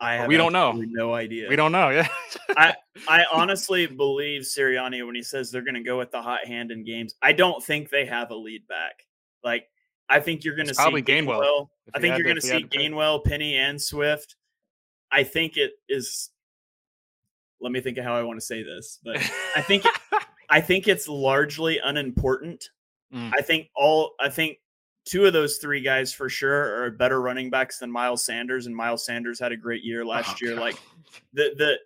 I 0.00 0.26
we 0.26 0.36
don't 0.38 0.52
know. 0.52 0.72
No 0.72 1.14
idea. 1.14 1.48
We 1.48 1.56
don't 1.56 1.72
know. 1.72 1.90
Yeah. 1.90 2.08
I 2.56 2.74
I 3.06 3.24
honestly 3.32 3.86
believe 3.86 4.42
Sirianni 4.42 5.04
when 5.04 5.14
he 5.14 5.22
says 5.22 5.50
they're 5.50 5.62
going 5.62 5.74
to 5.74 5.82
go 5.82 5.98
with 5.98 6.10
the 6.10 6.22
hot 6.22 6.46
hand 6.46 6.70
in 6.70 6.84
games. 6.84 7.14
I 7.22 7.32
don't 7.32 7.62
think 7.62 7.90
they 7.90 8.06
have 8.06 8.30
a 8.30 8.34
lead 8.34 8.66
back. 8.66 9.04
Like 9.44 9.66
I 10.10 10.20
think 10.20 10.44
you're 10.44 10.56
going 10.56 10.68
to 10.68 10.74
see 10.74 10.82
probably 10.82 11.02
Gainwell. 11.02 11.40
Gainwell. 11.40 11.68
I 11.94 12.00
think 12.00 12.18
you're 12.18 12.24
going 12.24 12.36
to 12.36 12.42
see 12.42 12.64
Gainwell, 12.64 13.24
Penny, 13.24 13.56
and 13.56 13.80
Swift. 13.80 14.36
I 15.10 15.22
think 15.22 15.56
it 15.56 15.72
is. 15.88 16.30
Let 17.60 17.72
me 17.72 17.80
think 17.80 17.98
of 17.98 18.04
how 18.04 18.14
I 18.14 18.22
want 18.22 18.38
to 18.40 18.44
say 18.44 18.62
this, 18.62 18.98
but 19.04 19.16
I 19.56 19.62
think 19.62 19.84
I 20.50 20.60
think 20.60 20.88
it's 20.88 21.08
largely 21.08 21.78
unimportant. 21.78 22.70
Mm. 23.14 23.32
I 23.36 23.40
think 23.40 23.68
all 23.76 24.14
I 24.20 24.28
think 24.28 24.58
two 25.04 25.26
of 25.26 25.32
those 25.32 25.58
three 25.58 25.80
guys 25.80 26.12
for 26.12 26.28
sure 26.28 26.82
are 26.82 26.90
better 26.90 27.20
running 27.20 27.50
backs 27.50 27.78
than 27.78 27.90
Miles 27.90 28.24
Sanders, 28.24 28.66
and 28.66 28.74
Miles 28.74 29.04
Sanders 29.04 29.38
had 29.38 29.52
a 29.52 29.56
great 29.56 29.84
year 29.84 30.04
last 30.04 30.30
oh, 30.30 30.46
year. 30.46 30.54
God. 30.54 30.60
Like 30.60 30.76
the 31.32 31.54
the 31.56 31.78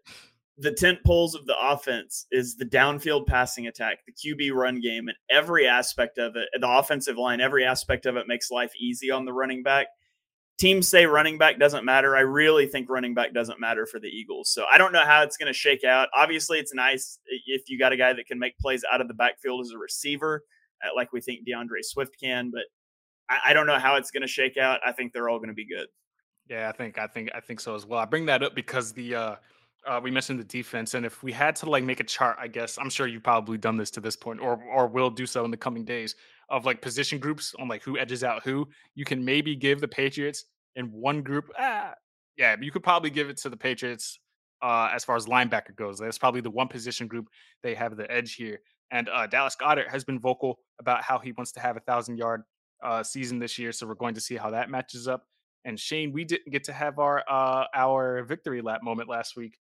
the 0.56 0.72
tent 0.72 0.98
poles 1.04 1.34
of 1.34 1.46
the 1.46 1.56
offense 1.60 2.26
is 2.30 2.56
the 2.56 2.64
downfield 2.64 3.26
passing 3.26 3.66
attack, 3.66 3.98
the 4.06 4.12
QB 4.12 4.52
run 4.52 4.80
game, 4.80 5.08
and 5.08 5.16
every 5.30 5.66
aspect 5.66 6.18
of 6.18 6.36
it, 6.36 6.48
the 6.60 6.68
offensive 6.68 7.16
line, 7.16 7.40
every 7.40 7.64
aspect 7.64 8.06
of 8.06 8.16
it 8.16 8.28
makes 8.28 8.50
life 8.50 8.72
easy 8.78 9.10
on 9.10 9.24
the 9.24 9.32
running 9.32 9.62
back 9.62 9.88
teams 10.58 10.88
say 10.88 11.06
running 11.06 11.38
back 11.38 11.58
doesn't 11.58 11.84
matter. 11.84 12.16
I 12.16 12.20
really 12.20 12.66
think 12.66 12.88
running 12.88 13.14
back 13.14 13.32
doesn't 13.32 13.60
matter 13.60 13.86
for 13.86 13.98
the 13.98 14.08
Eagles. 14.08 14.50
So 14.50 14.64
I 14.72 14.78
don't 14.78 14.92
know 14.92 15.04
how 15.04 15.22
it's 15.22 15.36
going 15.36 15.52
to 15.52 15.58
shake 15.58 15.84
out. 15.84 16.08
Obviously, 16.14 16.58
it's 16.58 16.74
nice 16.74 17.18
if 17.46 17.68
you 17.68 17.78
got 17.78 17.92
a 17.92 17.96
guy 17.96 18.12
that 18.12 18.26
can 18.26 18.38
make 18.38 18.56
plays 18.58 18.84
out 18.90 19.00
of 19.00 19.08
the 19.08 19.14
backfield 19.14 19.64
as 19.64 19.72
a 19.72 19.78
receiver, 19.78 20.44
uh, 20.84 20.88
like 20.94 21.12
we 21.12 21.20
think 21.20 21.46
D'Andre 21.46 21.80
Swift 21.82 22.16
can. 22.20 22.50
But 22.50 22.64
I, 23.28 23.50
I 23.50 23.52
don't 23.52 23.66
know 23.66 23.78
how 23.78 23.96
it's 23.96 24.10
going 24.10 24.22
to 24.22 24.28
shake 24.28 24.56
out. 24.56 24.80
I 24.86 24.92
think 24.92 25.12
they're 25.12 25.28
all 25.28 25.38
going 25.38 25.48
to 25.48 25.54
be 25.54 25.66
good. 25.66 25.86
Yeah, 26.48 26.68
I 26.68 26.72
think 26.72 26.98
I 26.98 27.06
think 27.06 27.30
I 27.34 27.40
think 27.40 27.58
so 27.58 27.74
as 27.74 27.86
well. 27.86 27.98
I 27.98 28.04
bring 28.04 28.26
that 28.26 28.42
up 28.42 28.54
because 28.54 28.92
the 28.92 29.14
uh, 29.14 29.36
uh, 29.86 30.00
we 30.02 30.10
mentioned 30.10 30.40
the 30.40 30.44
defense, 30.44 30.94
and 30.94 31.04
if 31.04 31.22
we 31.22 31.32
had 31.32 31.56
to 31.56 31.68
like 31.68 31.84
make 31.84 32.00
a 32.00 32.04
chart, 32.04 32.36
I 32.40 32.48
guess 32.48 32.78
I'm 32.78 32.90
sure 32.90 33.06
you've 33.06 33.22
probably 33.22 33.58
done 33.58 33.76
this 33.76 33.90
to 33.92 34.00
this 34.00 34.16
point, 34.16 34.40
or 34.40 34.62
or 34.64 34.86
will 34.86 35.10
do 35.10 35.26
so 35.26 35.44
in 35.44 35.50
the 35.50 35.56
coming 35.56 35.84
days 35.84 36.14
of 36.48 36.64
like 36.64 36.80
position 36.80 37.18
groups 37.18 37.54
on 37.58 37.68
like 37.68 37.82
who 37.82 37.98
edges 37.98 38.24
out 38.24 38.42
who. 38.42 38.68
You 38.94 39.04
can 39.04 39.24
maybe 39.24 39.56
give 39.56 39.80
the 39.80 39.88
Patriots 39.88 40.44
in 40.76 40.86
one 40.92 41.22
group. 41.22 41.50
Ah, 41.58 41.94
yeah, 42.36 42.56
you 42.60 42.70
could 42.70 42.82
probably 42.82 43.10
give 43.10 43.28
it 43.28 43.36
to 43.38 43.48
the 43.48 43.56
Patriots 43.56 44.18
uh, 44.62 44.90
as 44.92 45.04
far 45.04 45.16
as 45.16 45.26
linebacker 45.26 45.76
goes. 45.76 45.98
That's 45.98 46.18
probably 46.18 46.40
the 46.40 46.50
one 46.50 46.68
position 46.68 47.06
group 47.06 47.28
they 47.62 47.74
have 47.74 47.96
the 47.96 48.10
edge 48.10 48.34
here. 48.34 48.60
And 48.90 49.08
uh, 49.08 49.26
Dallas 49.26 49.56
Goedert 49.60 49.88
has 49.88 50.04
been 50.04 50.18
vocal 50.18 50.58
about 50.80 51.02
how 51.02 51.18
he 51.18 51.32
wants 51.32 51.52
to 51.52 51.60
have 51.60 51.76
a 51.76 51.80
thousand 51.80 52.16
yard 52.16 52.42
uh, 52.82 53.02
season 53.02 53.38
this 53.38 53.58
year. 53.58 53.72
So 53.72 53.86
we're 53.86 53.94
going 53.94 54.14
to 54.14 54.20
see 54.20 54.36
how 54.36 54.50
that 54.50 54.70
matches 54.70 55.08
up. 55.08 55.24
And 55.64 55.80
Shane, 55.80 56.12
we 56.12 56.24
didn't 56.24 56.50
get 56.52 56.64
to 56.64 56.72
have 56.72 56.98
our 56.98 57.24
uh, 57.28 57.64
our 57.74 58.22
victory 58.24 58.60
lap 58.60 58.82
moment 58.82 59.08
last 59.08 59.36
week 59.36 59.58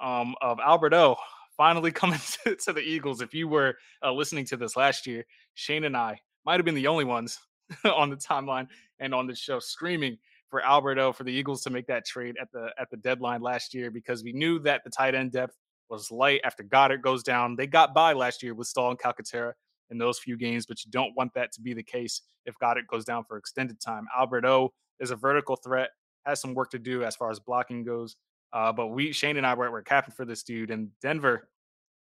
um, 0.00 0.34
of 0.40 0.58
Alberto 0.60 1.16
finally 1.56 1.92
coming 1.92 2.20
to, 2.44 2.56
to, 2.56 2.72
the 2.72 2.80
Eagles. 2.80 3.20
If 3.20 3.34
you 3.34 3.48
were 3.48 3.76
uh, 4.02 4.12
listening 4.12 4.44
to 4.46 4.56
this 4.56 4.76
last 4.76 5.06
year, 5.06 5.24
Shane 5.54 5.84
and 5.84 5.96
I 5.96 6.20
might 6.44 6.58
have 6.58 6.64
been 6.64 6.74
the 6.74 6.86
only 6.86 7.04
ones 7.04 7.38
on 7.84 8.10
the 8.10 8.16
timeline 8.16 8.68
and 8.98 9.14
on 9.14 9.26
the 9.26 9.34
show 9.34 9.58
screaming 9.58 10.18
for 10.48 10.64
Alberto 10.64 11.12
for 11.12 11.24
the 11.24 11.32
Eagles 11.32 11.62
to 11.62 11.70
make 11.70 11.86
that 11.86 12.06
trade 12.06 12.36
at 12.40 12.48
the 12.52 12.68
at 12.78 12.90
the 12.90 12.96
deadline 12.96 13.40
last 13.40 13.74
year 13.74 13.90
because 13.90 14.22
we 14.22 14.32
knew 14.32 14.58
that 14.60 14.82
the 14.84 14.90
tight 14.90 15.14
end 15.14 15.32
depth 15.32 15.56
was 15.90 16.10
light 16.10 16.40
after 16.44 16.62
Goedert 16.62 17.02
goes 17.02 17.22
down. 17.22 17.56
They 17.56 17.66
got 17.66 17.94
by 17.94 18.12
last 18.12 18.42
year 18.42 18.54
with 18.54 18.68
Stoll 18.68 18.90
and 18.90 18.98
Calcaterra, 18.98 19.52
in 19.90 19.98
those 19.98 20.18
few 20.18 20.36
games, 20.36 20.66
but 20.66 20.84
you 20.84 20.90
don't 20.90 21.16
want 21.16 21.32
that 21.34 21.52
to 21.52 21.60
be 21.60 21.74
the 21.74 21.82
case 21.82 22.22
if 22.46 22.54
Goedert 22.58 22.86
goes 22.88 23.04
down 23.04 23.24
for 23.24 23.36
extended 23.36 23.80
time. 23.80 24.06
Albert 24.16 24.44
O 24.44 24.72
is 25.00 25.10
a 25.10 25.16
vertical 25.16 25.56
threat, 25.56 25.90
has 26.24 26.40
some 26.40 26.54
work 26.54 26.70
to 26.70 26.78
do 26.78 27.04
as 27.04 27.16
far 27.16 27.30
as 27.30 27.40
blocking 27.40 27.84
goes. 27.84 28.16
Uh, 28.54 28.72
but 28.72 28.86
we, 28.86 29.12
Shane 29.12 29.36
and 29.36 29.46
I, 29.46 29.52
were, 29.54 29.70
were 29.70 29.82
capping 29.82 30.14
for 30.14 30.24
this 30.24 30.44
dude, 30.44 30.70
and 30.70 30.88
Denver 31.02 31.48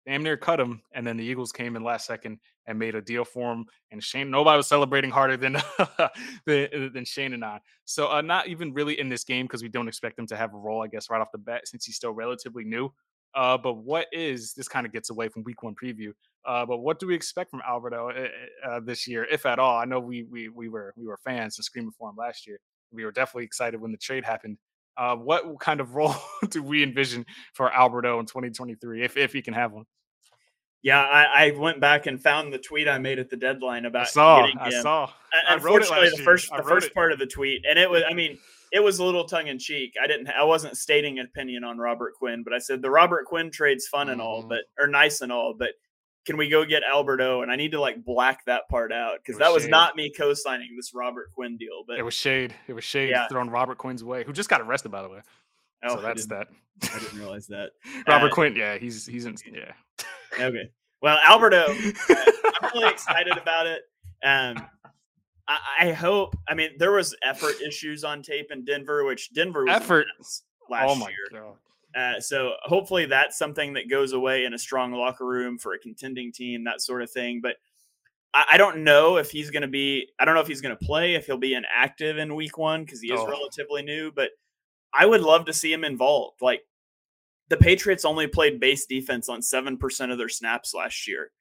damn 0.06 0.24
near 0.24 0.38
cut 0.38 0.60
him. 0.60 0.82
And 0.94 1.06
then 1.06 1.18
the 1.18 1.24
Eagles 1.24 1.52
came 1.52 1.76
in 1.76 1.84
last 1.84 2.06
second 2.06 2.40
and 2.68 2.78
made 2.78 2.96
a 2.96 3.02
deal 3.02 3.24
for 3.24 3.52
him. 3.52 3.66
And 3.92 4.04
Shane, 4.04 4.30
nobody 4.30 4.58
was 4.58 4.68
celebrating 4.68 5.12
harder 5.12 5.38
than 5.38 5.54
than, 6.46 6.92
than 6.94 7.06
Shane 7.06 7.34
and 7.34 7.46
I. 7.46 7.60
So 7.86 8.12
uh, 8.12 8.22
not 8.22 8.48
even 8.48 8.74
really 8.74 9.00
in 9.00 9.10
this 9.10 9.24
game 9.24 9.46
because 9.46 9.64
we 9.64 9.70
don't 9.70 9.88
expect 9.88 10.20
him 10.20 10.28
to 10.28 10.38
have 10.38 10.54
a 10.54 10.58
role, 10.58 10.84
I 10.84 10.88
guess, 10.88 11.10
right 11.10 11.22
off 11.22 11.32
the 11.32 11.38
bat 11.38 11.68
since 11.68 11.86
he's 11.86 11.96
still 11.96 12.12
relatively 12.12 12.64
new. 12.64 12.92
Uh, 13.34 13.58
but 13.58 13.76
what 13.76 14.08
is 14.12 14.54
this 14.54 14.68
kind 14.68 14.86
of 14.86 14.92
gets 14.92 15.10
away 15.10 15.30
from 15.30 15.44
week 15.44 15.64
one 15.64 15.74
preview? 15.82 16.12
Uh, 16.46 16.66
but 16.66 16.80
what 16.80 17.00
do 17.00 17.08
we 17.08 17.16
expect 17.16 17.50
from 17.50 17.62
Alberto 17.68 18.10
uh, 18.10 18.68
uh, 18.68 18.80
this 18.82 19.08
year, 19.08 19.26
if 19.32 19.46
at 19.46 19.60
all? 19.60 19.78
I 19.78 19.86
know 19.86 20.00
we 20.00 20.24
we 20.24 20.50
we 20.50 20.68
were 20.68 20.94
we 20.98 21.06
were 21.06 21.20
fans 21.24 21.58
and 21.58 21.64
screaming 21.64 21.92
for 21.98 22.10
him 22.10 22.16
last 22.18 22.46
year. 22.46 22.60
We 22.92 23.06
were 23.06 23.12
definitely 23.12 23.46
excited 23.46 23.80
when 23.80 23.92
the 23.92 23.98
trade 23.98 24.26
happened. 24.26 24.58
Uh, 24.98 25.16
what 25.16 25.60
kind 25.60 25.80
of 25.80 25.96
role 25.96 26.16
do 26.50 26.62
we 26.62 26.84
envision 26.84 27.26
for 27.54 27.74
Alberto 27.74 28.20
in 28.20 28.26
2023, 28.26 29.04
if 29.04 29.18
if 29.18 29.34
he 29.34 29.42
can 29.42 29.54
have 29.54 29.72
one? 29.72 29.86
Yeah, 30.84 31.00
I, 31.00 31.46
I, 31.46 31.52
went 31.52 31.80
back 31.80 32.08
and 32.08 32.20
found 32.20 32.52
the 32.52 32.58
tweet 32.58 32.88
I 32.88 32.98
made 32.98 33.20
at 33.20 33.30
the 33.30 33.38
deadline 33.38 33.86
about 33.86 34.08
I 34.08 34.10
saw, 34.10 34.42
getting 34.42 34.58
him. 34.58 34.64
I 34.66 34.82
saw. 34.82 35.10
Unfortunately, 35.48 36.10
the 36.10 36.24
first 36.24 36.50
the 36.50 36.64
first 36.64 36.88
it. 36.88 36.94
part 36.96 37.12
of 37.12 37.20
the 37.20 37.28
tweet, 37.28 37.64
and 37.70 37.78
it 37.78 37.88
was, 37.88 38.02
I 38.10 38.16
mean, 38.16 38.40
it 38.72 38.82
was 38.82 38.98
a 38.98 39.04
little 39.04 39.26
tongue 39.26 39.48
in 39.48 39.60
cheek. 39.60 39.94
I 40.02 40.08
didn't, 40.08 40.28
I 40.30 40.44
wasn't 40.44 40.76
stating 40.78 41.20
an 41.20 41.26
opinion 41.26 41.64
on 41.64 41.78
Robert 41.78 42.16
Quinn, 42.16 42.42
but 42.44 42.52
I 42.52 42.58
said 42.58 42.82
the 42.82 42.90
Robert 42.90 43.26
Quinn 43.26 43.52
trade's 43.52 43.88
fun 43.88 44.10
and 44.10 44.20
all, 44.20 44.40
mm-hmm. 44.40 44.50
but 44.50 44.62
or 44.80 44.88
nice 44.88 45.22
and 45.22 45.32
all, 45.32 45.54
but 45.54 45.70
can 46.26 46.38
we 46.38 46.50
go 46.50 46.66
get 46.66 46.84
Alberto? 46.84 47.42
And 47.42 47.52
I 47.52 47.56
need 47.56 47.72
to 47.72 47.82
like 47.82 48.04
black 48.04 48.46
that 48.46 48.70
part 48.70 48.92
out 48.92 49.18
because 49.18 49.40
that 49.40 49.52
was 49.52 49.64
shade. 49.64 49.72
not 49.72 49.96
me 49.96 50.12
co-signing 50.16 50.70
this 50.76 50.94
Robert 50.94 51.32
Quinn 51.34 51.58
deal. 51.58 51.84
But 51.88 52.00
it 52.00 52.04
was 52.04 52.14
shade. 52.14 52.54
It 52.68 52.74
was 52.74 52.84
shade 52.84 53.10
yeah. 53.10 53.28
thrown 53.28 53.50
Robert 53.50 53.78
Quinn's 53.78 54.04
way, 54.04 54.24
who 54.24 54.34
just 54.34 54.50
got 54.50 54.62
arrested 54.62 54.92
by 54.92 55.02
the 55.02 55.10
way. 55.10 55.22
Oh, 55.84 55.96
so 55.96 56.02
that's 56.02 56.32
I 56.32 56.36
that. 56.36 56.48
I 56.94 57.00
didn't 57.00 57.20
realize 57.20 57.48
that. 57.48 57.72
Robert 58.08 58.32
uh, 58.32 58.36
Quinn, 58.36 58.56
yeah, 58.56 58.78
he's 58.78 59.06
he's 59.06 59.26
in 59.26 59.36
yeah. 59.54 59.72
okay. 60.40 60.70
Well, 61.02 61.18
Alberto, 61.26 61.66
I'm 62.10 62.70
really 62.74 62.90
excited 62.90 63.36
about 63.36 63.66
it. 63.66 63.82
Um, 64.24 64.64
I, 65.48 65.60
I, 65.80 65.92
hope. 65.94 66.38
I 66.48 66.54
mean, 66.54 66.70
there 66.78 66.92
was 66.92 67.16
effort 67.24 67.56
issues 67.60 68.04
on 68.04 68.22
tape 68.22 68.52
in 68.52 68.64
Denver, 68.66 69.04
which 69.04 69.34
Denver 69.34 69.66
was 69.66 69.76
effort 69.76 70.06
last 70.70 70.90
oh 70.90 70.96
my 70.96 71.08
year. 71.08 71.42
God. 71.42 71.56
Uh, 71.96 72.20
so 72.20 72.54
hopefully 72.64 73.06
that's 73.06 73.38
something 73.38 73.74
that 73.74 73.90
goes 73.90 74.14
away 74.14 74.46
in 74.46 74.54
a 74.54 74.60
strong 74.60 74.94
locker 74.94 75.26
room 75.26 75.58
for 75.58 75.74
a 75.74 75.80
contending 75.80 76.32
team, 76.32 76.64
that 76.64 76.82
sort 76.82 77.02
of 77.02 77.12
thing. 77.12 77.42
But 77.42 77.56
I, 78.34 78.46
I 78.52 78.58
don't 78.58 78.84
know 78.84 79.18
if 79.18 79.32
he's 79.32 79.50
going 79.50 79.62
to 79.62 79.68
be. 79.68 80.08
I 80.20 80.26
don't 80.26 80.36
know 80.36 80.42
if 80.42 80.48
he's 80.48 80.62
going 80.62 80.78
to 80.78 80.86
play. 80.86 81.16
If 81.16 81.26
he'll 81.26 81.38
be 81.38 81.54
inactive 81.54 82.18
in 82.18 82.36
Week 82.36 82.58
One 82.58 82.84
because 82.84 83.02
he 83.02 83.12
is 83.12 83.20
oh. 83.20 83.28
relatively 83.28 83.82
new. 83.82 84.12
But 84.12 84.30
I 84.94 85.06
would 85.06 85.22
love 85.22 85.46
to 85.46 85.54
see 85.54 85.72
him 85.72 85.84
involved. 85.84 86.42
Like 86.42 86.62
the 87.50 87.58
Patriots 87.58 88.06
only 88.06 88.28
played 88.28 88.60
base 88.60 88.86
defense 88.86 89.28
on 89.28 89.42
7% 89.42 90.12
of 90.12 90.18
their 90.18 90.30
snaps 90.30 90.74
last 90.74 91.08
year. 91.08 91.32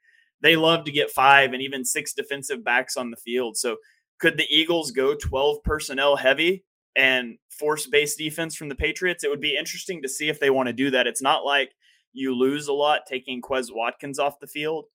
They 0.42 0.56
love 0.56 0.84
to 0.84 0.92
get 0.92 1.10
five 1.10 1.52
and 1.52 1.62
even 1.62 1.84
six 1.84 2.14
defensive 2.14 2.64
backs 2.64 2.96
on 2.96 3.10
the 3.10 3.16
field. 3.16 3.56
So 3.56 3.76
could 4.18 4.36
the 4.36 4.46
Eagles 4.50 4.90
go 4.90 5.14
12 5.14 5.62
personnel 5.62 6.16
heavy 6.16 6.64
and 6.96 7.38
force 7.50 7.86
base 7.86 8.16
defense 8.16 8.54
from 8.54 8.68
the 8.68 8.74
Patriots? 8.74 9.24
It 9.24 9.30
would 9.30 9.40
be 9.40 9.56
interesting 9.56 10.02
to 10.02 10.08
see 10.08 10.28
if 10.28 10.40
they 10.40 10.50
want 10.50 10.68
to 10.68 10.72
do 10.72 10.90
that. 10.90 11.06
It's 11.06 11.22
not 11.22 11.44
like 11.44 11.72
you 12.12 12.34
lose 12.34 12.68
a 12.68 12.72
lot 12.72 13.02
taking 13.08 13.40
Quez 13.40 13.74
Watkins 13.74 14.18
off 14.18 14.40
the 14.40 14.46
field. 14.46 14.86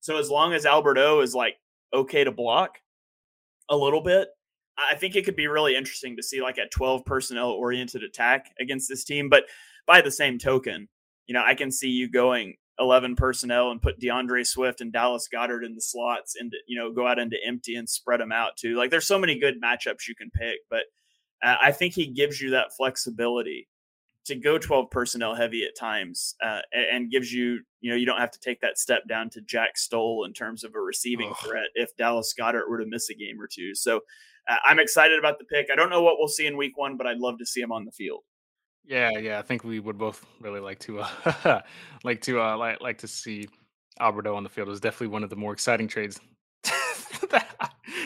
So 0.00 0.18
as 0.18 0.30
long 0.30 0.52
as 0.52 0.66
Alberto 0.66 1.20
is 1.20 1.34
like 1.34 1.56
okay 1.92 2.24
to 2.24 2.32
block 2.32 2.78
a 3.68 3.76
little 3.76 4.02
bit, 4.02 4.28
I 4.78 4.94
think 4.94 5.16
it 5.16 5.24
could 5.24 5.36
be 5.36 5.46
really 5.46 5.74
interesting 5.74 6.16
to 6.16 6.22
see 6.22 6.42
like 6.42 6.58
a 6.58 6.68
12 6.68 7.04
personnel 7.04 7.50
oriented 7.50 8.02
attack 8.02 8.50
against 8.60 8.88
this 8.88 9.04
team. 9.04 9.28
But 9.28 9.44
by 9.86 10.00
the 10.00 10.10
same 10.10 10.38
token, 10.38 10.88
you 11.26 11.34
know, 11.34 11.42
I 11.44 11.54
can 11.54 11.70
see 11.70 11.88
you 11.88 12.10
going 12.10 12.56
11 12.78 13.16
personnel 13.16 13.70
and 13.70 13.80
put 13.80 13.98
D'Andre 13.98 14.42
Swift 14.42 14.80
and 14.80 14.92
Dallas 14.92 15.28
Goddard 15.28 15.64
in 15.64 15.74
the 15.74 15.80
slots 15.80 16.36
and, 16.38 16.52
you 16.66 16.78
know, 16.78 16.92
go 16.92 17.06
out 17.06 17.18
into 17.18 17.38
empty 17.44 17.74
and 17.76 17.88
spread 17.88 18.20
them 18.20 18.32
out 18.32 18.56
too. 18.56 18.76
Like 18.76 18.90
there's 18.90 19.06
so 19.06 19.18
many 19.18 19.38
good 19.38 19.62
matchups 19.62 20.06
you 20.08 20.14
can 20.14 20.30
pick, 20.30 20.58
but 20.68 20.82
uh, 21.42 21.56
I 21.62 21.72
think 21.72 21.94
he 21.94 22.06
gives 22.06 22.40
you 22.40 22.50
that 22.50 22.74
flexibility 22.76 23.68
to 24.26 24.34
go 24.34 24.58
12 24.58 24.90
personnel 24.90 25.34
heavy 25.34 25.64
at 25.64 25.76
times 25.78 26.34
uh, 26.44 26.60
and 26.72 27.10
gives 27.10 27.32
you, 27.32 27.60
you 27.80 27.90
know, 27.90 27.96
you 27.96 28.04
don't 28.04 28.18
have 28.18 28.32
to 28.32 28.40
take 28.40 28.60
that 28.60 28.76
step 28.76 29.06
down 29.08 29.30
to 29.30 29.40
Jack 29.40 29.78
Stoll 29.78 30.24
in 30.24 30.32
terms 30.32 30.64
of 30.64 30.74
a 30.74 30.80
receiving 30.80 31.30
oh. 31.30 31.46
threat 31.46 31.66
if 31.74 31.96
Dallas 31.96 32.34
Goedert 32.38 32.68
were 32.68 32.78
to 32.78 32.86
miss 32.86 33.08
a 33.08 33.14
game 33.14 33.40
or 33.40 33.46
two. 33.46 33.74
So 33.74 34.00
uh, 34.48 34.56
I'm 34.64 34.80
excited 34.80 35.18
about 35.18 35.38
the 35.38 35.44
pick. 35.44 35.68
I 35.72 35.76
don't 35.76 35.90
know 35.90 36.02
what 36.02 36.16
we'll 36.18 36.28
see 36.28 36.46
in 36.46 36.56
week 36.56 36.76
one, 36.76 36.96
but 36.96 37.06
I'd 37.06 37.18
love 37.18 37.38
to 37.38 37.46
see 37.46 37.60
him 37.60 37.72
on 37.72 37.84
the 37.84 37.92
field. 37.92 38.22
Yeah, 38.84 39.10
yeah, 39.10 39.38
I 39.38 39.42
think 39.42 39.64
we 39.64 39.80
would 39.80 39.98
both 39.98 40.24
really 40.40 40.60
like 40.60 40.78
to 40.80 41.00
uh, 41.00 41.60
like 42.04 42.20
to 42.22 42.40
uh, 42.40 42.56
like 42.56 42.80
like 42.80 42.98
to 42.98 43.08
see 43.08 43.48
Alberto 43.98 44.36
on 44.36 44.44
the 44.44 44.48
field. 44.48 44.68
It 44.68 44.70
was 44.70 44.80
definitely 44.80 45.08
one 45.08 45.24
of 45.24 45.30
the 45.30 45.36
more 45.36 45.52
exciting 45.52 45.88
trades. 45.88 46.20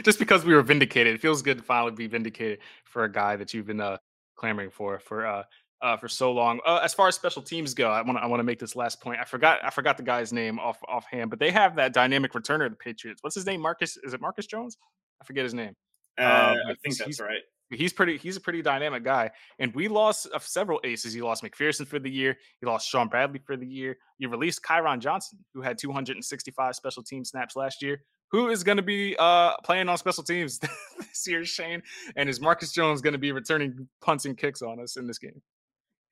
Just 0.05 0.19
because 0.19 0.45
we 0.45 0.55
were 0.55 0.63
vindicated, 0.63 1.15
it 1.15 1.21
feels 1.21 1.43
good 1.43 1.59
to 1.59 1.65
finally 1.65 1.93
be 1.93 2.07
vindicated 2.07 2.59
for 2.85 3.05
a 3.05 3.13
guy 3.13 3.37
that 3.37 3.53
you've 3.55 3.67
been 3.67 3.81
uh, 3.81 3.99
clamoring 4.37 4.71
for 4.71 4.99
for 4.99 5.27
uh, 5.27 5.43
uh, 5.83 5.97
for 5.97 6.09
so 6.09 6.33
long. 6.33 6.61
Uh, 6.67 6.81
as 6.83 6.95
far 6.95 7.09
as 7.09 7.15
special 7.15 7.43
teams 7.43 7.75
go, 7.75 7.91
I 7.91 8.03
want 8.03 8.19
I 8.19 8.27
want 8.27 8.41
to 8.41 8.45
make 8.45 8.59
this 8.59 8.77
last 8.77 9.01
point. 9.01 9.21
I 9.21 9.25
forgot 9.25 9.61
I 9.63 9.71
forgot 9.71 9.97
the 9.97 10.03
guy's 10.03 10.33
name 10.33 10.59
off 10.59 10.79
offhand, 10.89 11.31
but 11.31 11.39
they 11.39 11.51
have 11.51 11.77
that 11.77 11.93
dynamic 11.93 12.33
returner, 12.33 12.67
of 12.67 12.73
the 12.73 12.77
Patriots. 12.77 13.23
What's 13.23 13.35
his 13.35 13.47
name? 13.47 13.61
Marcus? 13.61 13.97
Is 14.03 14.15
it 14.15 14.21
Marcus 14.21 14.47
Jones? 14.47 14.77
I 15.21 15.25
forget 15.25 15.45
his 15.45 15.55
name. 15.55 15.75
Uh, 16.19 16.23
uh 16.23 16.55
I 16.69 16.75
think 16.83 16.97
that's 16.97 17.21
right 17.21 17.43
he's 17.71 17.93
pretty 17.93 18.17
he's 18.19 18.37
a 18.37 18.41
pretty 18.41 18.63
dynamic 18.63 19.05
guy. 19.05 19.31
And 19.59 19.75
we 19.75 19.89
lost 19.89 20.29
uh, 20.35 20.39
several 20.41 20.81
aces. 20.85 21.15
You 21.15 21.25
lost 21.25 21.43
McPhearson 21.43 21.87
for 21.87 21.99
the 21.99 22.11
year. 22.11 22.37
You 22.61 22.69
lost 22.69 22.89
Shaun 22.89 23.09
Bradley 23.09 23.41
for 23.45 23.57
the 23.57 23.67
year. 23.67 23.97
You 24.19 24.29
released 24.29 24.63
Kyron 24.63 24.99
Johnson, 24.99 25.39
who 25.55 25.63
had 25.63 25.79
265 25.79 26.75
special 26.75 27.03
team 27.03 27.25
snaps 27.25 27.57
last 27.57 27.83
year. 27.83 28.03
Who 28.31 28.49
is 28.49 28.63
going 28.63 28.77
to 28.77 28.83
be 28.83 29.17
uh, 29.19 29.57
playing 29.65 29.89
on 29.89 29.99
special 29.99 30.23
teams 30.23 30.59
this 30.99 31.27
year, 31.27 31.45
Shane? 31.45 31.83
And 32.17 32.29
is 32.29 32.41
Marcus 32.41 32.73
Jones 32.73 33.01
going 33.01 33.13
to 33.13 33.19
be 33.19 33.33
returning 33.33 33.89
punts 34.01 34.25
and 34.25 34.37
kicks 34.37 34.63
on 34.63 34.81
us 34.81 34.97
in 34.97 35.07
this 35.07 35.19
game? 35.19 35.43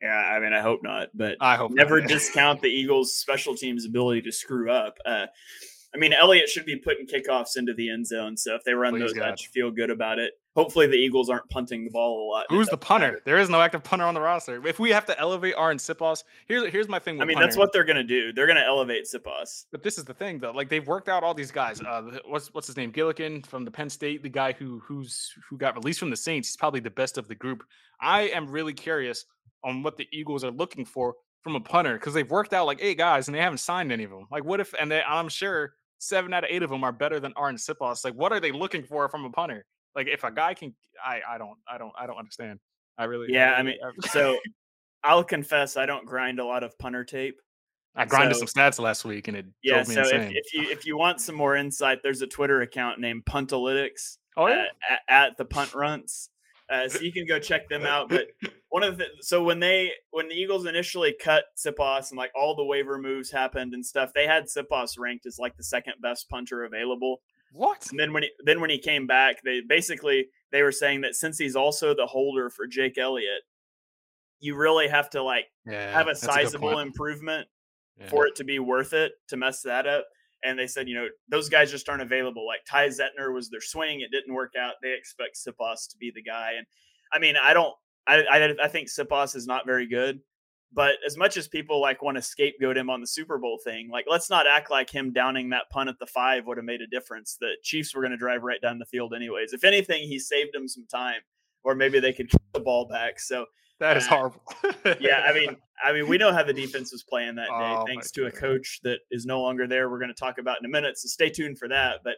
Yeah, 0.03 0.14
I 0.14 0.39
mean, 0.39 0.53
I 0.53 0.61
hope 0.61 0.83
not, 0.83 1.09
but 1.14 1.37
I 1.41 1.57
hope 1.57 1.73
never 1.73 2.01
not, 2.01 2.09
discount 2.09 2.62
the 2.62 2.69
Eagles' 2.69 3.16
special 3.16 3.57
teams' 3.57 3.85
ability 3.85 4.23
to 4.23 4.33
screw 4.33 4.71
up. 4.71 4.97
Uh, 5.05 5.27
I 5.95 5.99
mean, 5.99 6.12
Elliott 6.12 6.49
should 6.49 6.66
be 6.66 6.76
putting 6.76 7.07
kickoffs 7.07 7.57
into 7.57 7.72
the 7.72 7.91
end 7.91 8.07
zone. 8.07 8.36
So 8.36 8.55
if 8.55 8.62
they 8.64 8.74
run 8.74 8.93
Please 8.93 9.01
those, 9.01 9.12
God. 9.14 9.32
I 9.32 9.34
should 9.36 9.51
feel 9.51 9.70
good 9.70 9.91
about 9.91 10.18
it. 10.18 10.34
Hopefully, 10.55 10.86
the 10.86 10.97
Eagles 10.97 11.30
aren't 11.30 11.49
punting 11.51 11.84
the 11.84 11.91
ball 11.91 12.20
a 12.20 12.30
lot. 12.30 12.47
Who's 12.51 12.68
the 12.68 12.76
punter? 12.76 13.07
Matter. 13.07 13.22
There 13.24 13.39
is 13.39 13.49
no 13.49 13.61
active 13.61 13.84
punter 13.84 14.05
on 14.05 14.12
the 14.12 14.20
roster. 14.20 14.66
If 14.66 14.78
we 14.78 14.91
have 14.91 15.07
to 15.07 15.18
elevate 15.18 15.55
Arryn 15.55 15.76
Siposs, 15.76 16.24
here's 16.47 16.70
here's 16.72 16.89
my 16.89 16.99
thing. 16.99 17.22
I 17.22 17.24
mean, 17.24 17.36
punter. 17.36 17.47
that's 17.47 17.57
what 17.57 17.72
they're 17.72 17.84
gonna 17.84 18.03
do. 18.03 18.32
They're 18.32 18.49
gonna 18.49 18.64
elevate 18.66 19.05
Siposs. 19.05 19.66
But 19.70 19.82
this 19.82 19.99
is 19.99 20.05
the 20.05 20.14
thing, 20.14 20.41
though. 20.41 20.51
Like 20.51 20.68
they've 20.68 20.86
worked 20.86 21.09
out 21.09 21.22
all 21.22 21.32
these 21.32 21.53
guys. 21.53 21.80
Uh, 21.80 22.18
what's 22.26 22.53
what's 22.53 22.66
his 22.66 22.76
name? 22.76 22.93
Gillikin 22.93 23.47
from 23.47 23.64
the 23.64 23.70
Penn 23.70 23.89
State, 23.89 24.22
the 24.22 24.28
guy 24.28 24.53
who 24.53 24.80
who's 24.80 25.32
who 25.49 25.57
got 25.57 25.76
released 25.76 26.01
from 26.01 26.11
the 26.11 26.16
Saints. 26.16 26.49
He's 26.49 26.57
probably 26.57 26.80
the 26.80 26.91
best 26.91 27.18
of 27.18 27.28
the 27.28 27.36
group. 27.36 27.62
I 28.01 28.22
am 28.22 28.51
really 28.51 28.74
curious 28.74 29.26
on 29.62 29.82
what 29.82 29.97
the 29.97 30.09
Eagles 30.12 30.45
are 30.45 30.51
looking 30.51 30.84
for 30.84 31.14
from 31.43 31.57
a 31.57 31.61
punter 31.61 31.95
because 31.95 32.14
they've 32.14 32.30
worked 32.30 32.53
out 32.53 32.66
like 32.66 32.78
eight 32.80 32.99
guys 32.99 33.28
and 33.28 33.34
they 33.34 33.41
haven't 33.41 33.59
signed 33.59 33.93
any 33.93 34.05
of 34.05 34.11
them. 34.11 34.26
Like, 34.30 34.45
what 34.45 34.61
if? 34.61 34.74
And 34.78 34.91
they, 34.91 35.03
I'm 35.03 35.28
sure 35.28 35.74
seven 35.99 36.32
out 36.32 36.45
of 36.45 36.51
eight 36.51 36.62
of 36.62 36.70
them 36.70 36.84
are 36.84 36.93
better 36.93 37.20
than 37.20 37.32
Arryn 37.34 37.55
Siposs. 37.55 38.05
Like, 38.05 38.14
what 38.14 38.32
are 38.32 38.41
they 38.41 38.53
looking 38.53 38.82
for 38.82 39.09
from 39.09 39.24
a 39.24 39.30
punter? 39.30 39.64
Like, 39.95 40.09
if 40.09 40.24
a 40.24 40.30
guy 40.30 40.55
can, 40.55 40.74
I, 41.05 41.20
I 41.28 41.39
don't, 41.39 41.59
I 41.70 41.78
don't, 41.78 41.93
I 41.99 42.07
don't 42.07 42.18
understand. 42.18 42.61
I 42.97 43.05
really, 43.05 43.28
yeah. 43.30 43.53
I, 43.53 43.61
really, 43.61 43.78
I 43.82 43.86
mean, 43.86 43.95
so 44.11 44.39
I'll 45.05 45.24
confess, 45.24 45.76
I 45.76 45.86
don't 45.86 46.07
grind 46.07 46.41
a 46.41 46.45
lot 46.45 46.62
of 46.62 46.78
punter 46.78 47.05
tape. 47.05 47.41
I 47.97 48.05
grinded 48.05 48.36
so, 48.36 48.47
some 48.47 48.62
stats 48.62 48.78
last 48.78 49.05
week, 49.05 49.26
and 49.26 49.36
it 49.36 49.47
yeah. 49.62 49.82
so 49.82 50.03
if, 50.03 50.12
if, 50.12 50.55
you 50.55 50.70
if 50.70 50.86
you 50.86 50.97
want 50.97 51.20
some 51.20 51.34
more 51.34 51.57
insight, 51.57 51.99
there's 52.03 52.22
a 52.22 52.28
Twitter 52.28 52.61
account 52.61 53.01
named 53.01 53.24
Puntalytics. 53.24 54.18
Oh 54.36 54.47
yeah, 54.47 54.66
at, 54.89 55.01
at 55.09 55.36
the 55.36 55.45
punt 55.45 55.74
runts. 55.74 56.30
Uh, 56.71 56.89
so 56.89 57.01
you 57.01 57.12
can 57.12 57.27
go 57.27 57.39
check 57.39 57.69
them 57.69 57.87
out. 57.87 58.09
But 58.09 58.29
one 58.69 58.83
of 58.83 58.99
the 58.99 59.07
so 59.21 59.43
when 59.43 59.61
they 59.61 59.93
when 60.11 60.29
the 60.29 60.35
Eagles 60.35 60.66
initially 60.66 61.14
cut 61.19 61.45
Siposs 61.57 62.11
and 62.11 62.19
like 62.19 62.31
all 62.35 62.55
the 62.55 62.64
waiver 62.64 62.99
moves 62.99 63.31
happened 63.31 63.75
and 63.75 63.85
stuff, 63.85 64.12
they 64.14 64.27
had 64.27 64.45
Siposs 64.45 64.99
ranked 64.99 65.27
as 65.27 65.39
like 65.39 65.57
the 65.57 65.62
second 65.62 65.95
best 66.03 66.29
punter 66.29 66.64
available. 66.64 67.21
What? 67.53 67.87
And 67.91 67.99
then 67.99 68.12
when 68.12 68.25
he 68.25 68.31
then 68.45 68.61
when 68.61 68.71
he 68.71 68.79
came 68.79 69.07
back, 69.07 69.43
they 69.43 69.62
basically 69.66 70.29
they 70.53 70.62
were 70.62 70.73
saying 70.73 71.03
that 71.03 71.14
since 71.14 71.39
he's 71.39 71.57
also 71.57 71.95
the 71.95 72.07
holder 72.07 72.51
for 72.51 72.66
Jake 72.66 72.99
Elliott, 72.99 73.43
you 74.41 74.55
really 74.55 74.89
have 74.89 75.09
to 75.11 75.23
like 75.23 75.47
yeah, 75.66 75.91
have 75.93 76.09
a 76.09 76.14
sizable 76.14 76.79
a 76.79 76.83
improvement 76.83 77.49
yeah. 77.99 78.09
for 78.09 78.27
it 78.27 78.37
to 78.37 78.45
be 78.45 78.59
worth 78.59 78.93
it 78.93 79.12
to 79.29 79.39
mess 79.39 79.62
that 79.62 79.87
up 79.87 80.07
and 80.45 80.59
they 80.59 80.66
said, 80.66 80.89
you 80.89 80.95
know, 80.95 81.09
those 81.28 81.49
guys 81.49 81.70
just 81.70 81.89
aren't 81.89 82.03
available. 82.03 82.47
Like 82.47 82.61
Ty 82.68 82.89
Zentner 82.89 83.32
was 83.32 83.51
their 83.51 83.61
swing; 83.61 84.01
it 84.01 84.11
didn't 84.11 84.34
work 84.34 84.53
out. 84.59 84.74
They 84.82 84.93
expect 84.93 85.36
Siposs 85.36 85.89
to 85.91 85.97
be 85.99 86.12
the 86.14 86.22
guy, 86.22 86.53
and 86.57 86.66
I 87.12 87.18
mean, 87.18 87.34
I 87.36 87.53
don't. 87.53 87.74
I, 88.07 88.22
I, 88.22 88.64
I 88.64 88.68
think 88.68 88.89
Siposs 88.89 89.36
is 89.36 89.47
not 89.47 89.66
very 89.66 89.86
good, 89.86 90.20
But 90.72 90.95
as 91.07 91.16
much 91.16 91.36
as 91.36 91.49
people 91.49 91.80
like 91.80 92.03
want 92.03 92.16
to 92.16 92.22
scapegoat 92.22 92.76
him 92.76 92.91
on 92.91 93.01
the 93.01 93.07
Super 93.07 93.39
Bowl 93.39 93.59
thing, 93.64 93.89
like 93.91 94.07
let's 94.09 94.28
not 94.28 94.47
act 94.47 94.70
like 94.70 94.91
him 94.91 95.12
downing 95.12 95.51
that 95.51 95.70
punt 95.70 95.89
at 95.89 95.99
the 95.99 96.07
five 96.07 96.47
would 96.47 96.59
have 96.59 96.64
made 96.64 96.80
a 96.82 96.86
difference. 96.86 97.36
The 97.41 97.53
Chiefs 97.62 97.95
were 97.95 98.03
going 98.03 98.12
to 98.12 98.18
drive 98.18 98.43
right 98.43 98.61
down 98.61 98.78
the 98.78 98.86
field 98.86 99.14
anyways. 99.14 99.53
If 99.53 99.64
anything, 99.64 100.03
he 100.03 100.18
saved 100.18 100.51
them 100.53 100.68
some 100.68 100.86
time, 100.91 101.20
or 101.64 101.74
maybe 101.74 102.01
they 102.01 102.12
could 102.12 102.30
get 102.30 102.41
the 102.53 102.61
ball 102.61 102.86
back. 102.86 103.18
So 103.18 103.47
that 103.80 103.97
is 103.97 104.07
uh, 104.07 104.09
horrible. 104.09 104.43
yeah, 105.01 105.24
I 105.26 105.32
mean, 105.32 105.57
I 105.85 105.93
mean, 105.93 106.09
we 106.09 106.18
know 106.18 106.33
how 106.33 106.43
the 106.43 106.53
defense 106.53 106.93
was 106.93 107.03
playing 107.03 107.37
that 107.37 107.49
day, 107.49 107.76
oh, 107.76 107.85
thanks 107.87 108.11
to 108.12 108.26
a 108.26 108.31
coach 108.31 108.81
that 108.83 108.99
is 109.11 109.26
no 109.26 109.41
longer 109.41 109.66
there. 109.66 109.91
We're 109.91 109.99
going 109.99 110.12
to 110.12 110.14
talk 110.14 110.39
about 110.39 110.59
in 110.61 110.66
a 110.66 110.68
minute, 110.68 110.99
so 110.99 111.09
stay 111.09 111.31
tuned 111.31 111.59
for 111.59 111.68
that. 111.68 112.01
But 112.05 112.14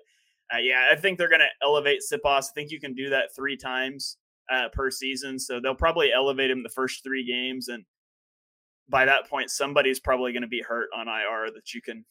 uh, 0.52 0.58
yeah, 0.58 0.88
I 0.90 0.96
think 0.96 1.18
they're 1.18 1.28
going 1.28 1.40
to 1.40 1.66
elevate 1.66 2.00
Siposs. 2.00 2.44
I 2.44 2.52
think 2.54 2.70
you 2.70 2.80
can 2.80 2.94
do 2.94 3.10
that 3.10 3.34
three 3.34 3.56
times 3.56 4.16
uh, 4.52 4.68
per 4.72 4.90
season, 4.90 5.38
so 5.38 5.60
they'll 5.60 5.74
probably 5.74 6.12
elevate 6.12 6.50
him 6.50 6.62
the 6.62 6.70
first 6.70 7.04
three 7.04 7.24
games, 7.26 7.68
and 7.68 7.84
by 8.88 9.04
that 9.04 9.28
point, 9.28 9.50
somebody's 9.50 10.00
probably 10.00 10.32
going 10.32 10.42
to 10.42 10.48
be 10.48 10.62
hurt 10.66 10.88
on 10.96 11.06
IR 11.06 11.50
that 11.54 11.72
you 11.74 11.80
can 11.80 12.04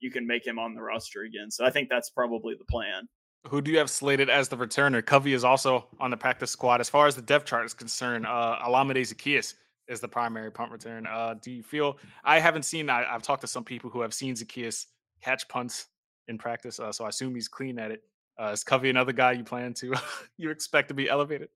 you 0.00 0.10
can 0.10 0.26
make 0.26 0.46
him 0.46 0.58
on 0.58 0.74
the 0.74 0.82
roster 0.82 1.22
again. 1.22 1.50
So 1.50 1.64
I 1.64 1.70
think 1.70 1.88
that's 1.88 2.10
probably 2.10 2.54
the 2.58 2.64
plan. 2.66 3.08
Who 3.48 3.62
do 3.62 3.70
you 3.70 3.78
have 3.78 3.88
slated 3.88 4.28
as 4.28 4.48
the 4.48 4.56
returner? 4.56 5.04
Covey 5.04 5.32
is 5.32 5.44
also 5.44 5.86
on 6.00 6.10
the 6.10 6.16
practice 6.16 6.50
squad. 6.50 6.80
As 6.80 6.90
far 6.90 7.06
as 7.06 7.14
the 7.14 7.22
depth 7.22 7.46
chart 7.46 7.64
is 7.64 7.74
concerned, 7.74 8.26
uh, 8.26 8.58
Olamide 8.66 8.96
Zaccheaus 8.96 9.54
is 9.88 10.00
the 10.00 10.08
primary 10.08 10.50
punt 10.50 10.72
return. 10.72 11.06
Uh, 11.06 11.34
do 11.40 11.50
you 11.50 11.62
feel? 11.62 11.98
I 12.24 12.38
haven't 12.38 12.64
seen. 12.64 12.90
I, 12.90 13.04
have 13.04 13.22
talked 13.22 13.42
to 13.42 13.46
some 13.46 13.64
people 13.64 13.90
who 13.90 14.00
have 14.00 14.14
seen 14.14 14.34
Zaccheaus 14.34 14.86
catch 15.22 15.48
punts 15.48 15.86
in 16.28 16.38
practice, 16.38 16.80
uh, 16.80 16.92
so 16.92 17.04
I 17.04 17.08
assume 17.08 17.34
he's 17.34 17.48
clean 17.48 17.78
at 17.78 17.90
it. 17.90 18.02
Uh, 18.38 18.48
is 18.48 18.64
Covey 18.64 18.90
another 18.90 19.12
guy 19.12 19.32
you 19.32 19.44
plan 19.44 19.72
to 19.74 19.94
you 20.36 20.50
expect 20.50 20.88
to 20.88 20.94
be 20.94 21.08
elevated? 21.08 21.48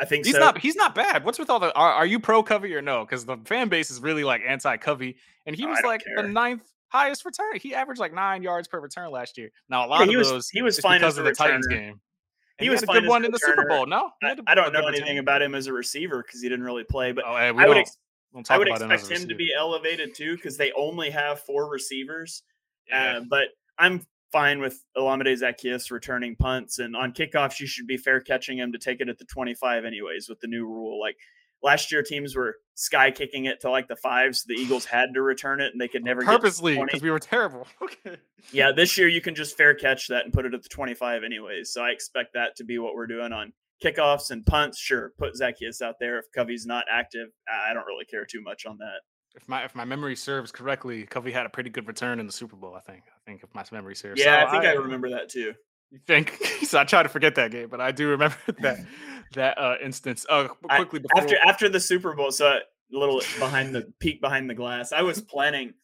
I 0.00 0.04
think 0.04 0.26
he's 0.26 0.34
so. 0.34 0.40
not. 0.40 0.58
He's 0.58 0.76
not 0.76 0.94
bad. 0.94 1.24
What's 1.24 1.38
with 1.38 1.50
all 1.50 1.60
the? 1.60 1.72
Are, 1.74 1.92
are 1.92 2.06
you 2.06 2.18
pro 2.18 2.42
Covey 2.42 2.74
or 2.74 2.82
no? 2.82 3.04
Because 3.04 3.24
the 3.24 3.36
fan 3.44 3.68
base 3.68 3.90
is 3.90 4.00
really 4.00 4.24
like 4.24 4.42
anti 4.46 4.76
Covey, 4.76 5.16
and 5.46 5.54
he 5.54 5.66
was 5.66 5.78
like 5.84 6.04
care. 6.04 6.22
the 6.22 6.28
ninth 6.28 6.62
highest 6.88 7.24
return. 7.24 7.56
He 7.60 7.74
averaged 7.74 8.00
like 8.00 8.12
nine 8.12 8.42
yards 8.42 8.66
per 8.66 8.80
return 8.80 9.10
last 9.10 9.38
year. 9.38 9.50
Now 9.68 9.86
a 9.86 9.88
lot 9.88 10.06
yeah, 10.06 10.12
of 10.12 10.18
was, 10.18 10.30
those 10.30 10.48
he 10.48 10.62
was 10.62 10.78
fine 10.80 11.00
because 11.00 11.18
of 11.18 11.24
the 11.24 11.30
returner. 11.30 11.36
Titans 11.36 11.66
game. 11.68 12.00
He, 12.58 12.68
was 12.68 12.82
a 12.82 12.86
good 12.86 13.06
one 13.06 13.24
in 13.24 13.32
the 13.32 13.38
Super 13.38 13.66
Bowl. 13.68 13.86
No, 13.86 14.10
I, 14.22 14.36
I 14.46 14.54
don't 14.54 14.72
know 14.72 14.86
anything 14.86 15.18
about 15.18 15.42
him 15.42 15.54
as 15.54 15.66
a 15.66 15.72
receiver 15.72 16.22
because 16.22 16.40
he 16.40 16.48
didn't 16.48 16.64
really 16.64 16.84
play. 16.84 17.12
But 17.12 17.24
oh, 17.26 17.36
hey, 17.36 17.48
I 17.48 17.50
would, 17.50 17.76
ex- 17.76 17.98
I 18.48 18.58
would 18.58 18.68
expect 18.68 19.10
him, 19.10 19.22
him 19.22 19.28
to 19.28 19.34
be 19.34 19.52
elevated 19.56 20.14
too 20.14 20.36
because 20.36 20.56
they 20.56 20.70
only 20.72 21.10
have 21.10 21.40
four 21.40 21.68
receivers. 21.68 22.42
Yeah. 22.88 23.18
Uh, 23.18 23.20
but 23.28 23.48
I'm 23.78 24.06
fine 24.30 24.60
with 24.60 24.84
Olamide 24.96 25.40
Zaccheaus 25.40 25.90
returning 25.90 26.36
punts, 26.36 26.78
and 26.78 26.96
on 26.96 27.12
kickoffs 27.12 27.60
you 27.60 27.66
should 27.66 27.86
be 27.86 27.96
fair 27.96 28.20
catching 28.20 28.58
him 28.58 28.72
to 28.72 28.78
take 28.78 29.00
it 29.00 29.08
at 29.08 29.18
the 29.18 29.24
25 29.24 29.84
anyways 29.84 30.28
with 30.28 30.40
the 30.40 30.48
new 30.48 30.66
rule. 30.66 31.00
Like 31.00 31.16
last 31.64 31.90
year, 31.90 32.02
teams 32.02 32.36
were 32.36 32.56
sky 32.74 33.10
kicking 33.10 33.46
it 33.46 33.60
to 33.62 33.70
like 33.70 33.88
the 33.88 33.96
fives. 33.96 34.44
The 34.44 34.54
Eagles 34.54 34.84
had 34.84 35.14
to 35.14 35.22
return 35.22 35.60
it, 35.60 35.72
and 35.72 35.80
they 35.80 35.88
could 35.88 36.04
never 36.04 36.22
purposely 36.22 36.78
because 36.78 37.02
we 37.02 37.10
were 37.10 37.18
terrible. 37.18 37.66
okay. 37.82 38.16
Yeah, 38.52 38.70
this 38.70 38.96
year 38.96 39.08
you 39.08 39.20
can 39.20 39.34
just 39.34 39.56
fair 39.56 39.74
catch 39.74 40.08
that 40.08 40.24
and 40.24 40.32
put 40.32 40.44
it 40.44 40.54
at 40.54 40.62
the 40.62 40.68
25 40.68 41.24
anyways. 41.24 41.72
So 41.72 41.82
I 41.82 41.90
expect 41.90 42.34
that 42.34 42.54
to 42.56 42.64
be 42.64 42.78
what 42.78 42.94
we're 42.94 43.06
doing 43.06 43.32
on 43.32 43.52
kickoffs 43.82 44.30
and 44.30 44.46
punts. 44.46 44.78
Sure, 44.78 45.12
put 45.18 45.34
Zaccheaus 45.34 45.82
out 45.82 45.96
there 45.98 46.18
if 46.18 46.26
Covey's 46.34 46.66
not 46.66 46.84
active. 46.90 47.28
I 47.48 47.72
don't 47.72 47.86
really 47.86 48.04
care 48.04 48.24
too 48.24 48.42
much 48.42 48.66
on 48.66 48.78
that 48.78 49.00
if 49.34 49.48
my 49.48 49.64
if 49.64 49.74
my 49.74 49.84
memory 49.84 50.16
serves 50.16 50.52
correctly, 50.52 51.04
Covey 51.04 51.32
had 51.32 51.46
a 51.46 51.48
pretty 51.48 51.70
good 51.70 51.88
return 51.88 52.20
in 52.20 52.26
the 52.26 52.32
Super 52.32 52.56
Bowl. 52.56 52.74
I 52.74 52.80
think. 52.80 53.02
I 53.06 53.18
think 53.26 53.42
if 53.42 53.54
my 53.54 53.64
memory 53.72 53.96
serves. 53.96 54.20
Yeah, 54.20 54.42
so 54.42 54.48
I 54.48 54.50
think 54.50 54.64
I, 54.64 54.70
I, 54.70 54.74
remember 54.74 55.10
that 55.10 55.28
too. 55.28 55.54
You 55.94 56.00
think? 56.08 56.36
so 56.64 56.80
I 56.80 56.84
try 56.84 57.04
to 57.04 57.08
forget 57.08 57.36
that 57.36 57.52
game, 57.52 57.68
but 57.68 57.80
I 57.80 57.92
do 57.92 58.08
remember 58.08 58.36
that 58.60 58.84
that 59.34 59.56
uh, 59.56 59.76
instance. 59.82 60.26
Uh, 60.28 60.48
quickly 60.48 60.98
before... 60.98 61.22
after 61.22 61.36
after 61.46 61.68
the 61.68 61.78
Super 61.78 62.14
Bowl, 62.14 62.32
so 62.32 62.48
a 62.48 62.60
little 62.90 63.22
behind 63.38 63.72
the 63.72 63.92
peek 64.00 64.20
behind 64.20 64.50
the 64.50 64.54
glass. 64.54 64.90
I 64.92 65.02
was 65.02 65.20
planning. 65.20 65.74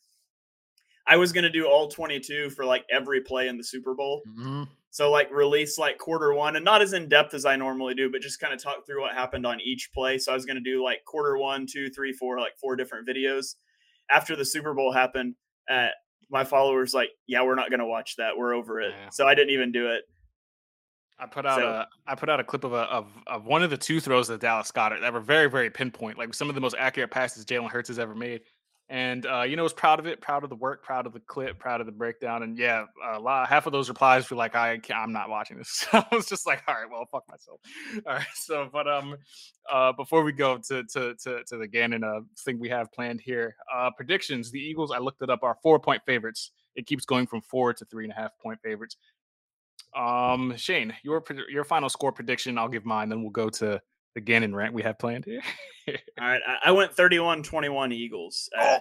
I 1.06 1.16
was 1.16 1.32
going 1.32 1.44
to 1.44 1.50
do 1.50 1.66
all 1.66 1.88
22 1.88 2.50
for 2.50 2.64
like 2.64 2.84
every 2.90 3.20
play 3.20 3.46
in 3.46 3.56
the 3.56 3.64
Super 3.64 3.94
Bowl. 3.94 4.22
Mm-hmm. 4.28 4.64
So 4.90 5.12
like 5.12 5.30
release 5.30 5.78
like 5.78 5.98
quarter 5.98 6.34
one 6.34 6.56
and 6.56 6.64
not 6.64 6.82
as 6.82 6.92
in 6.92 7.08
depth 7.08 7.32
as 7.32 7.44
I 7.44 7.54
normally 7.54 7.94
do, 7.94 8.10
but 8.10 8.20
just 8.20 8.40
kind 8.40 8.52
of 8.52 8.60
talk 8.60 8.84
through 8.84 9.02
what 9.02 9.14
happened 9.14 9.46
on 9.46 9.60
each 9.60 9.90
play. 9.94 10.18
So 10.18 10.32
I 10.32 10.34
was 10.34 10.44
going 10.44 10.56
to 10.56 10.62
do 10.62 10.84
like 10.84 11.04
quarter 11.04 11.38
one, 11.38 11.66
two, 11.66 11.88
three, 11.88 12.12
four, 12.12 12.38
like 12.38 12.58
four 12.60 12.74
different 12.74 13.08
videos. 13.08 13.54
After 14.10 14.34
the 14.34 14.44
Super 14.44 14.74
Bowl 14.74 14.92
happened, 14.92 15.36
uh, 15.70 15.88
my 16.30 16.44
followers 16.44 16.94
like, 16.94 17.10
yeah, 17.26 17.42
we're 17.42 17.54
not 17.54 17.70
going 17.70 17.80
to 17.80 17.86
watch 17.86 18.16
that. 18.16 18.36
We're 18.36 18.54
over 18.54 18.80
it. 18.80 18.94
Yeah. 18.96 19.10
So 19.10 19.26
I 19.26 19.34
didn't 19.34 19.50
even 19.50 19.72
do 19.72 19.90
it. 19.90 20.04
I 21.18 21.26
put 21.26 21.44
out 21.44 21.58
so, 21.58 21.68
a 21.68 21.88
I 22.06 22.14
put 22.14 22.30
out 22.30 22.40
a 22.40 22.44
clip 22.44 22.64
of 22.64 22.72
a 22.72 22.84
of, 22.84 23.06
of 23.26 23.44
one 23.44 23.62
of 23.62 23.68
the 23.68 23.76
two 23.76 24.00
throws 24.00 24.28
that 24.28 24.40
Dallas 24.40 24.72
Goedert 24.72 25.02
that 25.02 25.12
were 25.12 25.20
very 25.20 25.50
very 25.50 25.68
pinpoint, 25.68 26.16
like 26.16 26.32
some 26.32 26.48
of 26.48 26.54
the 26.54 26.62
most 26.62 26.74
accurate 26.78 27.10
passes 27.10 27.44
Jalen 27.44 27.68
Hurts 27.68 27.88
has 27.88 27.98
ever 27.98 28.14
made 28.14 28.40
and 28.90 29.24
uh, 29.24 29.42
you 29.42 29.54
know 29.54 29.62
was 29.62 29.72
proud 29.72 30.00
of 30.00 30.06
it, 30.06 30.20
proud 30.20 30.42
of 30.42 30.50
the 30.50 30.56
work, 30.56 30.82
proud 30.82 31.06
of 31.06 31.12
the 31.12 31.20
clip, 31.20 31.60
proud 31.60 31.80
of 31.80 31.86
the 31.86 31.92
breakdown, 31.92 32.42
and 32.42 32.58
yeah, 32.58 32.86
a 33.12 33.20
lot. 33.20 33.48
Half 33.48 33.66
of 33.66 33.72
those 33.72 33.88
replies 33.88 34.28
were 34.28 34.36
like, 34.36 34.56
"I 34.56 34.80
I'm 34.92 35.12
not 35.12 35.30
watching 35.30 35.56
this." 35.56 35.86
So 35.90 35.98
I 35.98 36.14
was 36.14 36.26
just 36.26 36.44
like, 36.44 36.62
"All 36.66 36.74
right, 36.74 36.90
well, 36.90 37.06
fuck 37.10 37.22
myself." 37.28 37.60
All 38.06 38.14
right, 38.14 38.26
so 38.34 38.68
but 38.70 38.88
um, 38.88 39.16
uh, 39.72 39.92
before 39.92 40.24
we 40.24 40.32
go 40.32 40.58
to 40.58 40.82
to 40.82 41.14
to, 41.22 41.44
to 41.44 41.56
the 41.56 41.68
Gannon 41.68 42.02
uh, 42.02 42.20
thing 42.44 42.58
we 42.58 42.68
have 42.68 42.92
planned 42.92 43.20
here, 43.20 43.54
uh, 43.72 43.90
predictions: 43.96 44.50
the 44.50 44.58
Eagles. 44.58 44.90
I 44.90 44.98
looked 44.98 45.22
it 45.22 45.30
up. 45.30 45.44
Are 45.44 45.56
four 45.62 45.78
point 45.78 46.02
favorites. 46.04 46.50
It 46.74 46.86
keeps 46.86 47.04
going 47.04 47.28
from 47.28 47.42
four 47.42 47.72
to 47.72 47.84
three 47.84 48.04
and 48.04 48.12
a 48.12 48.16
half 48.16 48.32
point 48.42 48.58
favorites. 48.60 48.96
Um, 49.96 50.54
Shane, 50.56 50.94
your 51.04 51.22
your 51.48 51.64
final 51.64 51.88
score 51.88 52.10
prediction. 52.10 52.58
I'll 52.58 52.68
give 52.68 52.84
mine. 52.84 53.08
Then 53.08 53.22
we'll 53.22 53.30
go 53.30 53.50
to 53.50 53.80
the 54.14 54.20
Gannon 54.20 54.54
rant 54.54 54.74
we 54.74 54.82
have 54.82 54.98
planned 54.98 55.24
here. 55.24 55.42
All 55.88 56.28
right, 56.28 56.40
I 56.64 56.72
went 56.72 56.94
31-21 56.94 57.92
Eagles. 57.92 58.48
Uh, 58.56 58.62
oh. 58.62 58.78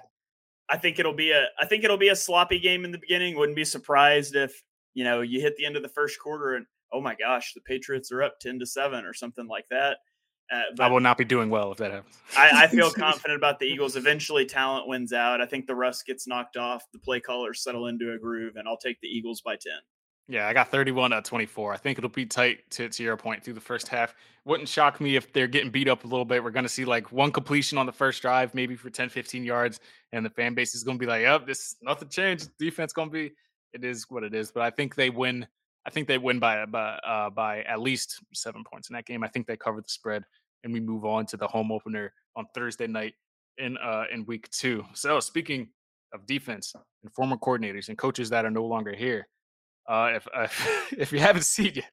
I 0.69 0.77
think 0.77 0.99
it'll 0.99 1.13
be 1.13 1.31
a 1.31 1.47
I 1.59 1.65
think 1.65 1.83
it'll 1.83 1.97
be 1.97 2.09
a 2.09 2.15
sloppy 2.15 2.59
game 2.59 2.85
in 2.85 2.91
the 2.91 2.99
beginning. 2.99 3.35
Wouldn't 3.35 3.55
be 3.55 3.65
surprised 3.65 4.35
if 4.35 4.61
you 4.93 5.03
know 5.03 5.21
you 5.21 5.41
hit 5.41 5.55
the 5.57 5.65
end 5.65 5.75
of 5.75 5.81
the 5.81 5.89
first 5.89 6.19
quarter 6.19 6.55
and 6.55 6.65
oh 6.93 7.01
my 7.01 7.15
gosh, 7.15 7.53
the 7.53 7.61
Patriots 7.61 8.11
are 8.11 8.21
up 8.21 8.39
ten 8.39 8.59
to 8.59 8.65
seven 8.65 9.05
or 9.05 9.13
something 9.13 9.47
like 9.47 9.67
that. 9.69 9.97
Uh, 10.51 10.61
I 10.79 10.87
will 10.87 10.99
not 10.99 11.17
be 11.17 11.25
doing 11.25 11.49
well 11.49 11.71
if 11.71 11.77
that 11.77 11.91
happens. 11.91 12.17
I, 12.35 12.63
I, 12.63 12.67
feel 12.67 12.89
confident 12.97 13.37
about 13.37 13.59
the 13.59 13.65
Eagles. 13.65 13.95
Eventually, 13.95 14.45
talent 14.45 14.87
wins 14.87 15.13
out. 15.13 15.41
I 15.41 15.45
think 15.45 15.67
the 15.67 15.75
rust 15.75 16.07
gets 16.07 16.27
knocked 16.27 16.57
off. 16.57 16.83
The 16.91 16.97
play 16.97 17.19
callers 17.19 17.61
settle 17.61 17.85
into 17.85 18.13
a 18.13 18.17
groove, 18.17 18.55
and 18.55 18.67
I'll 18.67 18.77
take 18.77 18.99
the 18.99 19.07
Eagles 19.07 19.41
by 19.41 19.57
ten. 19.57 19.79
Yeah, 20.31 20.47
I 20.47 20.53
got 20.53 20.69
31 20.69 21.11
at 21.11 21.25
24. 21.25 21.73
I 21.73 21.77
think 21.77 21.97
it'll 21.97 22.07
be 22.07 22.27
tight 22.27 22.59
to, 22.69 22.87
to 22.87 23.03
your 23.03 23.17
point 23.17 23.43
through 23.43 23.55
the 23.55 23.59
first 23.59 23.87
half. 23.87 24.13
Wouldn't 24.45 24.69
shock 24.69 25.01
me 25.01 25.15
if 25.15 25.33
they're 25.33 25.47
getting 25.47 25.71
beat 25.71 25.87
up 25.87 26.03
a 26.03 26.07
little 26.07 26.23
bit. 26.23 26.43
We're 26.43 26.51
going 26.51 26.63
to 26.65 26.69
see 26.69 26.85
like 26.85 27.11
one 27.11 27.31
completion 27.31 27.79
on 27.79 27.87
the 27.87 27.91
first 27.91 28.21
drive, 28.21 28.53
maybe 28.53 28.75
for 28.75 28.91
10, 28.91 29.09
15 29.09 29.43
yards. 29.43 29.79
And 30.11 30.23
the 30.23 30.29
fan 30.29 30.53
base 30.53 30.75
is 30.75 30.83
going 30.83 30.99
to 30.99 31.03
be 31.03 31.07
like, 31.07 31.23
yep, 31.23 31.47
this 31.47 31.77
nothing 31.81 32.09
changed. 32.09 32.51
Defense 32.59 32.93
going 32.93 33.09
to 33.09 33.11
be, 33.11 33.31
it 33.73 33.83
is 33.83 34.05
what 34.09 34.23
it 34.23 34.35
is. 34.35 34.51
But 34.51 34.61
I 34.61 34.69
think 34.69 34.93
they 34.93 35.09
win. 35.09 35.47
I 35.87 35.89
think 35.89 36.07
they 36.07 36.19
win 36.19 36.37
by, 36.37 36.63
by, 36.67 36.97
uh, 36.97 37.31
by 37.31 37.63
at 37.63 37.79
least 37.79 38.19
seven 38.35 38.63
points 38.63 38.91
in 38.91 38.93
that 38.93 39.07
game. 39.07 39.23
I 39.23 39.29
think 39.29 39.47
they 39.47 39.57
cover 39.57 39.81
the 39.81 39.89
spread 39.89 40.23
and 40.63 40.71
we 40.71 40.79
move 40.79 41.05
on 41.05 41.25
to 41.27 41.37
the 41.37 41.47
home 41.47 41.71
opener 41.71 42.13
on 42.35 42.45
Thursday 42.53 42.85
night 42.85 43.15
in, 43.57 43.79
uh, 43.79 44.03
in 44.13 44.25
week 44.27 44.47
two. 44.51 44.85
So 44.93 45.19
speaking 45.21 45.69
of 46.13 46.27
defense 46.27 46.75
and 47.01 47.11
former 47.13 47.37
coordinators 47.37 47.89
and 47.89 47.97
coaches 47.97 48.29
that 48.29 48.45
are 48.45 48.51
no 48.51 48.65
longer 48.65 48.93
here, 48.93 49.27
uh, 49.89 50.11
if 50.15 50.27
uh, 50.33 50.47
if 50.97 51.11
you 51.11 51.19
haven't 51.19 51.43
seen 51.43 51.73
it, 51.75 51.85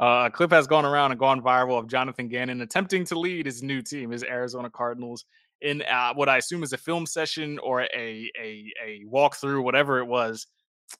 uh, 0.00 0.24
a 0.26 0.30
clip 0.30 0.52
has 0.52 0.66
gone 0.66 0.84
around 0.86 1.10
and 1.10 1.20
gone 1.20 1.42
viral 1.42 1.78
of 1.78 1.88
Jonathan 1.88 2.28
Gannon 2.28 2.62
attempting 2.62 3.04
to 3.06 3.18
lead 3.18 3.46
his 3.46 3.62
new 3.62 3.82
team, 3.82 4.10
his 4.10 4.22
Arizona 4.22 4.70
Cardinals, 4.70 5.24
in 5.60 5.82
uh, 5.82 6.14
what 6.14 6.28
I 6.28 6.38
assume 6.38 6.62
is 6.62 6.72
a 6.72 6.78
film 6.78 7.04
session 7.04 7.58
or 7.58 7.82
a 7.82 8.30
a 8.40 8.72
a 8.82 9.04
walkthrough, 9.12 9.62
whatever 9.62 9.98
it 9.98 10.06
was. 10.06 10.46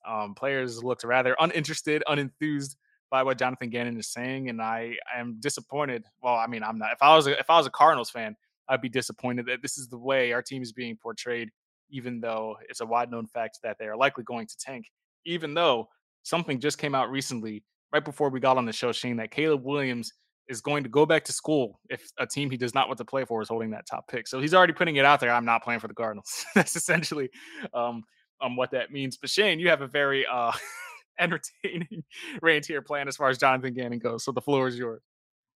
Um, 0.06 0.34
players 0.34 0.82
looked 0.82 1.04
rather 1.04 1.36
uninterested, 1.38 2.02
unenthused 2.08 2.74
by 3.08 3.22
what 3.22 3.38
Jonathan 3.38 3.70
Gannon 3.70 3.96
is 3.96 4.12
saying, 4.12 4.48
and 4.48 4.60
I 4.60 4.96
am 5.16 5.36
disappointed. 5.38 6.04
Well, 6.22 6.34
I 6.34 6.48
mean, 6.48 6.64
I'm 6.64 6.78
not. 6.78 6.92
If 6.92 7.02
I 7.02 7.14
was 7.14 7.28
a, 7.28 7.38
if 7.38 7.48
I 7.48 7.56
was 7.56 7.66
a 7.66 7.70
Cardinals 7.70 8.10
fan, 8.10 8.34
I'd 8.68 8.80
be 8.80 8.88
disappointed 8.88 9.46
that 9.46 9.62
this 9.62 9.78
is 9.78 9.86
the 9.86 9.98
way 9.98 10.32
our 10.32 10.42
team 10.42 10.62
is 10.62 10.72
being 10.72 10.96
portrayed, 11.00 11.50
even 11.88 12.20
though 12.20 12.56
it's 12.68 12.80
a 12.80 12.86
wide 12.86 13.12
known 13.12 13.26
fact 13.26 13.60
that 13.62 13.76
they 13.78 13.86
are 13.86 13.96
likely 13.96 14.24
going 14.24 14.48
to 14.48 14.56
tank. 14.58 14.86
Even 15.24 15.54
though 15.54 15.88
something 16.26 16.60
just 16.60 16.78
came 16.78 16.94
out 16.94 17.10
recently, 17.10 17.62
right 17.92 18.04
before 18.04 18.30
we 18.30 18.40
got 18.40 18.58
on 18.58 18.64
the 18.64 18.72
show, 18.72 18.90
Shane, 18.92 19.16
that 19.16 19.30
Caleb 19.30 19.64
Williams 19.64 20.12
is 20.48 20.60
going 20.60 20.82
to 20.82 20.88
go 20.88 21.06
back 21.06 21.24
to 21.24 21.32
school 21.32 21.80
if 21.88 22.10
a 22.18 22.26
team 22.26 22.50
he 22.50 22.56
does 22.56 22.74
not 22.74 22.88
want 22.88 22.98
to 22.98 23.04
play 23.04 23.24
for 23.24 23.42
is 23.42 23.48
holding 23.48 23.70
that 23.70 23.86
top 23.86 24.08
pick. 24.08 24.26
So 24.28 24.40
he's 24.40 24.54
already 24.54 24.72
putting 24.72 24.96
it 24.96 25.04
out 25.04 25.20
there. 25.20 25.32
I'm 25.32 25.44
not 25.44 25.62
playing 25.62 25.80
for 25.80 25.88
the 25.88 25.94
Cardinals. 25.94 26.44
That's 26.54 26.76
essentially 26.76 27.30
um, 27.72 28.02
um, 28.40 28.56
what 28.56 28.70
that 28.72 28.92
means. 28.92 29.16
But 29.16 29.30
Shane, 29.30 29.60
you 29.60 29.68
have 29.68 29.82
a 29.82 29.86
very 29.86 30.26
uh, 30.26 30.52
entertaining 31.20 32.04
rant 32.42 32.66
here 32.66 32.82
plan 32.82 33.08
as 33.08 33.16
far 33.16 33.28
as 33.28 33.38
Jonathan 33.38 33.74
Gannon 33.74 33.98
goes. 33.98 34.24
So 34.24 34.32
the 34.32 34.40
floor 34.40 34.68
is 34.68 34.76
yours. 34.76 35.02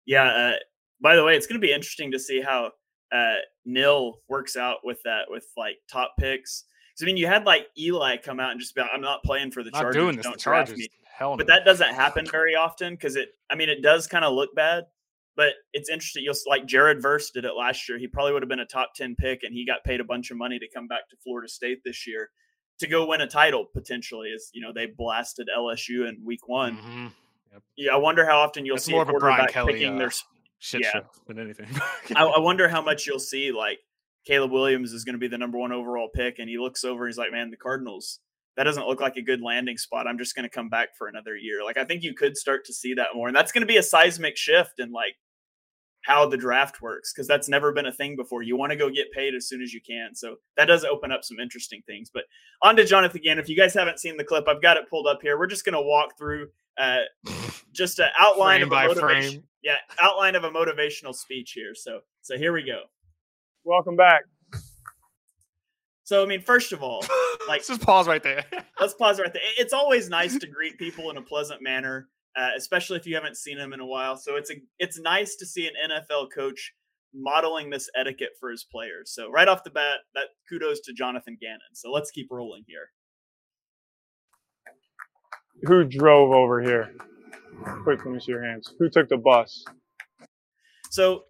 Yeah. 0.05 0.25
Uh, 0.25 0.53
by 1.01 1.15
the 1.15 1.25
way, 1.25 1.37
it's 1.37 1.47
going 1.47 1.61
to 1.61 1.67
be 1.67 1.73
interesting 1.73 2.11
to 2.13 2.19
see 2.19 2.41
how 2.41 2.73
uh, 3.13 3.37
Nil 3.65 4.19
works 4.29 4.57
out 4.57 4.79
with 4.83 4.99
that, 5.05 5.23
with 5.29 5.47
like 5.57 5.77
top 5.91 6.13
picks. 6.19 6.65
I 7.03 7.05
mean, 7.05 7.17
you 7.17 7.27
had 7.27 7.45
like 7.45 7.69
Eli 7.79 8.17
come 8.17 8.41
out 8.41 8.53
and 8.53 8.61
just 8.61 8.75
be 8.75 8.81
like, 8.81 8.91
I'm 8.95 9.01
not 9.01 9.23
playing 9.23 9.51
for 9.51 9.63
the 9.63 9.71
not 9.71 9.83
Chargers. 9.83 10.03
Doing 10.03 10.17
this, 10.17 10.25
don't 10.25 10.33
the 10.35 10.39
Chargers. 10.39 10.79
Me. 10.79 10.89
Hell 11.05 11.33
no. 11.33 11.37
But 11.39 11.47
that 11.49 11.65
doesn't 11.65 11.95
happen 11.95 12.27
very 12.27 12.55
often 12.55 12.95
because 12.95 13.17
it, 13.17 13.31
I 13.51 13.55
mean, 13.55 13.69
it 13.69 13.83
does 13.83 14.07
kind 14.07 14.25
of 14.25 14.35
look 14.35 14.55
bad. 14.55 14.85
But 15.35 15.53
it's 15.75 15.91
interesting. 15.91 16.25
You'll 16.25 16.35
like 16.47 16.65
Jared 16.65 17.03
Verse 17.03 17.31
did 17.31 17.45
it 17.45 17.53
last 17.53 17.89
year. 17.89 17.99
He 17.99 18.07
probably 18.07 18.33
would 18.33 18.43
have 18.43 18.49
been 18.49 18.61
a 18.61 18.67
top 18.67 18.95
10 18.95 19.17
pick 19.17 19.43
and 19.43 19.53
he 19.53 19.67
got 19.67 19.85
paid 19.85 20.01
a 20.01 20.05
bunch 20.05 20.31
of 20.31 20.39
money 20.39 20.59
to 20.59 20.67
come 20.75 20.89
back 20.89 21.11
to 21.11 21.17
Florida 21.23 21.49
State 21.49 21.81
this 21.85 22.07
year 22.07 22.31
to 22.79 22.87
go 22.87 23.07
win 23.07 23.21
a 23.21 23.27
title 23.27 23.65
potentially 23.65 24.33
as 24.35 24.51
you 24.53 24.61
know 24.61 24.73
they 24.73 24.87
blasted 24.87 25.49
LSU 25.57 26.09
in 26.09 26.19
week 26.25 26.49
one. 26.49 26.77
Mm-hmm. 26.77 27.07
Yep. 27.53 27.63
Yeah, 27.77 27.95
I 27.95 27.97
wonder 27.97 28.27
how 28.27 28.39
often 28.39 28.67
you'll 28.67 28.79
see 28.79 28.93
more 28.93 29.03
a 29.03 29.07
quarterback 29.07 29.51
Kelly, 29.51 29.75
picking 29.75 29.95
uh, 29.95 29.99
their 29.99 30.13
shit 30.59 30.83
yeah. 30.83 31.01
than 31.27 31.39
anything. 31.39 31.69
I, 32.17 32.25
I, 32.25 32.39
wonder 32.39 32.69
how 32.69 32.83
much 32.83 33.07
you'll 33.07 33.19
see 33.19 33.53
like 33.53 33.79
Caleb 34.27 34.53
Williams 34.53 34.93
is 34.93 35.05
going 35.05 35.15
to 35.15 35.19
be 35.19 35.29
the 35.29 35.39
number 35.39 35.59
one 35.59 35.73
overall 35.73 36.09
pick, 36.13 36.39
and 36.39 36.49
he 36.49 36.59
looks 36.59 36.85
over, 36.85 37.07
he's 37.07 37.19
like, 37.19 37.33
"Man, 37.33 37.51
the 37.51 37.57
Cardinals." 37.57 38.21
That 38.57 38.65
doesn't 38.65 38.87
look 38.87 39.03
like 39.03 39.17
a 39.17 39.23
good 39.23 39.43
landing 39.43 39.77
spot. 39.77 40.07
I'm 40.07 40.17
just 40.17 40.35
going 40.35 40.45
to 40.45 40.55
come 40.55 40.71
back 40.71 40.97
for 40.97 41.09
another 41.09 41.37
year. 41.37 41.63
Like 41.63 41.77
I 41.77 41.85
think 41.85 42.03
you 42.03 42.15
could 42.15 42.37
start 42.37 42.65
to 42.67 42.73
see 42.73 42.95
that 42.95 43.09
more, 43.15 43.29
and 43.29 43.37
that's 43.37 43.53
going 43.53 43.63
to 43.63 43.67
be 43.67 43.77
a 43.77 43.83
seismic 43.83 44.37
shift 44.37 44.79
in 44.79 44.93
like 44.93 45.17
how 46.07 46.25
the 46.25 46.37
draft 46.37 46.81
works 46.81 47.13
because 47.13 47.27
that's 47.27 47.49
never 47.49 47.73
been 47.73 47.87
a 47.87 47.93
thing 47.93 48.15
before. 48.15 48.43
You 48.43 48.57
want 48.57 48.71
to 48.71 48.77
go 48.77 48.89
get 48.89 49.11
paid 49.11 49.35
as 49.35 49.49
soon 49.49 49.61
as 49.61 49.73
you 49.73 49.81
can. 49.81 50.15
So 50.15 50.37
that 50.57 50.67
does 50.67 50.85
open 50.85 51.11
up 51.11 51.25
some 51.25 51.41
interesting 51.41 51.83
things. 51.87 52.11
But 52.15 52.25
on 52.63 52.77
to 52.77 52.85
Jonathan 52.85 53.21
Gannon. 53.23 53.43
If 53.43 53.49
you 53.49 53.57
guys 53.57 53.75
haven't 53.75 53.99
seen 53.99 54.17
the 54.17 54.25
clip, 54.25 54.47
I've 54.49 54.63
got 54.63 54.77
it 54.77 54.89
pulled 54.89 55.09
up 55.09 55.19
here. 55.21 55.37
We're 55.37 55.49
just 55.49 55.65
going 55.65 55.75
to 55.75 55.83
walk 55.83 56.17
through 56.17 56.49
uh, 56.79 57.01
just 57.73 57.99
an 57.99 58.09
outline 58.21 58.61
frame 58.61 58.73
of 58.73 58.79
a 58.79 58.87
motivation. 58.87 59.31
Frame. 59.31 59.45
Yeah, 59.63 59.77
outline 60.01 60.37
of 60.37 60.45
a 60.45 60.51
motivational 60.51 61.15
speech 61.15 61.53
here. 61.53 61.75
So 61.75 62.01
so 62.23 62.39
here 62.39 62.53
we 62.53 62.63
go. 62.63 62.83
Welcome 63.67 63.97
back. 63.97 64.23
So 66.05 66.23
I 66.23 66.27
mean, 66.27 66.41
first 66.41 66.73
of 66.73 66.83
all, 66.83 67.01
like 67.49 67.59
let's 67.59 67.69
just 67.69 67.83
pause 67.83 68.09
right 68.09 68.23
there. 68.23 68.45
let's 68.81 68.95
pause 68.95 69.21
right 69.21 69.33
there. 69.33 69.43
It's 69.59 69.75
always 69.75 70.09
nice 70.09 70.39
to 70.39 70.47
greet 70.47 70.79
people 70.79 71.11
in 71.11 71.19
a 71.19 71.23
pleasant 71.23 71.63
manner 71.63 72.09
uh, 72.37 72.51
especially 72.57 72.99
if 72.99 73.07
you 73.07 73.15
haven't 73.15 73.37
seen 73.37 73.57
them 73.57 73.73
in 73.73 73.81
a 73.81 73.87
while. 73.87 74.17
So 74.17 74.37
it's 74.37 74.51
a 74.51 74.55
it's 74.79 75.01
nice 75.01 75.37
to 75.37 75.47
see 75.47 75.67
an 75.67 75.73
NFL 75.91 76.29
coach 76.35 76.75
modeling 77.15 77.71
this 77.71 77.89
etiquette 77.99 78.33
for 78.39 78.51
his 78.51 78.65
players. 78.65 79.11
So 79.13 79.31
right 79.31 79.49
off 79.49 79.65
the 79.65 79.71
bat, 79.71 80.01
that 80.15 80.27
kudos 80.49 80.81
to 80.81 80.93
Jonathan 80.93 81.39
Gannon. 81.41 81.61
So 81.73 81.91
let's 81.91 82.11
keep 82.11 82.29
rolling 82.31 82.65
here. 82.67 82.91
Who 85.63 85.85
drove 85.85 86.33
over 86.33 86.61
here? 86.61 86.93
Quick, 87.83 88.05
let 88.05 88.13
me 88.13 88.21
see 88.21 88.33
your 88.33 88.45
hands. 88.45 88.75
Who 88.79 88.91
took 88.91 89.09
the 89.09 89.17
bus? 89.17 89.65
So 90.91 91.25